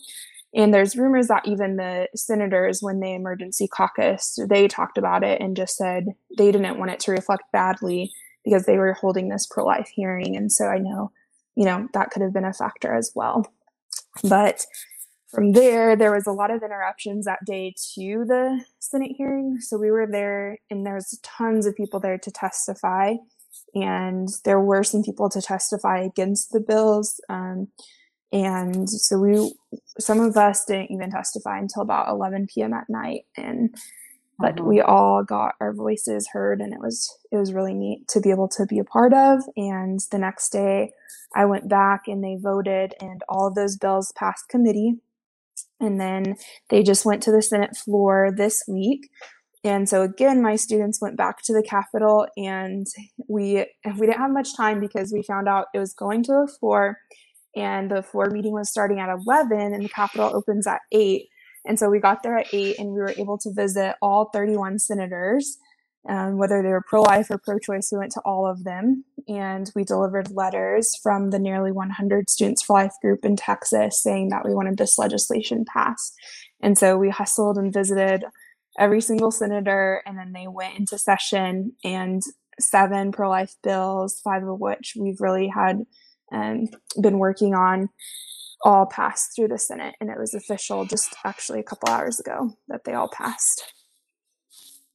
And 0.54 0.74
there's 0.74 0.96
rumors 0.96 1.28
that 1.28 1.48
even 1.48 1.76
the 1.76 2.08
senators, 2.16 2.82
when 2.82 3.00
they 3.00 3.13
emergency 3.13 3.68
caucus, 3.68 4.38
they 4.50 4.68
talked 4.68 4.98
about 4.98 5.24
it 5.24 5.42
and 5.42 5.56
just 5.56 5.76
said 5.76 6.08
they 6.38 6.52
didn't 6.52 6.80
want 6.80 6.92
it 6.92 7.00
to 7.02 7.12
reflect 7.12 7.44
badly 7.52 8.12
because 8.44 8.66
they 8.66 8.78
were 8.78 8.94
holding 8.94 9.30
this 9.30 9.46
pro 9.46 9.66
life 9.66 9.90
hearing. 9.94 10.36
And 10.36 10.52
so 10.52 10.66
I 10.66 10.78
know 10.78 11.12
you 11.58 11.66
know, 11.66 11.88
that 11.94 12.12
could 12.12 12.22
have 12.22 12.34
been 12.34 12.46
a 12.46 12.54
factor 12.54 12.94
as 12.94 13.12
well. 13.16 13.52
But 14.24 14.63
from 15.28 15.54
there, 15.54 15.96
there 15.96 16.13
was 16.13 16.28
a 16.28 16.32
lot 16.32 16.52
of 16.52 16.62
interruptions 16.62 17.26
that 17.26 17.40
day 17.46 17.74
to 17.96 18.26
the 18.26 18.63
Senate 18.78 19.13
hearing. 19.18 19.58
So 19.60 19.78
we 19.78 19.90
were 19.90 20.06
there, 20.06 20.60
and 20.70 20.86
there's 20.86 21.20
tons 21.24 21.66
of 21.66 21.76
people 21.76 22.00
there 22.00 22.20
to 22.20 22.32
testify. 22.32 23.16
And 23.84 24.30
there 24.46 24.60
were 24.60 24.84
some 24.84 25.04
people 25.04 25.30
to 25.30 25.42
testify 25.42 26.00
against 26.00 26.52
the 26.52 26.60
bills. 26.60 27.20
Um, 27.30 27.68
and 28.32 28.90
so 28.90 29.18
we, 29.18 29.54
some 30.00 30.20
of 30.20 30.36
us 30.36 30.66
didn't 30.66 30.92
even 30.92 31.12
testify 31.12 31.60
until 31.60 31.82
about 31.82 32.10
11 32.10 32.48
p.m. 32.54 32.74
at 32.74 32.90
night. 32.90 33.22
And 33.38 33.76
but 34.40 34.56
mm-hmm. 34.56 34.68
we 34.68 34.82
all 34.82 35.24
got 35.24 35.56
our 35.60 35.74
voices 35.74 36.30
heard 36.32 36.62
and 36.62 36.74
it 36.74 36.80
was 36.80 37.18
it 37.32 37.38
was 37.38 37.54
really 37.54 37.74
neat 37.74 38.08
to 38.08 38.20
be 38.20 38.30
able 38.30 38.48
to 38.48 38.66
be 38.66 38.80
a 38.80 38.84
part 38.84 39.13
of 39.13 39.42
and 39.56 40.00
the 40.12 40.18
next 40.18 40.50
day 40.50 40.92
i 41.36 41.46
went 41.46 41.68
back 41.68 42.04
and 42.08 42.24
they 42.24 42.38
voted 42.40 42.94
and 43.02 43.24
all 43.28 43.48
of 43.48 43.56
those 43.56 43.78
bills 43.78 44.12
passed 44.16 44.48
committee 44.50 44.96
and 45.80 46.00
then 46.00 46.36
they 46.70 46.84
just 46.84 47.06
went 47.06 47.22
to 47.24 47.32
the 47.32 47.42
senate 47.42 47.76
floor 47.76 48.32
this 48.36 48.63
week 48.68 49.10
and 49.63 49.88
so 49.89 50.02
again 50.02 50.41
my 50.41 50.56
students 50.56 51.02
went 51.02 51.17
back 51.17 51.41
to 51.43 51.54
the 51.54 51.63
capitol 51.63 52.28
and 52.38 52.88
we 53.28 53.65
we 53.98 54.08
didn't 54.08 54.20
have 54.20 54.32
much 54.32 54.56
time 54.56 54.80
because 54.80 55.12
we 55.12 55.24
found 55.24 55.48
out 55.48 55.67
it 55.74 55.80
was 55.80 55.93
going 55.93 56.24
to 56.24 56.32
the 56.32 56.52
floor 56.60 56.98
and 57.56 57.89
the 57.89 58.04
floor 58.04 58.30
meeting 58.30 58.54
was 58.54 58.70
starting 58.70 59.00
at 59.00 59.10
11 59.10 59.74
and 59.74 59.84
the 59.84 59.89
capitol 59.89 60.32
opens 60.36 60.67
at 60.67 60.82
8 60.91 61.28
and 61.67 61.78
so 61.78 61.89
we 61.89 62.00
got 62.00 62.24
there 62.24 62.38
at 62.38 62.54
eight 62.54 62.80
and 62.80 62.89
we 62.89 63.00
were 63.00 63.13
able 63.17 63.38
to 63.40 63.52
visit 63.54 63.96
all 64.02 64.29
31 64.34 64.79
senators, 64.79 65.58
um, 66.08 66.38
whether 66.38 66.63
they 66.63 66.69
were 66.69 66.84
pro 66.88 67.02
life 67.02 67.29
or 67.29 67.38
pro 67.38 67.60
choice. 67.60 67.90
We 67.92 68.00
went 68.00 68.13
to 68.13 68.21
all 68.21 68.48
of 68.48 68.63
them 68.63 69.04
and 69.27 69.69
we 69.75 69.84
delivered 69.84 70.31
letters 70.31 70.98
from 71.04 71.29
the 71.29 71.40
nearly 71.40 71.73
100 71.73 72.29
Students 72.29 72.63
for 72.63 72.77
Life 72.77 72.94
group 73.02 73.25
in 73.25 73.36
Texas 73.36 74.02
saying 74.02 74.29
that 74.29 74.46
we 74.46 74.56
wanted 74.56 74.77
this 74.77 74.98
legislation 74.98 75.65
passed. 75.65 76.15
And 76.62 76.77
so 76.77 76.98
we 76.98 77.10
hustled 77.10 77.58
and 77.58 77.73
visited 77.73 78.23
every 78.78 79.02
single 79.02 79.32
senator, 79.32 80.02
and 80.06 80.17
then 80.17 80.34
they 80.34 80.48
went 80.48 80.78
into 80.78 80.98
session 80.98 81.73
and 81.84 82.21
seven 82.60 83.12
pro 83.12 83.30
life 83.30 83.56
bills, 83.63 84.19
five 84.23 84.44
of 84.44 84.60
which 84.60 84.94
we've 85.00 85.21
really 85.21 85.48
had 85.48 85.86
um, 86.32 86.67
been 87.02 87.19
working 87.19 87.54
on 87.54 87.90
all 88.63 88.86
passed 88.86 89.36
through 89.36 89.50
the 89.50 89.58
Senate, 89.58 89.96
and 90.00 90.10
it 90.10 90.17
was 90.17 90.34
official 90.34 90.86
just 90.86 91.15
actually 91.23 91.60
a 91.60 91.63
couple 91.63 91.90
hours 91.90 92.19
ago 92.19 92.52
that 92.67 92.84
they 92.84 92.94
all 92.94 93.10
passed. 93.10 93.73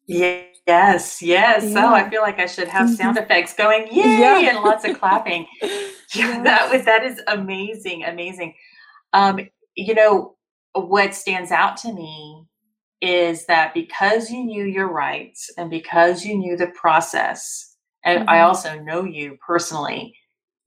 Yes, 0.07 1.23
yes. 1.23 1.23
Yeah. 1.23 1.87
Oh, 1.87 1.95
I 1.95 2.11
feel 2.11 2.23
like 2.23 2.39
I 2.39 2.47
should 2.47 2.69
have 2.69 2.91
sound 2.91 3.17
mm-hmm. 3.17 3.25
effects 3.25 3.55
going, 3.55 3.87
yay, 3.87 4.19
yeah. 4.19 4.51
and 4.51 4.59
lots 4.59 4.85
of 4.85 4.99
clapping. 4.99 5.47
yeah, 6.15 6.43
that 6.43 6.71
was 6.71 6.85
that 6.85 7.05
is 7.05 7.21
amazing, 7.29 8.05
amazing. 8.05 8.55
Um, 9.13 9.41
you 9.75 9.95
know, 9.95 10.37
what 10.75 11.15
stands 11.15 11.51
out 11.51 11.77
to 11.79 11.93
me 11.93 12.47
is 13.03 13.47
that 13.47 13.75
because 13.75 14.31
you 14.31 14.45
knew 14.45 14.65
your 14.65 14.91
rights 14.91 15.51
and 15.59 15.69
because 15.69 16.25
you 16.25 16.39
knew 16.39 16.57
the 16.57 16.69
process, 16.69 17.77
and 18.05 18.21
mm-hmm. 18.21 18.31
I 18.31 18.41
also 18.43 18.79
know 18.81 19.05
you 19.05 19.37
personally, 19.45 20.15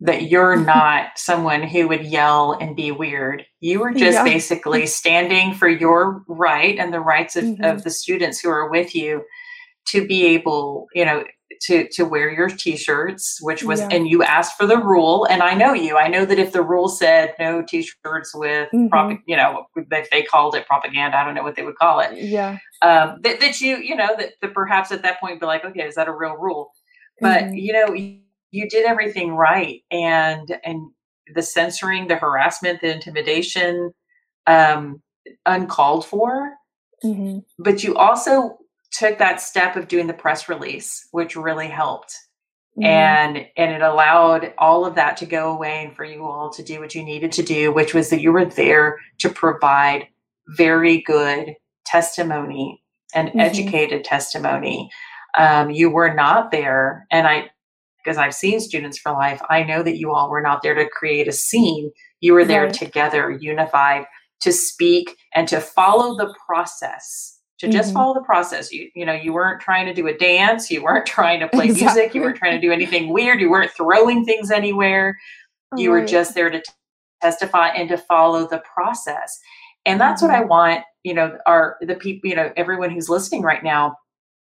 that 0.02 0.24
you're 0.24 0.56
not 0.66 1.18
someone 1.18 1.64
who 1.64 1.88
would 1.88 2.06
yell 2.06 2.54
and 2.54 2.76
be 2.76 2.92
weird. 2.92 3.46
You 3.62 3.80
were 3.80 3.94
just 3.94 4.18
yeah. 4.18 4.24
basically 4.24 4.86
standing 4.86 5.54
for 5.54 5.70
your 5.70 6.24
right 6.28 6.78
and 6.78 6.94
the 6.94 7.00
rights 7.00 7.36
of, 7.38 7.46
mm-hmm. 7.46 7.64
of 7.64 7.84
the 7.84 7.90
students 7.90 8.40
who 8.40 8.50
are 8.50 8.70
with 8.70 8.94
you 8.94 9.24
to 9.88 10.06
be 10.06 10.26
able, 10.26 10.88
you 10.94 11.06
know, 11.06 11.24
to 11.62 11.88
to 11.90 12.04
wear 12.04 12.32
your 12.32 12.50
t-shirts 12.50 13.40
which 13.42 13.64
was 13.64 13.80
yeah. 13.80 13.90
and 13.92 14.08
you 14.08 14.24
asked 14.24 14.58
for 14.58 14.66
the 14.66 14.78
rule 14.78 15.26
and 15.30 15.42
i 15.42 15.54
know 15.54 15.74
you 15.74 15.98
i 15.98 16.08
know 16.08 16.26
that 16.26 16.40
if 16.40 16.52
the 16.52 16.62
rule 16.62 16.88
said 16.88 17.34
no 17.40 17.62
t-shirts 17.62 18.34
with 18.36 18.70
mm-hmm. 18.74 18.88
prop, 18.88 19.18
you 19.26 19.36
know 19.36 19.66
if 19.76 20.10
they 20.10 20.24
called 20.24 20.56
it 20.56 20.66
propaganda 20.68 21.18
i 21.18 21.24
don't 21.24 21.36
know 21.36 21.44
what 21.44 21.56
they 21.56 21.64
would 21.64 21.76
call 21.76 22.00
it 22.00 22.16
yeah 22.18 22.58
um 22.82 23.20
that, 23.22 23.40
that 23.40 23.60
you 23.62 23.78
you 23.78 23.96
know 23.96 24.10
that, 24.18 24.34
that 24.42 24.54
perhaps 24.54 24.92
at 24.92 25.02
that 25.02 25.20
point 25.20 25.40
be 25.40 25.46
like 25.46 25.66
okay 25.66 25.84
is 25.84 25.96
that 25.96 26.08
a 26.08 26.14
real 26.14 26.36
rule 26.36 26.72
but 27.22 27.44
mm-hmm. 27.46 27.56
you 27.56 27.74
know 27.74 27.94
you, 27.94 28.20
you 28.52 28.70
did 28.70 28.86
everything 28.86 29.32
right 29.32 29.82
and 29.92 30.58
and 30.64 30.90
the 31.34 31.42
censoring 31.42 32.08
the 32.08 32.16
harassment 32.16 32.82
the 32.82 32.92
intimidation 32.92 33.92
um 34.48 35.02
uncalled 35.46 36.06
for 36.06 36.54
mm-hmm. 37.04 37.40
but 37.60 37.84
you 37.84 37.96
also 37.96 38.58
took 38.98 39.18
that 39.18 39.42
step 39.42 39.76
of 39.76 39.88
doing 39.88 40.08
the 40.08 40.14
press 40.14 40.48
release, 40.48 41.08
which 41.12 41.36
really 41.36 41.68
helped. 41.68 42.16
Mm-hmm. 42.78 42.86
And 42.86 43.38
and 43.58 43.72
it 43.72 43.82
allowed 43.82 44.54
all 44.58 44.86
of 44.86 44.96
that 44.96 45.18
to 45.18 45.26
go 45.26 45.52
away 45.52 45.86
and 45.86 45.96
for 45.96 46.04
you 46.04 46.26
all 46.26 46.50
to 46.52 46.64
do 46.64 46.80
what 46.80 46.94
you 46.94 47.04
needed 47.04 47.32
to 47.34 47.44
do, 47.44 47.72
which 47.72 47.94
was 47.94 48.10
that 48.10 48.22
you 48.22 48.32
were 48.32 48.46
there 48.46 49.00
to 49.20 49.30
provide 49.30 50.08
very 50.50 51.02
good 51.02 51.56
testimony 51.86 52.82
and 53.14 53.30
mm-hmm. 53.30 53.40
educated 53.40 54.04
testimony. 54.04 54.90
Um, 55.38 55.70
you 55.70 55.90
were 55.90 56.14
not 56.14 56.52
there, 56.52 57.08
and 57.12 57.28
I 57.28 57.50
because 58.04 58.18
I've 58.18 58.36
seen 58.36 58.60
Students 58.60 59.00
for 59.00 59.14
Life, 59.14 59.42
I 59.50 59.64
know 59.64 59.82
that 59.82 59.98
you 59.98 60.12
all 60.12 60.30
were 60.30 60.42
not 60.42 60.62
there 60.62 60.76
to 60.76 60.88
create 60.90 61.28
a 61.28 61.32
scene. 61.32 61.92
You 62.20 62.34
were 62.34 62.46
there 62.46 62.66
right. 62.66 62.74
together, 62.74 63.32
unified, 63.32 64.06
to 64.42 64.52
speak 64.52 65.16
and 65.34 65.48
to 65.48 65.60
follow 65.60 66.16
the 66.16 66.34
process 66.46 67.35
to 67.60 67.70
just 67.70 67.90
mm-hmm. 67.90 67.98
follow 67.98 68.14
the 68.14 68.22
process. 68.22 68.72
You 68.72 68.90
you 68.96 69.06
know, 69.06 69.14
you 69.14 69.34
weren't 69.34 69.62
trying 69.62 69.86
to 69.86 69.94
do 69.94 70.08
a 70.08 70.18
dance, 70.18 70.70
you 70.70 70.84
weren't 70.84 71.06
trying 71.18 71.40
to 71.40 71.48
play 71.48 71.66
exactly. 71.66 72.02
music, 72.02 72.16
you 72.16 72.22
weren't 72.22 72.38
trying 72.38 72.60
to 72.60 72.66
do 72.66 72.72
anything 72.72 73.14
weird, 73.14 73.40
you 73.40 73.50
weren't 73.50 73.72
throwing 73.72 74.26
things 74.26 74.52
anywhere. 74.52 75.18
You 75.76 75.94
right. 75.94 76.02
were 76.02 76.08
just 76.08 76.36
there 76.36 76.50
to 76.50 76.60
t- 76.60 76.74
testify 77.22 77.70
and 77.70 77.90
to 77.90 77.98
follow 77.98 78.48
the 78.48 78.62
process. 78.74 79.40
And 79.86 80.00
that's 80.00 80.22
mm-hmm. 80.22 80.32
what 80.32 80.38
I 80.38 80.42
mm-hmm. 80.42 80.50
want, 80.50 80.84
you 81.04 81.14
know, 81.14 81.38
our 81.46 81.78
the 81.82 81.96
people, 81.96 82.30
you 82.30 82.36
know, 82.36 82.52
everyone 82.56 82.90
who's 82.90 83.10
listening 83.10 83.42
right 83.42 83.64
now 83.64 83.96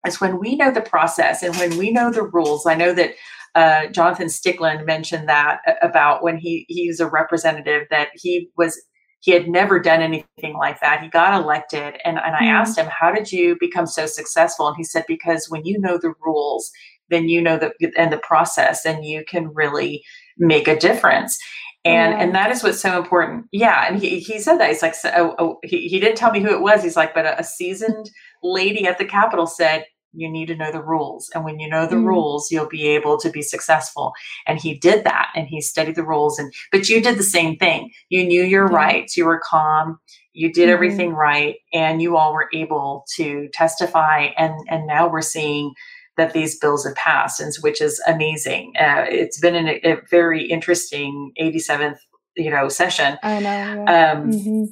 is 0.06 0.20
when 0.20 0.38
we 0.38 0.56
know 0.56 0.70
the 0.70 0.80
process 0.80 1.42
and 1.42 1.54
when 1.56 1.76
we 1.78 1.90
know 1.90 2.10
the 2.10 2.22
rules. 2.22 2.66
I 2.66 2.74
know 2.74 2.92
that 2.94 3.14
uh, 3.54 3.86
Jonathan 3.86 4.28
Stickland 4.28 4.84
mentioned 4.84 5.28
that 5.28 5.60
about 5.82 6.22
when 6.22 6.36
he 6.36 6.66
he's 6.68 7.00
a 7.00 7.08
representative 7.08 7.86
that 7.90 8.08
he 8.14 8.50
was 8.56 8.80
he 9.26 9.32
had 9.32 9.48
never 9.48 9.80
done 9.80 10.02
anything 10.02 10.54
like 10.54 10.78
that. 10.80 11.02
He 11.02 11.08
got 11.08 11.34
elected, 11.34 11.98
and, 12.04 12.16
and 12.16 12.36
I 12.36 12.42
mm. 12.42 12.52
asked 12.52 12.78
him, 12.78 12.86
How 12.86 13.10
did 13.10 13.32
you 13.32 13.56
become 13.58 13.88
so 13.88 14.06
successful? 14.06 14.68
And 14.68 14.76
he 14.76 14.84
said, 14.84 15.04
Because 15.08 15.50
when 15.50 15.64
you 15.64 15.80
know 15.80 15.98
the 16.00 16.14
rules, 16.24 16.70
then 17.10 17.28
you 17.28 17.42
know 17.42 17.58
the 17.58 17.72
and 17.98 18.12
the 18.12 18.18
process, 18.18 18.86
and 18.86 19.04
you 19.04 19.24
can 19.24 19.52
really 19.52 20.04
make 20.38 20.68
a 20.68 20.78
difference. 20.78 21.36
And 21.84 22.12
yeah. 22.12 22.22
and 22.22 22.34
that 22.36 22.52
is 22.52 22.62
what's 22.62 22.80
so 22.80 22.96
important. 22.96 23.46
Yeah, 23.50 23.88
and 23.88 24.00
he, 24.00 24.20
he 24.20 24.38
said 24.38 24.58
that 24.58 24.68
he's 24.68 24.82
like, 24.82 24.94
so, 24.94 25.10
oh, 25.16 25.34
oh, 25.40 25.58
he, 25.64 25.88
he 25.88 25.98
didn't 25.98 26.18
tell 26.18 26.30
me 26.30 26.38
who 26.38 26.54
it 26.54 26.62
was. 26.62 26.84
He's 26.84 26.96
like, 26.96 27.12
but 27.12 27.26
a, 27.26 27.40
a 27.40 27.44
seasoned 27.44 28.08
lady 28.44 28.86
at 28.86 28.96
the 28.96 29.04
Capitol 29.04 29.48
said, 29.48 29.86
you 30.12 30.30
need 30.30 30.46
to 30.46 30.56
know 30.56 30.72
the 30.72 30.82
rules. 30.82 31.30
And 31.34 31.44
when 31.44 31.58
you 31.58 31.68
know 31.68 31.86
the 31.86 31.96
mm. 31.96 32.06
rules, 32.06 32.50
you'll 32.50 32.68
be 32.68 32.86
able 32.88 33.18
to 33.18 33.30
be 33.30 33.42
successful. 33.42 34.12
And 34.46 34.58
he 34.58 34.74
did 34.74 35.04
that 35.04 35.30
and 35.34 35.46
he 35.46 35.60
studied 35.60 35.96
the 35.96 36.06
rules. 36.06 36.38
And 36.38 36.52
but 36.72 36.88
you 36.88 37.02
did 37.02 37.18
the 37.18 37.22
same 37.22 37.56
thing. 37.56 37.90
You 38.08 38.24
knew 38.24 38.42
your 38.42 38.66
rights, 38.66 39.16
you 39.16 39.26
were 39.26 39.40
calm, 39.44 39.98
you 40.32 40.52
did 40.52 40.64
mm-hmm. 40.64 40.72
everything 40.72 41.12
right, 41.12 41.56
and 41.72 42.00
you 42.02 42.16
all 42.16 42.32
were 42.32 42.48
able 42.52 43.04
to 43.16 43.48
testify. 43.52 44.28
And 44.36 44.54
and 44.68 44.86
now 44.86 45.08
we're 45.08 45.22
seeing 45.22 45.72
that 46.16 46.32
these 46.32 46.58
bills 46.58 46.86
have 46.86 46.94
passed, 46.94 47.40
and 47.40 47.52
which 47.60 47.80
is 47.80 48.02
amazing. 48.06 48.72
Uh, 48.78 49.04
it's 49.08 49.38
been 49.38 49.54
an, 49.54 49.68
a 49.84 49.96
very 50.10 50.44
interesting 50.44 51.32
87th 51.40 51.98
you 52.36 52.50
know 52.50 52.68
session. 52.68 53.18
I 53.22 53.40
know. 53.40 53.84
Yeah. 53.86 54.12
Um, 54.12 54.30
mm-hmm. 54.30 54.64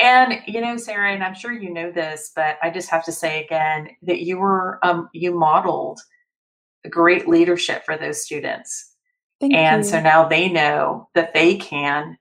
And 0.00 0.40
you 0.46 0.60
know, 0.60 0.76
Sarah, 0.76 1.12
and 1.12 1.22
I'm 1.22 1.34
sure 1.34 1.52
you 1.52 1.72
know 1.72 1.90
this, 1.90 2.32
but 2.34 2.58
I 2.62 2.70
just 2.70 2.90
have 2.90 3.04
to 3.04 3.12
say 3.12 3.44
again 3.44 3.90
that 4.02 4.20
you 4.20 4.38
were 4.38 4.78
um, 4.82 5.08
you 5.12 5.38
modeled 5.38 6.00
great 6.90 7.28
leadership 7.28 7.84
for 7.84 7.96
those 7.96 8.22
students. 8.22 8.92
Thank 9.40 9.54
and 9.54 9.84
you. 9.84 9.90
so 9.90 10.00
now 10.00 10.28
they 10.28 10.48
know 10.48 11.08
that 11.14 11.34
they 11.34 11.56
can 11.56 12.16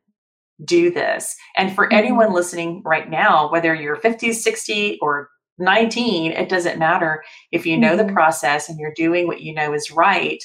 do 0.64 0.92
this. 0.92 1.36
And 1.58 1.74
for 1.74 1.86
mm-hmm. 1.86 1.98
anyone 1.98 2.34
listening 2.34 2.82
right 2.86 3.10
now, 3.10 3.52
whether 3.52 3.74
you're 3.74 3.96
50, 3.96 4.34
60, 4.34 5.00
or 5.02 5.30
19, 5.60 6.32
it 6.32 6.50
doesn't 6.50 6.80
matter. 6.80 7.24
If 7.52 7.66
you 7.66 7.78
know 7.78 7.96
mm-hmm. 7.96 8.08
the 8.08 8.14
process 8.14 8.70
and 8.70 8.80
you're 8.80 8.94
doing 8.96 9.28
what 9.28 9.42
you 9.42 9.54
know 9.54 9.74
is 9.74 9.92
right, 9.92 10.44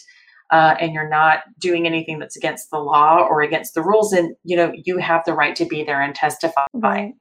uh, 0.50 0.74
and 0.80 0.92
you're 0.92 1.08
not 1.08 1.40
doing 1.58 1.86
anything 1.86 2.18
that's 2.18 2.36
against 2.36 2.70
the 2.70 2.78
law 2.78 3.26
or 3.28 3.42
against 3.42 3.74
the 3.74 3.82
rules, 3.82 4.12
and 4.12 4.34
you 4.44 4.56
know 4.56 4.72
you 4.84 4.98
have 4.98 5.22
the 5.26 5.34
right 5.34 5.56
to 5.56 5.64
be 5.64 5.84
there 5.84 6.00
and 6.00 6.14
testify. 6.14 6.66
Right. 6.72 7.14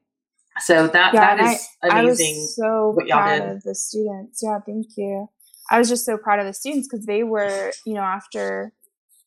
So 0.59 0.88
that 0.88 1.13
yeah, 1.13 1.36
that 1.36 1.53
is 1.53 1.67
I, 1.84 1.99
amazing. 1.99 2.36
I 2.36 2.39
was 2.39 2.55
so 2.55 2.97
proud 3.07 3.39
did. 3.39 3.49
of 3.49 3.63
the 3.63 3.75
students. 3.75 4.39
Yeah, 4.41 4.59
thank 4.65 4.88
you. 4.97 5.28
I 5.69 5.80
was 5.80 5.89
just 5.89 6.05
so 6.05 6.17
proud 6.17 6.39
of 6.39 6.45
the 6.45 6.53
students 6.53 6.88
because 6.89 7.05
they 7.05 7.23
were, 7.23 7.71
you 7.86 7.93
know, 7.93 8.01
after 8.01 8.71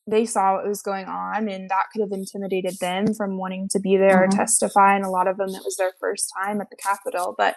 they 0.07 0.25
saw 0.25 0.55
what 0.55 0.67
was 0.67 0.81
going 0.81 1.05
on, 1.05 1.47
and 1.47 1.69
that 1.69 1.85
could 1.93 2.01
have 2.01 2.11
intimidated 2.11 2.77
them 2.79 3.13
from 3.13 3.37
wanting 3.37 3.69
to 3.69 3.79
be 3.79 3.97
there 3.97 4.27
mm-hmm. 4.27 4.33
or 4.33 4.37
testify. 4.37 4.95
And 4.95 5.05
a 5.05 5.09
lot 5.09 5.27
of 5.27 5.37
them, 5.37 5.49
it 5.49 5.61
was 5.63 5.77
their 5.77 5.91
first 5.99 6.31
time 6.37 6.59
at 6.59 6.69
the 6.69 6.77
Capitol, 6.77 7.35
but 7.37 7.55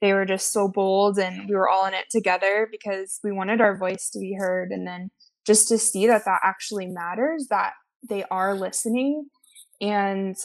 they 0.00 0.12
were 0.12 0.26
just 0.26 0.52
so 0.52 0.68
bold, 0.68 1.18
and 1.18 1.48
we 1.48 1.56
were 1.56 1.68
all 1.68 1.86
in 1.86 1.94
it 1.94 2.06
together 2.10 2.68
because 2.70 3.18
we 3.24 3.32
wanted 3.32 3.60
our 3.60 3.76
voice 3.76 4.10
to 4.10 4.20
be 4.20 4.36
heard. 4.38 4.70
And 4.70 4.86
then 4.86 5.10
just 5.48 5.66
to 5.68 5.78
see 5.78 6.06
that 6.06 6.26
that 6.26 6.40
actually 6.44 6.86
matters, 6.86 7.46
that 7.48 7.72
they 8.06 8.22
are 8.30 8.54
listening. 8.54 9.28
And 9.80 10.36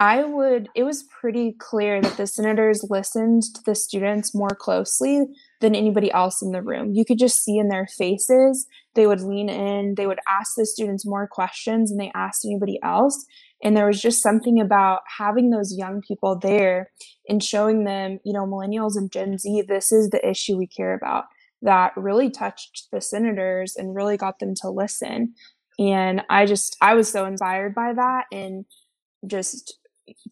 I 0.00 0.24
would, 0.24 0.68
it 0.74 0.82
was 0.82 1.04
pretty 1.04 1.54
clear 1.60 2.02
that 2.02 2.16
the 2.16 2.26
senators 2.26 2.84
listened 2.90 3.44
to 3.54 3.62
the 3.64 3.76
students 3.76 4.34
more 4.34 4.50
closely 4.50 5.26
than 5.60 5.76
anybody 5.76 6.10
else 6.10 6.42
in 6.42 6.50
the 6.50 6.60
room. 6.60 6.90
You 6.92 7.04
could 7.04 7.20
just 7.20 7.44
see 7.44 7.56
in 7.56 7.68
their 7.68 7.86
faces, 7.86 8.66
they 8.96 9.06
would 9.06 9.20
lean 9.20 9.48
in, 9.48 9.94
they 9.94 10.08
would 10.08 10.18
ask 10.28 10.56
the 10.56 10.66
students 10.66 11.06
more 11.06 11.28
questions 11.28 11.90
than 11.90 11.98
they 11.98 12.10
asked 12.16 12.44
anybody 12.44 12.80
else. 12.82 13.24
And 13.62 13.76
there 13.76 13.86
was 13.86 14.02
just 14.02 14.24
something 14.24 14.60
about 14.60 15.02
having 15.18 15.50
those 15.50 15.76
young 15.78 16.02
people 16.02 16.36
there 16.36 16.90
and 17.28 17.40
showing 17.40 17.84
them, 17.84 18.18
you 18.24 18.32
know, 18.32 18.44
millennials 18.44 18.96
and 18.96 19.12
Gen 19.12 19.38
Z, 19.38 19.62
this 19.68 19.92
is 19.92 20.10
the 20.10 20.28
issue 20.28 20.56
we 20.56 20.66
care 20.66 20.94
about 20.94 21.26
that 21.62 21.92
really 21.96 22.30
touched 22.30 22.88
the 22.92 23.00
senators 23.00 23.76
and 23.76 23.94
really 23.94 24.16
got 24.16 24.38
them 24.38 24.54
to 24.62 24.70
listen. 24.70 25.34
And 25.78 26.22
I 26.28 26.44
just, 26.44 26.76
I 26.80 26.94
was 26.94 27.10
so 27.10 27.24
inspired 27.24 27.74
by 27.74 27.92
that. 27.94 28.24
And 28.32 28.64
just 29.26 29.78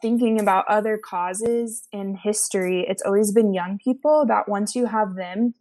thinking 0.03 0.41
about 0.41 0.67
other 0.69 0.99
causes 1.03 1.87
in 1.93 2.17
history, 2.17 2.85
it's 2.89 3.03
always 3.03 3.33
been 3.33 3.55
young 3.55 3.79
people 3.83 4.27
that 4.27 4.49
once 4.49 4.75
you 4.75 4.87
have 4.87 5.15
them 5.15 5.55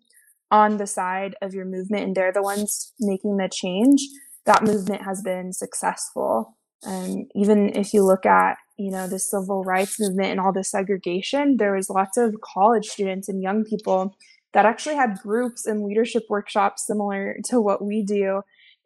on 0.51 0.77
the 0.77 0.87
side 0.87 1.35
of 1.41 1.53
your 1.53 1.65
movement 1.65 2.03
and 2.03 2.15
they're 2.15 2.33
the 2.33 2.41
ones 2.41 2.93
making 2.99 3.37
the 3.37 3.47
change, 3.47 4.01
that 4.45 4.63
movement 4.63 5.03
has 5.03 5.21
been 5.21 5.53
successful. 5.53 6.57
And 6.83 7.29
even 7.35 7.75
if 7.75 7.93
you 7.93 8.03
look 8.03 8.25
at, 8.25 8.57
you 8.77 8.89
know, 8.89 9.07
the 9.07 9.19
civil 9.19 9.63
rights 9.63 9.99
movement 9.99 10.31
and 10.31 10.39
all 10.39 10.53
the 10.53 10.63
segregation, 10.63 11.57
there 11.57 11.75
was 11.75 11.89
lots 11.89 12.17
of 12.17 12.35
college 12.41 12.87
students 12.87 13.29
and 13.29 13.43
young 13.43 13.63
people 13.63 14.15
that 14.53 14.65
actually 14.65 14.95
had 14.95 15.19
groups 15.19 15.65
and 15.65 15.83
leadership 15.83 16.23
workshops 16.29 16.85
similar 16.85 17.37
to 17.45 17.61
what 17.61 17.83
we 17.83 18.03
do. 18.03 18.41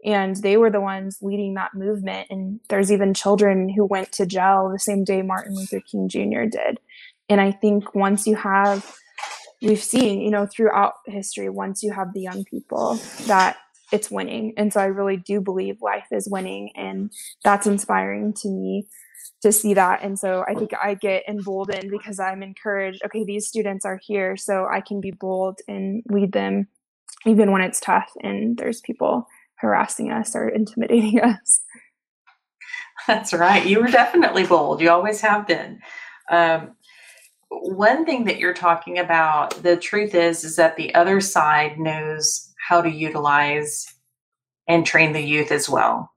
And 0.06 0.36
they 0.36 0.58
were 0.58 0.70
the 0.70 0.82
ones 0.82 1.20
leading 1.22 1.54
that 1.54 1.74
movement. 1.74 2.28
And 2.30 2.60
there's 2.70 2.92
even 2.92 3.14
children 3.14 3.70
who 3.70 3.86
went 3.86 4.12
to 4.14 4.26
jail 4.26 4.70
the 4.72 4.80
same 4.80 5.04
day 5.04 5.22
Martin 5.22 5.56
Luther 5.56 5.80
King 5.80 6.10
Jr. 6.10 6.44
did. 6.44 6.80
And 7.30 7.40
I 7.40 7.52
think 7.52 7.96
once 7.96 8.28
you 8.28 8.36
have, 8.36 8.96
we've 9.62 9.82
seen, 9.82 10.20
you 10.20 10.30
know, 10.30 10.46
throughout 10.46 10.96
history, 11.06 11.50
once 11.50 11.82
you 11.82 11.94
have 11.94 12.14
the 12.14 12.22
young 12.22 12.44
people, 12.44 13.00
that 13.28 13.58
it's 13.94 14.12
winning. 14.12 14.54
And 14.58 14.74
so 14.74 14.82
I 14.82 14.86
really 14.86 15.18
do 15.18 15.40
believe 15.40 15.82
life 15.82 16.08
is 16.12 16.28
winning. 16.28 16.72
And 16.76 17.12
that's 17.44 17.68
inspiring 17.68 18.34
to 18.42 18.50
me 18.50 18.88
to 19.44 19.52
see 19.52 19.74
that. 19.76 20.02
And 20.02 20.18
so 20.18 20.44
I 20.48 20.56
think 20.56 20.72
I 20.82 20.96
get 20.96 21.24
emboldened 21.28 21.92
because 21.92 22.20
I'm 22.20 22.42
encouraged, 22.42 23.02
okay, 23.06 23.24
these 23.24 23.48
students 23.48 23.86
are 23.86 24.00
here, 24.02 24.36
so 24.36 24.66
I 24.66 24.82
can 24.82 25.00
be 25.00 25.12
bold 25.12 25.60
and 25.68 26.02
lead 26.10 26.32
them 26.32 26.68
even 27.26 27.52
when 27.52 27.62
it's 27.62 27.80
tough 27.80 28.12
and 28.22 28.58
there's 28.58 28.82
people 28.82 29.28
harassing 29.56 30.12
us 30.12 30.36
or 30.36 30.50
intimidating 30.50 31.22
us. 31.24 31.62
That's 33.08 33.34
right. 33.34 33.66
You 33.66 33.82
were 33.82 33.88
definitely 33.88 34.46
bold. 34.46 34.82
You 34.82 34.90
always 34.90 35.22
have 35.22 35.46
been. 35.46 35.80
Um, 36.32 36.72
one 37.50 38.06
thing 38.06 38.26
that 38.26 38.40
you're 38.40 38.54
talking 38.54 38.98
about, 38.98 39.62
the 39.62 39.78
truth 39.78 40.16
is, 40.16 40.44
is 40.44 40.56
that 40.56 40.76
the 40.76 40.94
other 40.96 41.22
side 41.22 41.80
knows 41.80 42.53
how 42.68 42.82
to 42.82 42.90
utilize 42.90 43.86
and 44.68 44.86
train 44.86 45.14
the 45.14 45.22
youth 45.22 45.52
as 45.52 45.70
well. 45.70 46.10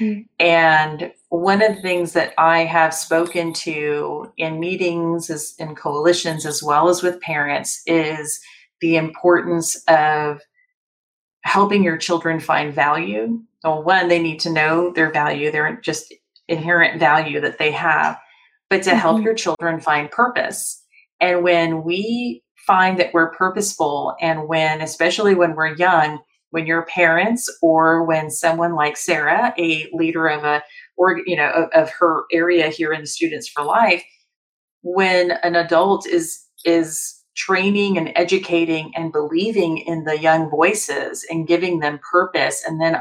Mm. 0.00 0.26
And 0.38 1.12
one 1.28 1.62
of 1.62 1.74
the 1.74 1.82
things 1.82 2.12
that 2.12 2.32
I 2.38 2.64
have 2.64 2.94
spoken 2.94 3.52
to 3.54 4.32
in 4.36 4.60
meetings, 4.60 5.30
as, 5.30 5.54
in 5.58 5.74
coalitions, 5.74 6.46
as 6.46 6.62
well 6.62 6.88
as 6.88 7.02
with 7.02 7.20
parents, 7.20 7.82
is 7.86 8.40
the 8.80 8.96
importance 8.96 9.82
of 9.88 10.40
helping 11.42 11.82
your 11.82 11.96
children 11.96 12.40
find 12.40 12.74
value. 12.74 13.40
Well, 13.64 13.82
one, 13.82 14.08
they 14.08 14.22
need 14.22 14.40
to 14.40 14.52
know 14.52 14.92
their 14.92 15.12
value, 15.12 15.50
their 15.50 15.76
just 15.76 16.14
inherent 16.48 16.98
value 16.98 17.40
that 17.40 17.58
they 17.58 17.70
have, 17.70 18.18
but 18.68 18.82
to 18.84 18.90
mm-hmm. 18.90 18.98
help 18.98 19.22
your 19.22 19.34
children 19.34 19.80
find 19.80 20.10
purpose. 20.10 20.82
And 21.20 21.42
when 21.42 21.82
we 21.82 22.42
find 22.70 23.00
that 23.00 23.12
we're 23.12 23.32
purposeful, 23.32 24.14
and 24.20 24.46
when, 24.46 24.80
especially 24.80 25.34
when 25.34 25.56
we're 25.56 25.74
young, 25.74 26.20
when 26.50 26.66
your 26.66 26.86
parents 26.86 27.52
or 27.60 28.04
when 28.04 28.30
someone 28.30 28.76
like 28.76 28.96
Sarah, 28.96 29.52
a 29.58 29.90
leader 29.92 30.28
of 30.28 30.44
a 30.44 30.62
or 30.96 31.18
you 31.26 31.34
know 31.34 31.50
of, 31.50 31.68
of 31.72 31.90
her 31.90 32.26
area 32.32 32.68
here 32.68 32.92
in 32.92 33.00
the 33.00 33.08
Students 33.08 33.48
for 33.48 33.64
Life, 33.64 34.04
when 34.82 35.32
an 35.42 35.56
adult 35.56 36.06
is 36.06 36.38
is 36.64 37.16
training 37.36 37.98
and 37.98 38.12
educating 38.14 38.92
and 38.94 39.12
believing 39.12 39.78
in 39.78 40.04
the 40.04 40.20
young 40.20 40.48
voices 40.48 41.26
and 41.28 41.48
giving 41.48 41.80
them 41.80 41.98
purpose 42.08 42.62
and 42.64 42.80
then 42.80 42.96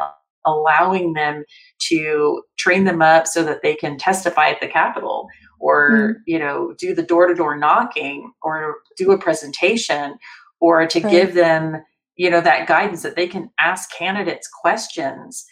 allowing 0.47 1.13
them 1.13 1.43
to 1.89 2.41
train 2.57 2.85
them 2.85 3.03
up 3.03 3.27
so 3.27 3.43
that 3.43 3.61
they 3.61 3.75
can 3.75 3.99
testify 3.99 4.49
at 4.49 4.61
the 4.61 4.67
capitol 4.67 5.27
or 5.59 5.91
mm. 5.91 6.15
you 6.25 6.39
know 6.39 6.73
do 6.77 6.93
the 6.93 7.03
door-to-door 7.03 7.57
knocking 7.57 8.31
or 8.41 8.77
do 8.97 9.11
a 9.11 9.17
presentation 9.17 10.17
or 10.59 10.85
to 10.87 10.99
right. 10.99 11.11
give 11.11 11.33
them 11.33 11.83
you 12.15 12.29
know 12.29 12.41
that 12.41 12.67
guidance 12.67 13.01
that 13.01 13.15
they 13.15 13.27
can 13.27 13.49
ask 13.59 13.89
candidates 13.97 14.49
questions 14.61 15.45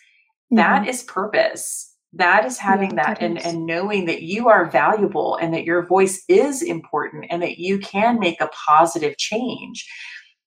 mm-hmm. 0.52 0.58
that 0.58 0.88
is 0.88 1.04
purpose 1.04 1.94
that 2.14 2.46
is 2.46 2.58
having 2.58 2.92
yeah, 2.92 3.04
that, 3.04 3.20
that 3.20 3.26
and, 3.26 3.38
and 3.46 3.66
knowing 3.66 4.06
that 4.06 4.22
you 4.22 4.48
are 4.48 4.70
valuable 4.70 5.36
and 5.36 5.54
that 5.54 5.66
your 5.66 5.86
voice 5.86 6.24
is 6.28 6.62
important 6.62 7.26
and 7.30 7.42
that 7.42 7.58
you 7.58 7.78
can 7.80 8.20
make 8.20 8.40
a 8.42 8.50
positive 8.68 9.18
change 9.18 9.86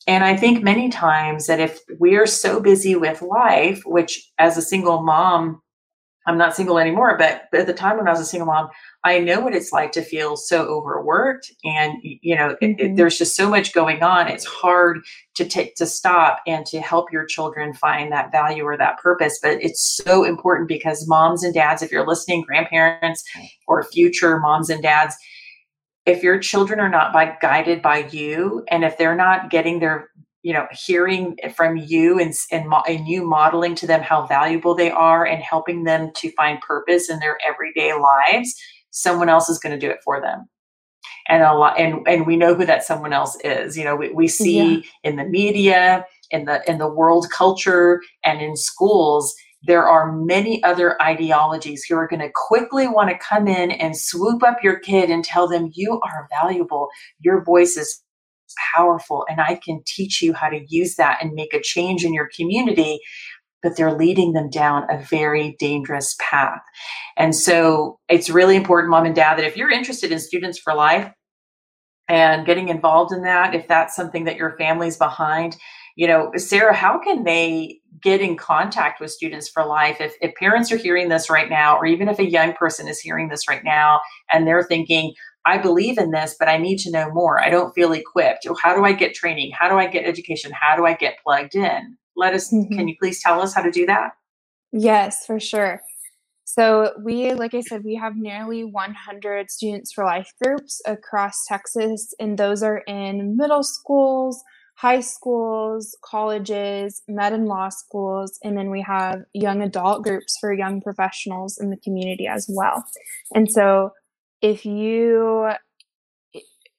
and 0.07 0.25
i 0.25 0.37
think 0.37 0.63
many 0.63 0.89
times 0.89 1.47
that 1.47 1.61
if 1.61 1.81
we're 1.99 2.27
so 2.27 2.61
busy 2.61 2.97
with 2.97 3.23
life 3.23 3.83
which 3.85 4.31
as 4.39 4.57
a 4.57 4.63
single 4.63 5.03
mom 5.03 5.61
i'm 6.27 6.39
not 6.39 6.55
single 6.55 6.79
anymore 6.79 7.17
but 7.19 7.43
at 7.53 7.67
the 7.67 7.73
time 7.73 7.97
when 7.97 8.09
i 8.09 8.11
was 8.11 8.21
a 8.21 8.25
single 8.25 8.47
mom 8.47 8.69
I 9.03 9.19
know 9.19 9.41
what 9.41 9.55
it's 9.55 9.73
like 9.73 9.93
to 9.93 10.03
feel 10.03 10.37
so 10.37 10.65
overworked, 10.65 11.51
and 11.65 11.95
you 12.03 12.37
know, 12.37 12.51
mm-hmm. 12.51 12.65
it, 12.65 12.81
it, 12.81 12.97
there's 12.97 13.17
just 13.17 13.35
so 13.35 13.49
much 13.49 13.73
going 13.73 14.03
on. 14.03 14.29
It's 14.29 14.45
hard 14.45 15.01
to 15.37 15.47
take 15.47 15.75
to 15.77 15.87
stop 15.87 16.41
and 16.47 16.67
to 16.67 16.81
help 16.81 17.11
your 17.11 17.25
children 17.25 17.73
find 17.73 18.13
that 18.13 18.31
value 18.31 18.65
or 18.65 18.77
that 18.77 18.99
purpose. 18.99 19.39
But 19.43 19.63
it's 19.63 20.01
so 20.05 20.25
important 20.25 20.69
because 20.69 21.09
moms 21.09 21.43
and 21.43 21.55
dads, 21.55 21.83
if 21.83 21.91
you're 21.91 22.07
listening, 22.07 22.43
grandparents 22.43 23.25
or 23.67 23.85
future 23.85 24.39
moms 24.39 24.69
and 24.69 24.83
dads, 24.83 25.17
if 26.05 26.23
your 26.23 26.39
children 26.39 26.79
are 26.79 26.89
not 26.89 27.13
by, 27.13 27.37
guided 27.41 27.81
by 27.81 28.07
you, 28.11 28.65
and 28.69 28.85
if 28.85 28.99
they're 28.99 29.17
not 29.17 29.49
getting 29.49 29.79
their 29.79 30.10
you 30.43 30.53
know 30.53 30.67
hearing 30.73 31.37
from 31.55 31.77
you 31.77 32.19
and, 32.19 32.35
and, 32.51 32.73
and 32.89 33.09
you 33.09 33.27
modeling 33.27 33.75
to 33.75 33.87
them 33.87 34.01
how 34.01 34.27
valuable 34.27 34.75
they 34.75 34.91
are 34.91 35.25
and 35.25 35.43
helping 35.43 35.85
them 35.85 36.11
to 36.17 36.31
find 36.33 36.61
purpose 36.61 37.11
in 37.11 37.19
their 37.19 37.39
everyday 37.47 37.93
lives 37.95 38.55
someone 38.91 39.29
else 39.29 39.49
is 39.49 39.59
going 39.59 39.79
to 39.79 39.87
do 39.87 39.91
it 39.91 40.01
for 40.05 40.21
them 40.21 40.49
and 41.29 41.43
a 41.43 41.55
lot 41.55 41.79
and 41.79 42.07
and 42.07 42.27
we 42.27 42.37
know 42.37 42.55
who 42.55 42.67
that 42.67 42.85
someone 42.85 43.13
else 43.13 43.37
is 43.45 43.77
you 43.77 43.85
know 43.85 43.97
we, 43.97 44.11
we 44.13 44.29
see 44.29 44.77
yeah. 44.77 44.81
in 45.05 45.17
the 45.17 45.25
media 45.25 46.05
in 46.31 46.45
the 46.45 46.69
in 46.71 46.79
the 46.79 46.89
world 46.89 47.27
culture 47.31 48.01
and 48.25 48.41
in 48.41 48.57
schools 48.57 49.35
there 49.63 49.87
are 49.87 50.13
many 50.13 50.63
other 50.63 51.01
ideologies 51.03 51.85
who 51.85 51.95
are 51.95 52.09
going 52.09 52.21
to 52.21 52.31
quickly 52.35 52.89
want 52.89 53.11
to 53.11 53.19
come 53.19 53.47
in 53.47 53.71
and 53.73 53.97
swoop 53.97 54.43
up 54.43 54.57
your 54.63 54.79
kid 54.79 55.11
and 55.11 55.23
tell 55.23 55.47
them 55.47 55.71
you 55.75 56.01
are 56.03 56.29
valuable 56.43 56.89
your 57.21 57.45
voice 57.45 57.77
is 57.77 58.03
powerful 58.75 59.25
and 59.29 59.41
i 59.41 59.55
can 59.65 59.81
teach 59.87 60.23
you 60.23 60.33
how 60.33 60.49
to 60.49 60.65
use 60.69 60.97
that 60.97 61.19
and 61.23 61.33
make 61.33 61.55
a 61.55 61.63
change 61.63 62.05
in 62.05 62.15
your 62.15 62.29
community 62.35 63.01
but 63.63 63.77
they're 63.77 63.97
leading 63.97 64.33
them 64.33 64.49
down 64.49 64.87
a 64.91 64.99
very 64.99 65.57
dangerous 65.59 66.17
path. 66.19 66.63
And 67.17 67.35
so 67.35 67.99
it's 68.09 68.31
really 68.31 68.57
important, 68.57 68.91
mom 68.91 69.07
and 69.07 69.15
dad, 69.15 69.37
that 69.37 69.45
if 69.45 69.57
you're 69.57 69.71
interested 69.71 70.13
in 70.13 70.19
Students 70.19 70.59
for 70.59 70.75
Life 70.75 71.11
and 72.09 72.47
getting 72.47 72.69
involved 72.69 73.13
in 73.13 73.23
that, 73.23 73.55
if 73.55 73.69
that's 73.69 73.95
something 73.95 74.25
that 74.25 74.37
your 74.37 74.57
family's 74.57 74.97
behind, 74.97 75.57
you 75.97 76.07
know, 76.07 76.31
Sarah, 76.37 76.75
how 76.75 76.99
can 76.99 77.25
they 77.25 77.79
get 78.03 78.21
in 78.21 78.37
contact 78.37 79.01
with 79.01 79.11
Students 79.11 79.49
for 79.49 79.67
Life? 79.67 80.01
If, 80.01 80.15
if 80.23 80.35
parents 80.37 80.73
are 80.73 80.77
hearing 80.77 81.09
this 81.09 81.29
right 81.29 81.51
now, 81.51 81.77
or 81.77 81.85
even 81.85 82.09
if 82.09 82.19
a 82.19 82.29
young 82.29 82.55
person 82.55 82.89
is 82.89 83.01
hearing 83.01 83.29
this 83.29 83.47
right 83.49 83.65
now 83.65 84.01
and 84.33 84.47
they're 84.47 84.63
thinking, 84.63 85.13
I 85.47 85.59
believe 85.59 85.99
in 85.99 86.11
this, 86.11 86.37
but 86.39 86.49
I 86.49 86.59
need 86.59 86.79
to 86.81 86.91
know 86.91 87.11
more. 87.13 87.41
I 87.41 87.51
don't 87.51 87.73
feel 87.73 87.93
equipped. 87.93 88.47
How 88.63 88.75
do 88.75 88.85
I 88.85 88.93
get 88.93 89.15
training? 89.15 89.53
How 89.59 89.69
do 89.69 89.77
I 89.77 89.87
get 89.87 90.05
education? 90.05 90.53
How 90.53 90.77
do 90.77 90.85
I 90.87 90.95
get 90.95 91.17
plugged 91.25 91.55
in? 91.55 91.97
let 92.21 92.35
us 92.35 92.53
mm-hmm. 92.53 92.77
can 92.77 92.87
you 92.87 92.95
please 93.01 93.21
tell 93.23 93.41
us 93.41 93.55
how 93.55 93.63
to 93.63 93.71
do 93.71 93.87
that 93.87 94.13
yes 94.73 95.27
for 95.27 95.41
sure 95.41 95.81
so 96.45 96.93
we 97.03 97.33
like 97.33 97.55
i 97.55 97.61
said 97.61 97.83
we 97.85 97.97
have 97.97 98.17
nearly 98.17 98.63
100 98.63 99.51
students 99.51 99.93
for 99.93 100.05
life 100.05 100.31
groups 100.43 100.81
across 100.87 101.45
texas 101.47 102.15
and 102.21 102.39
those 102.39 102.63
are 102.63 102.83
in 102.87 103.37
middle 103.37 103.63
schools 103.63 104.43
high 104.77 105.01
schools 105.01 105.97
colleges 106.05 107.03
med 107.09 107.33
and 107.33 107.47
law 107.47 107.69
schools 107.69 108.39
and 108.45 108.57
then 108.57 108.71
we 108.71 108.81
have 108.81 109.21
young 109.33 109.63
adult 109.63 110.03
groups 110.03 110.37
for 110.41 110.53
young 110.53 110.81
professionals 110.81 111.59
in 111.59 111.71
the 111.71 111.77
community 111.79 112.27
as 112.27 112.47
well 112.49 112.85
and 113.35 113.51
so 113.51 113.91
if 114.43 114.65
you 114.65 115.51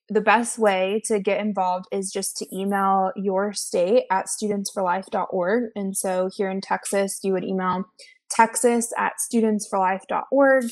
the 0.10 0.22
best 0.22 0.60
way 0.60 1.02
to 1.06 1.22
get 1.22 1.40
involved 1.40 1.86
is 1.90 2.12
just 2.12 2.36
to 2.36 2.46
email 2.54 3.14
your 3.16 3.54
state 3.54 4.04
at 4.12 4.26
studentsforlife.org. 4.26 5.70
And 5.74 5.96
so 5.96 6.30
here 6.36 6.50
in 6.50 6.60
Texas, 6.60 7.22
you 7.24 7.32
would 7.32 7.46
email 7.46 7.86
texas 8.30 8.92
at 8.98 9.14
studentsforlife.org 9.20 10.66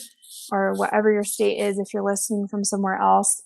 or 0.51 0.73
whatever 0.73 1.11
your 1.11 1.23
state 1.23 1.57
is 1.57 1.79
if 1.79 1.93
you're 1.93 2.03
listening 2.03 2.49
from 2.49 2.65
somewhere 2.65 2.99
else. 2.99 3.43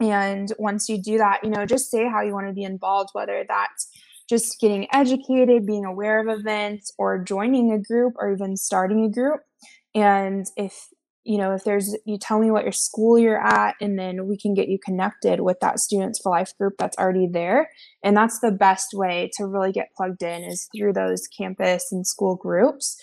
And 0.00 0.52
once 0.58 0.88
you 0.88 1.00
do 1.00 1.18
that, 1.18 1.40
you 1.44 1.50
know, 1.50 1.66
just 1.66 1.90
say 1.90 2.08
how 2.08 2.22
you 2.22 2.32
want 2.32 2.46
to 2.46 2.54
be 2.54 2.64
involved, 2.64 3.10
whether 3.12 3.44
that's 3.46 3.90
just 4.26 4.58
getting 4.58 4.86
educated, 4.90 5.66
being 5.66 5.84
aware 5.84 6.20
of 6.20 6.38
events, 6.38 6.94
or 6.96 7.22
joining 7.22 7.72
a 7.72 7.78
group, 7.78 8.14
or 8.16 8.32
even 8.32 8.56
starting 8.56 9.04
a 9.04 9.10
group. 9.10 9.40
And 9.94 10.46
if 10.56 10.86
you 11.24 11.36
know, 11.36 11.52
if 11.52 11.64
there's, 11.64 11.96
you 12.06 12.18
tell 12.18 12.38
me 12.38 12.50
what 12.50 12.62
your 12.62 12.72
school 12.72 13.18
you're 13.18 13.40
at, 13.40 13.74
and 13.80 13.98
then 13.98 14.26
we 14.26 14.38
can 14.38 14.54
get 14.54 14.68
you 14.68 14.78
connected 14.82 15.40
with 15.40 15.60
that 15.60 15.78
Students 15.78 16.18
for 16.20 16.30
Life 16.30 16.56
group 16.56 16.74
that's 16.78 16.96
already 16.96 17.28
there. 17.30 17.70
And 18.02 18.16
that's 18.16 18.40
the 18.40 18.50
best 18.50 18.94
way 18.94 19.30
to 19.36 19.46
really 19.46 19.72
get 19.72 19.92
plugged 19.96 20.22
in 20.22 20.44
is 20.44 20.68
through 20.74 20.94
those 20.94 21.26
campus 21.26 21.92
and 21.92 22.06
school 22.06 22.36
groups. 22.36 22.96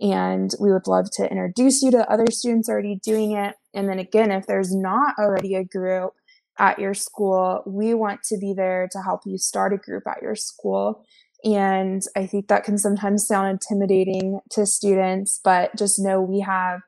And 0.00 0.50
we 0.60 0.72
would 0.72 0.86
love 0.86 1.10
to 1.12 1.30
introduce 1.30 1.82
you 1.82 1.90
to 1.92 2.10
other 2.10 2.26
students 2.30 2.68
already 2.68 3.00
doing 3.02 3.32
it. 3.32 3.54
And 3.72 3.88
then 3.88 3.98
again, 3.98 4.30
if 4.30 4.46
there's 4.46 4.74
not 4.74 5.14
already 5.18 5.54
a 5.54 5.64
group 5.64 6.12
at 6.58 6.78
your 6.78 6.94
school, 6.94 7.62
we 7.66 7.94
want 7.94 8.22
to 8.24 8.36
be 8.36 8.52
there 8.52 8.88
to 8.92 9.02
help 9.02 9.22
you 9.24 9.38
start 9.38 9.72
a 9.72 9.78
group 9.78 10.06
at 10.06 10.20
your 10.20 10.34
school. 10.34 11.04
And 11.44 12.02
I 12.14 12.26
think 12.26 12.48
that 12.48 12.64
can 12.64 12.78
sometimes 12.78 13.26
sound 13.26 13.48
intimidating 13.48 14.40
to 14.50 14.66
students, 14.66 15.40
but 15.42 15.74
just 15.76 15.98
know 15.98 16.20
we 16.20 16.40
have 16.40 16.80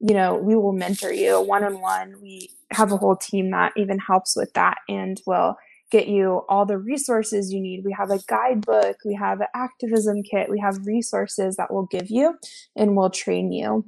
you 0.00 0.14
know, 0.14 0.34
we 0.36 0.54
will 0.56 0.72
mentor 0.72 1.12
you 1.12 1.40
one 1.40 1.64
on 1.64 1.80
one. 1.80 2.16
We 2.20 2.50
have 2.72 2.92
a 2.92 2.96
whole 2.96 3.16
team 3.16 3.50
that 3.52 3.72
even 3.76 3.98
helps 3.98 4.36
with 4.36 4.52
that 4.54 4.78
and 4.88 5.20
will 5.26 5.56
get 5.90 6.08
you 6.08 6.42
all 6.48 6.66
the 6.66 6.78
resources 6.78 7.52
you 7.52 7.60
need. 7.60 7.84
We 7.84 7.92
have 7.92 8.10
a 8.10 8.18
guidebook, 8.26 8.96
we 9.04 9.14
have 9.14 9.40
an 9.40 9.46
activism 9.54 10.22
kit, 10.22 10.50
we 10.50 10.58
have 10.58 10.86
resources 10.86 11.56
that 11.56 11.72
will 11.72 11.86
give 11.86 12.10
you 12.10 12.36
and 12.74 12.96
will 12.96 13.10
train 13.10 13.52
you. 13.52 13.84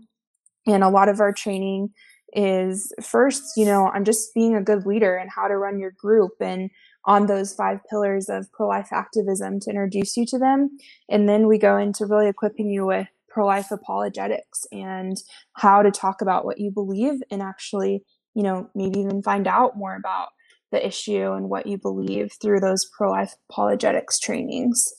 And 0.67 0.85
a 0.85 0.89
lot 0.89 1.09
of 1.09 1.21
our 1.21 1.33
training 1.33 1.91
is 2.33 2.93
first, 3.03 3.43
you 3.57 3.65
know, 3.65 3.87
on 3.87 4.05
just 4.05 4.35
being 4.35 4.55
a 4.55 4.63
good 4.63 4.87
leader 4.87 5.17
and 5.17 5.31
how 5.31 5.49
to 5.49 5.57
run 5.57 5.79
your 5.79 5.93
group 5.93 6.33
and 6.41 6.71
on 7.07 7.27
those 7.27 7.55
five 7.55 7.79
pillars 7.89 8.29
of 8.29 8.51
pro 8.53 8.69
life 8.69 8.93
activism 8.93 9.61
to 9.61 9.71
introduce 9.71 10.17
you 10.17 10.27
to 10.27 10.39
them. 10.39 10.77
And 11.09 11.29
then 11.29 11.47
we 11.47 11.59
go 11.59 11.77
into 11.77 12.05
really 12.05 12.29
equipping 12.29 12.69
you 12.69 12.87
with 12.87 13.09
pro 13.37 13.45
life 13.45 13.71
apologetics 13.71 14.65
and 14.73 15.19
how 15.57 15.83
to 15.83 15.91
talk 15.91 16.23
about 16.23 16.47
what 16.47 16.59
you 16.59 16.71
believe 16.71 17.21
and 17.31 17.43
actually, 17.43 18.03
you 18.35 18.43
know, 18.43 18.71
maybe 18.75 18.99
even 18.99 19.23
find 19.23 19.47
out 19.47 19.77
more 19.77 19.95
about 19.95 20.29
the 20.73 20.85
issue 20.85 21.33
and 21.33 21.51
what 21.51 21.67
you 21.67 21.77
believe 21.77 22.33
through 22.41 22.61
those 22.61 22.89
pro 22.97 23.11
life 23.11 23.35
apologetics 23.51 24.19
trainings. 24.19 24.91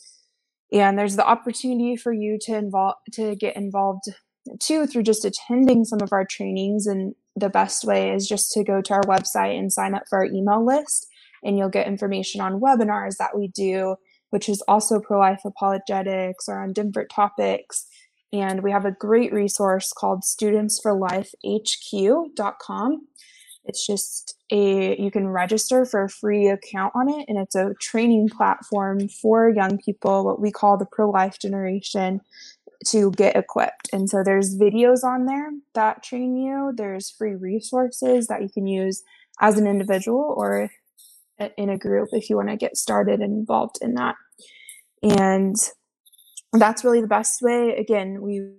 And 0.71 0.99
there's 0.99 1.15
the 1.15 1.25
opportunity 1.25 1.95
for 1.95 2.13
you 2.13 2.37
to 2.41 2.55
involve 2.55 2.93
to 3.13 3.35
get 3.35 3.55
involved 3.55 4.03
too 4.59 4.85
through 4.85 5.03
just 5.03 5.25
attending 5.25 5.83
some 5.83 6.01
of 6.03 6.13
our 6.13 6.23
trainings 6.23 6.85
and 6.85 7.15
the 7.35 7.49
best 7.49 7.85
way 7.85 8.11
is 8.11 8.27
just 8.27 8.51
to 8.51 8.63
go 8.63 8.83
to 8.83 8.93
our 8.93 9.03
website 9.03 9.57
and 9.57 9.73
sign 9.73 9.95
up 9.95 10.03
for 10.07 10.19
our 10.19 10.25
email 10.25 10.63
list 10.63 11.07
and 11.43 11.57
you'll 11.57 11.69
get 11.69 11.87
information 11.87 12.39
on 12.39 12.61
webinars 12.61 13.17
that 13.17 13.35
we 13.35 13.47
do 13.49 13.95
which 14.29 14.47
is 14.47 14.63
also 14.67 15.01
pro 15.01 15.19
life 15.19 15.41
apologetics 15.43 16.47
or 16.47 16.59
on 16.59 16.71
different 16.71 17.09
topics 17.09 17.87
And 18.33 18.61
we 18.61 18.71
have 18.71 18.83
a 18.85 18.91
great 18.91 19.33
resource 19.33 19.93
called 19.93 20.23
studentsforlifehq.com. 20.23 23.07
It's 23.65 23.85
just 23.85 24.35
a, 24.51 25.01
you 25.01 25.11
can 25.11 25.27
register 25.27 25.85
for 25.85 26.03
a 26.03 26.09
free 26.09 26.47
account 26.47 26.93
on 26.95 27.09
it, 27.09 27.25
and 27.27 27.37
it's 27.37 27.55
a 27.55 27.73
training 27.81 28.29
platform 28.29 29.09
for 29.09 29.49
young 29.49 29.77
people, 29.77 30.25
what 30.25 30.39
we 30.39 30.51
call 30.51 30.77
the 30.77 30.85
pro 30.85 31.09
life 31.09 31.37
generation, 31.39 32.21
to 32.87 33.11
get 33.11 33.35
equipped. 33.35 33.89
And 33.91 34.09
so 34.09 34.23
there's 34.23 34.57
videos 34.57 35.03
on 35.03 35.25
there 35.25 35.51
that 35.73 36.03
train 36.03 36.37
you, 36.37 36.71
there's 36.75 37.09
free 37.09 37.35
resources 37.35 38.27
that 38.27 38.41
you 38.41 38.49
can 38.49 38.67
use 38.67 39.03
as 39.41 39.57
an 39.57 39.67
individual 39.67 40.33
or 40.37 40.69
in 41.57 41.69
a 41.69 41.77
group 41.77 42.09
if 42.11 42.29
you 42.29 42.35
want 42.35 42.49
to 42.49 42.57
get 42.57 42.77
started 42.77 43.19
and 43.19 43.33
involved 43.33 43.77
in 43.81 43.95
that. 43.95 44.15
And 45.03 45.55
that's 46.53 46.83
really 46.83 47.01
the 47.01 47.07
best 47.07 47.41
way. 47.41 47.75
Again, 47.75 48.21
we 48.21 48.51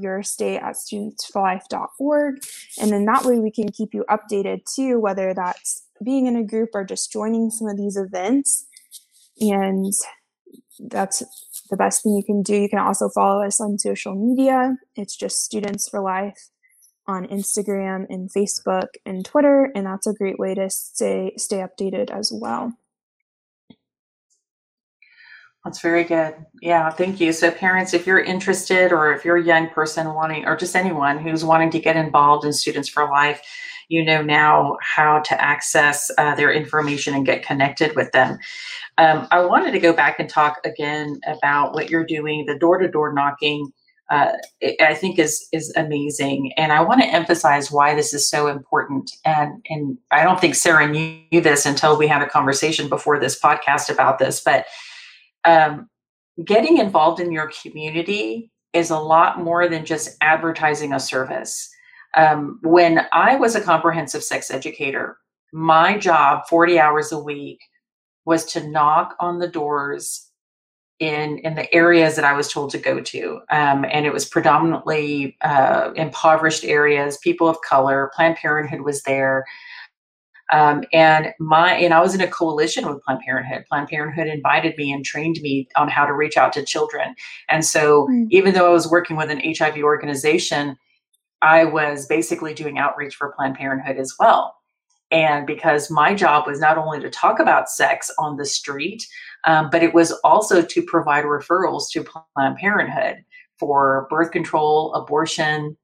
your 0.00 0.22
stay 0.22 0.56
at 0.56 0.76
studentsforlife.org. 0.76 2.36
And 2.80 2.92
then 2.92 3.04
that 3.06 3.24
way 3.24 3.40
we 3.40 3.50
can 3.50 3.68
keep 3.70 3.92
you 3.92 4.04
updated 4.08 4.60
too, 4.72 5.00
whether 5.00 5.34
that's 5.34 5.88
being 6.04 6.26
in 6.26 6.36
a 6.36 6.44
group 6.44 6.70
or 6.74 6.84
just 6.84 7.10
joining 7.10 7.50
some 7.50 7.66
of 7.68 7.76
these 7.76 7.96
events. 7.96 8.66
And 9.40 9.92
that's 10.78 11.22
the 11.70 11.76
best 11.76 12.02
thing 12.02 12.14
you 12.16 12.22
can 12.22 12.42
do. 12.42 12.54
You 12.54 12.68
can 12.68 12.78
also 12.78 13.08
follow 13.08 13.42
us 13.42 13.60
on 13.60 13.78
social 13.78 14.14
media. 14.14 14.76
It's 14.94 15.16
just 15.16 15.44
Students 15.44 15.88
for 15.88 16.00
Life 16.00 16.48
on 17.06 17.26
Instagram 17.26 18.06
and 18.08 18.30
Facebook 18.32 18.88
and 19.04 19.24
Twitter, 19.24 19.72
and 19.74 19.86
that's 19.86 20.06
a 20.06 20.14
great 20.14 20.38
way 20.38 20.54
to 20.54 20.70
stay 20.70 21.32
stay 21.36 21.56
updated 21.56 22.10
as 22.10 22.32
well. 22.32 22.72
That's 25.64 25.80
very 25.80 26.02
good. 26.02 26.34
Yeah, 26.60 26.90
thank 26.90 27.20
you. 27.20 27.32
So, 27.32 27.50
parents, 27.50 27.94
if 27.94 28.04
you're 28.04 28.20
interested, 28.20 28.92
or 28.92 29.12
if 29.12 29.24
you're 29.24 29.36
a 29.36 29.44
young 29.44 29.68
person 29.70 30.12
wanting, 30.12 30.44
or 30.44 30.56
just 30.56 30.74
anyone 30.74 31.18
who's 31.18 31.44
wanting 31.44 31.70
to 31.70 31.78
get 31.78 31.96
involved 31.96 32.44
in 32.44 32.52
Students 32.52 32.88
for 32.88 33.08
Life, 33.08 33.40
you 33.88 34.04
know 34.04 34.22
now 34.22 34.76
how 34.80 35.20
to 35.20 35.40
access 35.40 36.10
uh, 36.18 36.34
their 36.34 36.52
information 36.52 37.14
and 37.14 37.26
get 37.26 37.44
connected 37.44 37.94
with 37.94 38.10
them. 38.12 38.38
Um, 38.98 39.28
I 39.30 39.44
wanted 39.44 39.72
to 39.72 39.78
go 39.78 39.92
back 39.92 40.18
and 40.18 40.28
talk 40.28 40.60
again 40.64 41.20
about 41.26 41.74
what 41.74 41.90
you're 41.90 42.06
doing, 42.06 42.46
the 42.46 42.58
door 42.58 42.78
to 42.78 42.88
door 42.88 43.12
knocking. 43.12 43.70
Uh, 44.10 44.32
I 44.80 44.94
think 44.94 45.18
is 45.18 45.46
is 45.52 45.72
amazing, 45.76 46.52
and 46.56 46.72
I 46.72 46.82
want 46.82 47.00
to 47.02 47.06
emphasize 47.06 47.70
why 47.70 47.94
this 47.94 48.12
is 48.12 48.28
so 48.28 48.48
important. 48.48 49.10
And 49.24 49.64
and 49.70 49.96
I 50.10 50.24
don't 50.24 50.40
think 50.40 50.54
Sarah 50.54 50.88
knew 50.88 51.40
this 51.40 51.64
until 51.66 51.96
we 51.96 52.08
had 52.08 52.20
a 52.20 52.28
conversation 52.28 52.88
before 52.88 53.20
this 53.20 53.38
podcast 53.38 53.90
about 53.90 54.18
this, 54.18 54.40
but 54.40 54.66
um, 55.44 55.88
getting 56.44 56.78
involved 56.78 57.20
in 57.20 57.32
your 57.32 57.50
community 57.62 58.50
is 58.72 58.90
a 58.90 58.98
lot 58.98 59.40
more 59.40 59.68
than 59.68 59.84
just 59.84 60.16
advertising 60.20 60.92
a 60.92 61.00
service. 61.00 61.68
Um, 62.16 62.58
when 62.62 63.06
I 63.12 63.36
was 63.36 63.54
a 63.54 63.60
comprehensive 63.60 64.22
sex 64.22 64.50
educator, 64.50 65.18
my 65.52 65.98
job, 65.98 66.44
40 66.48 66.78
hours 66.78 67.12
a 67.12 67.18
week, 67.18 67.60
was 68.24 68.44
to 68.46 68.68
knock 68.68 69.16
on 69.20 69.38
the 69.38 69.48
doors 69.48 70.28
in 71.00 71.38
in 71.38 71.56
the 71.56 71.72
areas 71.74 72.14
that 72.14 72.24
I 72.24 72.32
was 72.32 72.52
told 72.52 72.70
to 72.70 72.78
go 72.78 73.00
to, 73.00 73.40
um, 73.50 73.84
and 73.90 74.06
it 74.06 74.12
was 74.12 74.24
predominantly 74.24 75.36
uh, 75.40 75.90
impoverished 75.96 76.64
areas, 76.64 77.18
people 77.18 77.48
of 77.48 77.60
color. 77.68 78.10
Planned 78.14 78.36
Parenthood 78.36 78.82
was 78.82 79.02
there, 79.02 79.44
um, 80.52 80.84
and 80.92 81.32
my 81.38 81.74
and 81.74 81.94
I 81.94 82.00
was 82.00 82.14
in 82.14 82.20
a 82.20 82.28
coalition 82.28 82.86
with 82.86 83.02
Planned 83.02 83.20
Parenthood. 83.20 83.64
Planned 83.68 83.88
Parenthood 83.88 84.26
invited 84.26 84.76
me 84.76 84.92
and 84.92 85.04
trained 85.04 85.38
me 85.40 85.68
on 85.76 85.88
how 85.88 86.04
to 86.04 86.12
reach 86.12 86.36
out 86.36 86.52
to 86.54 86.64
children. 86.64 87.14
And 87.48 87.64
so, 87.64 88.06
mm. 88.08 88.26
even 88.30 88.54
though 88.54 88.68
I 88.68 88.72
was 88.72 88.90
working 88.90 89.16
with 89.16 89.30
an 89.30 89.40
HIV 89.44 89.78
organization, 89.78 90.76
I 91.40 91.64
was 91.64 92.06
basically 92.06 92.54
doing 92.54 92.78
outreach 92.78 93.14
for 93.14 93.32
Planned 93.32 93.56
Parenthood 93.56 93.96
as 93.96 94.14
well. 94.18 94.54
And 95.10 95.46
because 95.46 95.90
my 95.90 96.14
job 96.14 96.46
was 96.46 96.58
not 96.58 96.78
only 96.78 96.98
to 97.00 97.10
talk 97.10 97.38
about 97.38 97.68
sex 97.68 98.10
on 98.18 98.36
the 98.36 98.46
street, 98.46 99.06
um, 99.44 99.68
but 99.70 99.82
it 99.82 99.92
was 99.92 100.12
also 100.24 100.62
to 100.62 100.82
provide 100.82 101.24
referrals 101.24 101.84
to 101.92 102.04
Planned 102.36 102.56
Parenthood 102.56 103.16
for 103.58 104.06
birth 104.10 104.32
control, 104.32 104.94
abortion, 104.94 105.76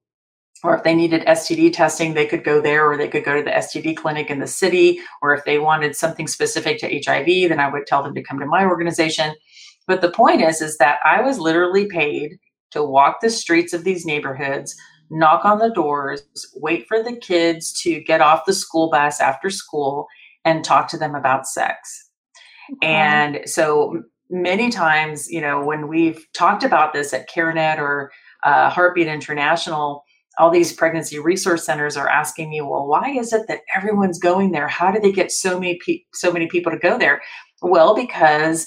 or 0.65 0.77
if 0.77 0.83
they 0.83 0.95
needed 0.95 1.25
STD 1.27 1.73
testing, 1.73 2.15
they 2.15 2.27
could 2.27 2.45
go 2.45 2.61
there, 2.61 2.91
or 2.91 2.97
they 2.97 3.09
could 3.09 3.25
go 3.25 3.37
to 3.37 3.43
the 3.43 3.51
STD 3.51 3.97
clinic 3.97 4.31
in 4.31 4.41
the 4.41 4.47
city. 4.47 5.01
Or 5.23 5.35
if 5.35 5.45
they 5.45 5.59
wanted 5.59 5.95
something 5.95 6.27
specific 6.27 6.79
to 6.81 7.03
HIV, 7.05 7.49
then 7.49 7.61
I 7.61 7.71
would 7.71 7.87
tell 7.87 8.03
them 8.03 8.15
to 8.15 8.23
come 8.23 8.39
to 8.41 8.47
my 8.47 8.65
organization. 8.65 9.35
But 9.87 10.01
the 10.01 10.11
point 10.11 10.43
is, 10.43 10.61
is 10.61 10.77
that 10.79 10.99
I 11.05 11.23
was 11.23 11.39
literally 11.39 11.87
paid 11.87 12.39
to 12.73 12.85
walk 12.85 13.21
the 13.21 13.31
streets 13.31 13.73
of 13.73 13.85
these 13.85 14.05
neighborhoods, 14.05 14.77
knock 15.11 15.45
on 15.45 15.59
the 15.59 15.71
doors, 15.71 16.23
wait 16.57 16.87
for 16.87 17.03
the 17.03 17.17
kids 17.17 17.73
to 17.83 18.03
get 18.03 18.21
off 18.21 18.45
the 18.45 18.53
school 18.53 18.91
bus 18.91 19.21
after 19.21 19.51
school, 19.51 20.07
and 20.45 20.65
talk 20.65 20.89
to 20.89 20.99
them 20.99 21.15
about 21.15 21.47
sex. 21.47 22.11
Okay. 22.73 22.93
And 22.93 23.41
so 23.47 24.03
many 24.31 24.71
times, 24.71 25.31
you 25.31 25.41
know, 25.41 25.65
when 25.65 25.89
we've 25.89 26.27
talked 26.35 26.65
about 26.65 26.93
this 26.93 27.15
at 27.15 27.31
CareNet 27.31 27.79
or 27.79 28.13
uh, 28.45 28.69
Heartbeat 28.69 29.07
International, 29.07 30.05
all 30.39 30.51
these 30.51 30.73
pregnancy 30.73 31.19
resource 31.19 31.65
centers 31.65 31.97
are 31.97 32.09
asking 32.09 32.51
me, 32.51 32.61
well, 32.61 32.87
why 32.87 33.11
is 33.11 33.33
it 33.33 33.49
that 33.49 33.63
everyone's 33.75 34.19
going 34.19 34.53
there? 34.53 34.69
How 34.69 34.91
do 34.91 35.01
they 35.01 35.13
get 35.13 35.33
so 35.33 35.59
many 35.59 35.79
pe- 35.85 36.03
so 36.15 36.33
many 36.33 36.47
people 36.47 36.71
to 36.73 36.79
go 36.79 36.99
there? 36.99 37.21
Well, 37.61 37.95
because 37.95 38.67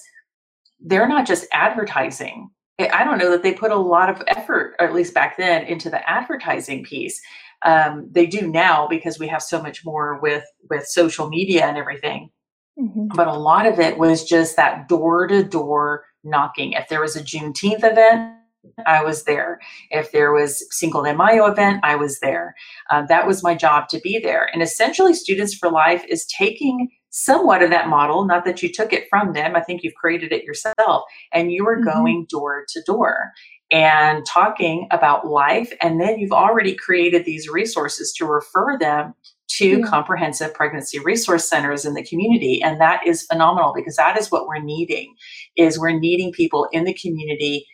they're 0.80 1.08
not 1.08 1.26
just 1.26 1.48
advertising. 1.54 2.50
I 2.80 3.04
don't 3.04 3.20
know 3.20 3.30
that 3.30 3.44
they 3.44 3.54
put 3.54 3.72
a 3.72 3.76
lot 3.76 4.10
of 4.10 4.24
effort, 4.28 4.76
or 4.80 4.88
at 4.88 4.94
least 4.94 5.14
back 5.14 5.38
then, 5.38 5.66
into 5.66 5.90
the 5.90 6.08
advertising 6.10 6.84
piece. 6.84 7.22
Um, 7.64 8.10
they 8.12 8.26
do 8.26 8.48
now 8.48 8.88
because 8.88 9.20
we 9.20 9.28
have 9.28 9.44
so 9.44 9.62
much 9.62 9.86
more 9.86 10.20
with 10.22 10.44
with 10.70 10.88
social 10.88 11.30
media 11.30 11.66
and 11.66 11.78
everything. 11.78 12.32
Mm-hmm. 12.80 13.10
But 13.16 13.28
a 13.28 13.34
lot 13.34 13.68
of 13.68 13.80
it 13.80 13.98
was 13.98 14.24
just 14.24 14.56
that 14.56 14.88
door 14.88 15.28
to 15.28 15.44
door 15.44 16.06
knocking. 16.24 16.74
If 16.74 16.90
there 16.90 17.02
was 17.02 17.16
a 17.16 17.24
Juneteenth 17.24 17.84
event, 17.84 18.36
I 18.86 19.04
was 19.04 19.24
there. 19.24 19.60
If 19.90 20.12
there 20.12 20.34
was 20.34 20.66
Cinco 20.70 21.04
de 21.04 21.16
Mayo 21.16 21.46
event, 21.46 21.80
I 21.84 21.96
was 21.96 22.20
there. 22.20 22.56
Um, 22.90 23.06
that 23.08 23.28
was 23.28 23.44
my 23.44 23.56
job 23.56 23.88
to 23.90 24.00
be 24.00 24.20
there. 24.20 24.50
And 24.54 24.62
essentially, 24.62 25.14
Students 25.14 25.56
for 25.56 25.70
Life 25.70 26.04
is 26.08 26.26
taking 26.26 26.90
somewhat 27.10 27.62
of 27.62 27.70
that 27.72 27.90
model, 27.90 28.26
not 28.26 28.46
that 28.46 28.64
you 28.64 28.72
took 28.72 28.94
it 28.94 29.08
from 29.10 29.34
them. 29.34 29.56
I 29.56 29.62
think 29.62 29.84
you've 29.84 29.96
created 29.96 30.32
it 30.32 30.44
yourself, 30.44 31.04
and 31.34 31.52
you 31.52 31.68
are 31.68 31.78
mm-hmm. 31.78 31.90
going 31.90 32.28
door 32.30 32.66
to 32.70 32.82
door 32.84 33.32
and 33.72 34.26
talking 34.26 34.88
about 34.92 35.28
life. 35.28 35.74
And 35.82 36.00
then 36.00 36.20
you've 36.20 36.32
already 36.32 36.76
created 36.76 37.26
these 37.26 37.50
resources 37.50 38.14
to 38.18 38.26
refer 38.26 38.78
them 38.78 39.14
to 39.58 39.80
yeah. 39.80 39.86
comprehensive 39.86 40.54
pregnancy 40.54 41.00
resource 41.00 41.50
centers 41.50 41.86
in 41.86 41.94
the 41.94 42.04
community 42.06 42.62
and 42.64 42.80
that 42.80 43.06
is 43.06 43.24
phenomenal 43.24 43.74
because 43.76 43.98
that 43.98 44.18
is 44.18 44.32
what 44.32 44.48
we're 44.48 44.62
needing 44.62 45.14
is 45.58 45.78
we're 45.78 46.00
needing 46.00 46.32
people 46.32 46.70
in 46.72 46.86
the 46.86 46.94
community 46.94 47.66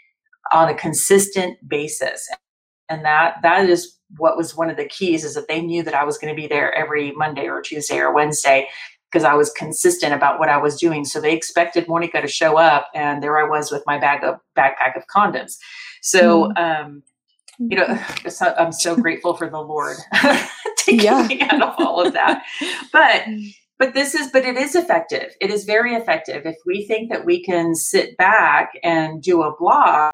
on 0.51 0.69
a 0.69 0.75
consistent 0.75 1.57
basis. 1.67 2.27
And 2.89 3.03
that 3.05 3.37
that 3.43 3.69
is 3.69 3.97
what 4.17 4.37
was 4.37 4.55
one 4.55 4.69
of 4.69 4.77
the 4.77 4.85
keys 4.85 5.23
is 5.23 5.33
that 5.35 5.47
they 5.47 5.61
knew 5.61 5.83
that 5.83 5.93
I 5.93 6.03
was 6.03 6.17
going 6.17 6.33
to 6.33 6.41
be 6.41 6.47
there 6.47 6.73
every 6.73 7.11
Monday 7.11 7.47
or 7.47 7.61
Tuesday 7.61 7.99
or 7.99 8.13
Wednesday 8.13 8.69
because 9.11 9.23
I 9.23 9.33
was 9.33 9.51
consistent 9.51 10.13
about 10.13 10.39
what 10.39 10.49
I 10.49 10.57
was 10.57 10.79
doing. 10.79 11.05
So 11.05 11.19
they 11.19 11.33
expected 11.33 11.87
Monica 11.87 12.21
to 12.21 12.27
show 12.27 12.57
up, 12.57 12.87
and 12.93 13.23
there 13.23 13.37
I 13.37 13.47
was 13.49 13.71
with 13.71 13.83
my 13.85 13.97
bag 13.97 14.23
of 14.23 14.39
backpack 14.57 14.97
of 14.97 15.03
condoms. 15.13 15.57
So, 16.01 16.49
mm. 16.49 16.57
um, 16.57 17.03
you 17.57 17.77
know, 17.77 17.85
I'm 18.57 18.71
so 18.71 18.95
grateful 18.95 19.35
for 19.35 19.49
the 19.49 19.61
Lord 19.61 19.97
taking 20.77 21.05
yeah. 21.05 21.27
me 21.27 21.41
out 21.41 21.61
of 21.61 21.75
all 21.77 22.05
of 22.05 22.13
that. 22.13 22.43
But 22.91 23.25
but 23.79 23.93
this 23.93 24.15
is 24.15 24.31
but 24.31 24.45
it 24.45 24.57
is 24.57 24.75
effective. 24.75 25.33
It 25.41 25.51
is 25.51 25.65
very 25.65 25.93
effective. 25.95 26.45
If 26.45 26.57
we 26.65 26.85
think 26.85 27.11
that 27.11 27.25
we 27.25 27.43
can 27.43 27.75
sit 27.75 28.17
back 28.17 28.71
and 28.83 29.21
do 29.21 29.43
a 29.43 29.55
blog 29.57 30.11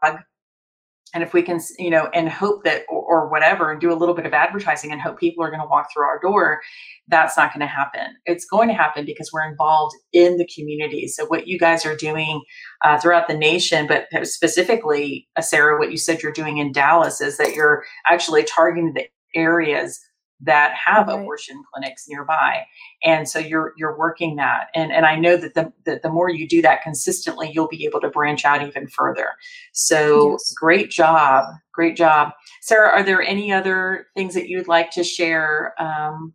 and 1.13 1.23
if 1.23 1.33
we 1.33 1.43
can 1.43 1.59
you 1.77 1.89
know 1.89 2.09
and 2.13 2.29
hope 2.29 2.63
that 2.63 2.83
or, 2.89 3.01
or 3.01 3.29
whatever 3.29 3.71
and 3.71 3.79
do 3.79 3.91
a 3.91 3.95
little 3.95 4.15
bit 4.15 4.25
of 4.25 4.33
advertising 4.33 4.91
and 4.91 5.01
hope 5.01 5.19
people 5.19 5.43
are 5.43 5.49
going 5.49 5.61
to 5.61 5.67
walk 5.67 5.87
through 5.93 6.03
our 6.03 6.19
door 6.21 6.61
that's 7.09 7.35
not 7.35 7.53
going 7.53 7.59
to 7.59 7.67
happen. 7.67 8.15
It's 8.25 8.45
going 8.45 8.69
to 8.69 8.73
happen 8.73 9.05
because 9.05 9.29
we're 9.33 9.49
involved 9.49 9.93
in 10.13 10.37
the 10.37 10.47
community. 10.55 11.09
So 11.09 11.25
what 11.25 11.47
you 11.47 11.59
guys 11.59 11.85
are 11.85 11.97
doing 11.97 12.41
uh, 12.85 12.97
throughout 12.97 13.27
the 13.27 13.37
nation 13.37 13.87
but 13.87 14.07
specifically 14.25 15.27
uh, 15.35 15.41
sarah 15.41 15.77
what 15.77 15.91
you 15.91 15.97
said 15.97 16.21
you're 16.21 16.31
doing 16.31 16.57
in 16.57 16.71
dallas 16.71 17.21
is 17.21 17.37
that 17.37 17.53
you're 17.53 17.83
actually 18.09 18.43
targeting 18.43 18.93
the 18.93 19.05
areas 19.35 19.99
that 20.41 20.73
have 20.73 21.07
right. 21.07 21.19
abortion 21.19 21.63
clinics 21.73 22.05
nearby. 22.07 22.65
And 23.03 23.29
so 23.29 23.39
you're 23.39 23.73
you're 23.77 23.97
working 23.97 24.35
that. 24.37 24.67
And 24.75 24.91
and 24.91 25.05
i 25.05 25.15
know 25.15 25.37
that 25.37 25.53
the, 25.53 25.71
that 25.85 26.01
the 26.01 26.09
more 26.09 26.29
you 26.29 26.47
do 26.47 26.61
that 26.61 26.81
consistently 26.81 27.51
you'll 27.53 27.67
be 27.67 27.85
able 27.85 28.01
to 28.01 28.09
branch 28.09 28.45
out 28.45 28.65
even 28.65 28.87
further. 28.87 29.29
So 29.71 30.31
yes. 30.31 30.53
great 30.53 30.89
job 30.89 31.45
great 31.73 31.97
job. 31.97 32.31
Sarah 32.61 32.89
are 32.89 33.03
there 33.03 33.21
any 33.21 33.51
other 33.51 34.07
things 34.15 34.33
that 34.35 34.47
you'd 34.47 34.67
like 34.67 34.91
to 34.91 35.03
share 35.03 35.73
um, 35.81 36.33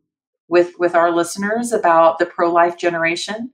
with 0.49 0.73
with 0.79 0.95
our 0.95 1.11
listeners 1.11 1.73
about 1.73 2.19
the 2.19 2.27
pro-life 2.27 2.77
generation? 2.77 3.53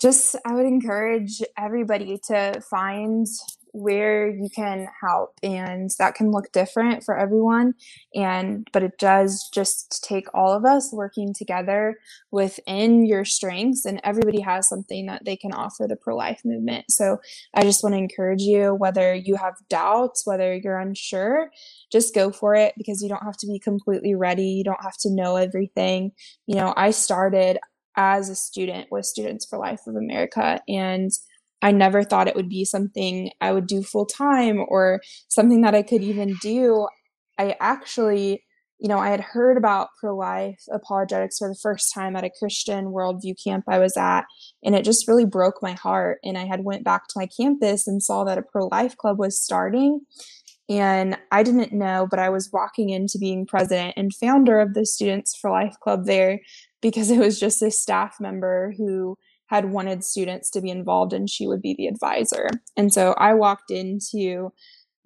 Just 0.00 0.34
i 0.44 0.52
would 0.52 0.66
encourage 0.66 1.42
everybody 1.56 2.18
to 2.26 2.60
find 2.68 3.26
where 3.72 4.28
you 4.28 4.48
can 4.54 4.86
help 5.00 5.38
and 5.42 5.90
that 5.98 6.14
can 6.14 6.30
look 6.30 6.52
different 6.52 7.02
for 7.02 7.18
everyone 7.18 7.72
and 8.14 8.68
but 8.70 8.82
it 8.82 8.98
does 8.98 9.48
just 9.52 10.04
take 10.06 10.26
all 10.34 10.52
of 10.52 10.66
us 10.66 10.92
working 10.92 11.32
together 11.32 11.96
within 12.30 13.06
your 13.06 13.24
strengths 13.24 13.86
and 13.86 13.98
everybody 14.04 14.40
has 14.40 14.68
something 14.68 15.06
that 15.06 15.24
they 15.24 15.36
can 15.36 15.52
offer 15.52 15.86
the 15.88 15.96
pro-life 15.96 16.42
movement. 16.44 16.84
So 16.90 17.16
i 17.54 17.62
just 17.62 17.82
want 17.82 17.94
to 17.94 17.98
encourage 17.98 18.42
you 18.42 18.74
whether 18.74 19.14
you 19.14 19.36
have 19.36 19.54
doubts 19.70 20.26
whether 20.26 20.54
you're 20.54 20.78
unsure 20.78 21.50
just 21.90 22.14
go 22.14 22.30
for 22.30 22.54
it 22.54 22.74
because 22.76 23.02
you 23.02 23.08
don't 23.08 23.24
have 23.24 23.38
to 23.38 23.46
be 23.46 23.58
completely 23.58 24.14
ready 24.14 24.44
you 24.44 24.64
don't 24.64 24.82
have 24.82 24.98
to 24.98 25.10
know 25.10 25.36
everything. 25.36 26.12
You 26.46 26.56
know 26.56 26.74
i 26.76 26.90
started 26.90 27.58
as 27.96 28.28
a 28.28 28.34
student 28.34 28.88
with 28.90 29.06
students 29.06 29.46
for 29.46 29.58
life 29.58 29.80
of 29.86 29.96
america 29.96 30.60
and 30.68 31.10
I 31.62 31.70
never 31.70 32.02
thought 32.02 32.28
it 32.28 32.34
would 32.34 32.48
be 32.48 32.64
something 32.64 33.30
I 33.40 33.52
would 33.52 33.66
do 33.66 33.82
full 33.82 34.06
time 34.06 34.64
or 34.68 35.00
something 35.28 35.62
that 35.62 35.74
I 35.74 35.82
could 35.82 36.02
even 36.02 36.34
do. 36.42 36.88
I 37.38 37.56
actually, 37.60 38.44
you 38.78 38.88
know, 38.88 38.98
I 38.98 39.10
had 39.10 39.20
heard 39.20 39.56
about 39.56 39.90
pro 40.00 40.14
life 40.16 40.60
apologetics 40.72 41.38
for 41.38 41.48
the 41.48 41.58
first 41.62 41.94
time 41.94 42.16
at 42.16 42.24
a 42.24 42.30
Christian 42.36 42.86
worldview 42.86 43.34
camp 43.42 43.64
I 43.68 43.78
was 43.78 43.96
at, 43.96 44.24
and 44.64 44.74
it 44.74 44.84
just 44.84 45.06
really 45.06 45.24
broke 45.24 45.62
my 45.62 45.72
heart. 45.72 46.18
And 46.24 46.36
I 46.36 46.46
had 46.46 46.64
went 46.64 46.84
back 46.84 47.06
to 47.08 47.18
my 47.18 47.26
campus 47.26 47.86
and 47.86 48.02
saw 48.02 48.24
that 48.24 48.38
a 48.38 48.42
pro 48.42 48.66
life 48.66 48.96
club 48.96 49.18
was 49.18 49.40
starting. 49.40 50.00
And 50.68 51.18
I 51.30 51.42
didn't 51.42 51.72
know, 51.72 52.06
but 52.08 52.18
I 52.18 52.30
was 52.30 52.50
walking 52.52 52.90
into 52.90 53.18
being 53.18 53.46
president 53.46 53.94
and 53.96 54.14
founder 54.14 54.58
of 54.58 54.74
the 54.74 54.86
Students 54.86 55.36
for 55.36 55.50
Life 55.50 55.74
Club 55.82 56.06
there 56.06 56.40
because 56.80 57.10
it 57.10 57.18
was 57.18 57.38
just 57.38 57.62
a 57.62 57.70
staff 57.70 58.16
member 58.20 58.72
who 58.78 59.16
had 59.52 59.70
wanted 59.70 60.02
students 60.02 60.48
to 60.48 60.62
be 60.62 60.70
involved 60.70 61.12
and 61.12 61.28
she 61.28 61.46
would 61.46 61.60
be 61.60 61.74
the 61.74 61.86
advisor. 61.86 62.48
And 62.74 62.90
so 62.90 63.12
I 63.18 63.34
walked 63.34 63.70
into 63.70 64.50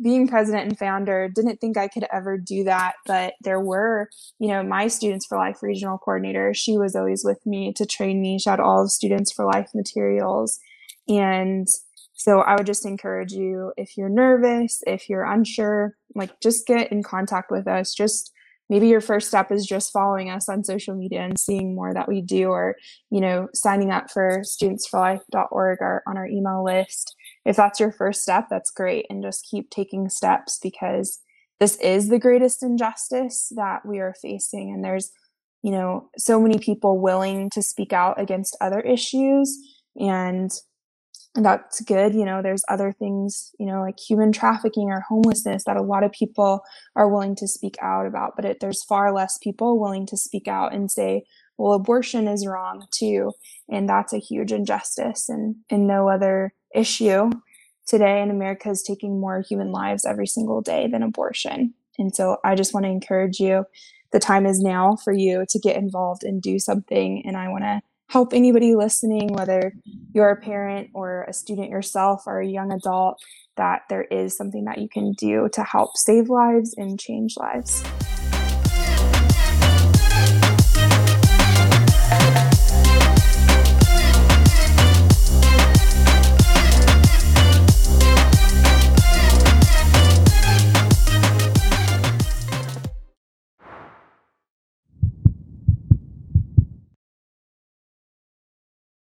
being 0.01 0.29
president 0.29 0.69
and 0.69 0.79
founder, 0.79 1.29
didn't 1.29 1.57
think 1.57 1.77
I 1.77 1.89
could 1.89 2.07
ever 2.13 2.39
do 2.39 2.63
that, 2.63 2.95
but 3.07 3.35
there 3.41 3.59
were, 3.59 4.09
you 4.39 4.47
know, 4.47 4.63
my 4.63 4.87
Students 4.87 5.27
for 5.27 5.37
Life 5.37 5.65
regional 5.65 5.99
coordinator. 5.99 6.55
She 6.55 6.79
was 6.79 6.95
always 6.95 7.25
with 7.25 7.45
me 7.45 7.73
to 7.73 7.85
train 7.85 8.23
me. 8.23 8.39
She 8.39 8.49
had 8.49 8.61
all 8.61 8.85
of 8.85 8.93
Students 8.93 9.33
for 9.33 9.45
Life 9.45 9.71
materials. 9.75 10.61
And 11.09 11.67
so 12.15 12.39
I 12.43 12.55
would 12.55 12.67
just 12.67 12.87
encourage 12.87 13.33
you 13.33 13.73
if 13.77 13.97
you're 13.97 14.09
nervous, 14.09 14.81
if 14.87 15.09
you're 15.09 15.25
unsure, 15.25 15.97
like 16.15 16.39
just 16.41 16.69
get 16.69 16.93
in 16.93 17.03
contact 17.03 17.51
with 17.51 17.67
us. 17.67 17.93
Just 17.93 18.33
maybe 18.69 18.89
your 18.89 19.01
first 19.01 19.29
step 19.29 19.53
is 19.53 19.67
just 19.67 19.93
following 19.93 20.31
us 20.31 20.49
on 20.49 20.64
social 20.64 20.95
media 20.95 21.21
and 21.21 21.39
seeing 21.39 21.75
more 21.75 21.95
that 21.95 22.09
we 22.09 22.21
do 22.21 22.49
or 22.49 22.77
you 23.11 23.21
know 23.21 23.49
signing 23.55 23.91
up 23.91 24.11
for 24.11 24.41
studentsforlife.org 24.41 25.79
or 25.81 26.03
on 26.07 26.17
our 26.17 26.27
email 26.27 26.64
list. 26.64 27.14
If 27.45 27.57
that's 27.57 27.81
your 27.81 27.93
first 27.93 28.23
step 28.23 28.47
that's 28.51 28.71
great. 28.71 29.07
And 29.11 29.23
just 29.23 29.47
keep 29.49 29.71
taking 29.71 30.09
steps 30.09 30.59
because 30.62 31.21
this 31.61 31.77
is 31.77 32.09
the 32.09 32.19
greatest 32.19 32.62
injustice 32.62 33.53
that 33.57 33.87
we 33.87 33.99
are 33.99 34.14
facing. 34.21 34.73
And 34.73 34.85
there's 34.85 35.11
you 35.62 35.73
know 35.73 36.11
so 36.17 36.41
many 36.41 36.59
people 36.59 37.01
willing 37.01 37.51
to 37.51 37.62
speak 37.62 37.93
out 37.93 38.21
against 38.21 38.57
other 38.61 38.81
issues. 38.81 39.57
And 39.99 40.51
that's 41.45 41.80
good. 41.82 42.14
You 42.14 42.24
know, 42.24 42.43
there's 42.43 42.64
other 42.68 42.93
things, 42.93 43.53
you 43.59 43.66
know, 43.66 43.80
like 43.80 43.99
human 43.99 44.32
trafficking 44.32 44.91
or 44.91 45.01
homelessness 45.09 45.64
that 45.64 45.76
a 45.76 45.82
lot 45.82 46.05
of 46.05 46.12
people 46.12 46.62
are 46.95 47.09
willing 47.09 47.37
to 47.37 47.49
speak 47.49 47.76
out 47.82 48.07
about, 48.07 48.37
but 48.37 48.45
it, 48.45 48.61
there's 48.61 48.84
far 48.84 49.12
less 49.12 49.39
people 49.39 49.80
willing 49.80 50.07
to 50.07 50.16
speak 50.16 50.49
out 50.49 50.74
and 50.74 50.91
say, 50.91 51.24
well, 51.59 51.72
abortion 51.72 52.28
is 52.28 52.47
wrong 52.47 52.87
too. 52.91 53.32
And 53.68 53.89
that's 53.89 54.12
a 54.12 54.18
huge 54.18 54.53
injustice 54.53 55.28
and, 55.28 55.57
and 55.70 55.87
no 55.87 56.09
other 56.09 56.53
issue 56.74 57.30
today 57.87 58.20
in 58.20 58.30
America 58.30 58.68
is 58.68 58.82
taking 58.82 59.20
more 59.20 59.43
human 59.49 59.70
lives 59.70 60.05
every 60.05 60.26
single 60.26 60.61
day 60.61 60.89
than 60.89 61.03
abortion. 61.03 61.74
And 61.99 62.14
so 62.14 62.39
I 62.45 62.55
just 62.55 62.74
want 62.74 62.84
to 62.84 62.91
encourage 62.91 63.41
you. 63.41 63.64
The 64.12 64.18
time 64.18 64.47
is 64.47 64.61
now 64.61 64.97
for 65.03 65.12
you 65.12 65.45
to 65.49 65.59
get 65.59 65.76
involved 65.76 66.24
and 66.24 66.43
do 66.43 66.59
something. 66.59 67.22
And 67.26 67.37
I 67.37 67.49
want 67.49 67.64
to 67.64 67.80
help 68.09 68.33
anybody 68.33 68.75
listening, 68.75 69.33
whether 69.33 69.73
you're 70.13 70.31
a 70.31 70.41
parent 70.41 70.91
or 70.95 71.25
a 71.29 71.33
student 71.33 71.71
yourself 71.71 72.23
or 72.27 72.41
a 72.41 72.47
young 72.47 72.73
adult, 72.73 73.23
that 73.57 73.83
there 73.89 74.05
is 74.05 74.37
something 74.37 74.65
that 74.65 74.79
you 74.79 74.89
can 74.89 75.13
do 75.13 75.49
to 75.53 75.63
help 75.63 75.97
save 75.97 76.29
lives 76.29 76.75
and 76.77 77.01
change 77.01 77.35
lives. 77.37 77.83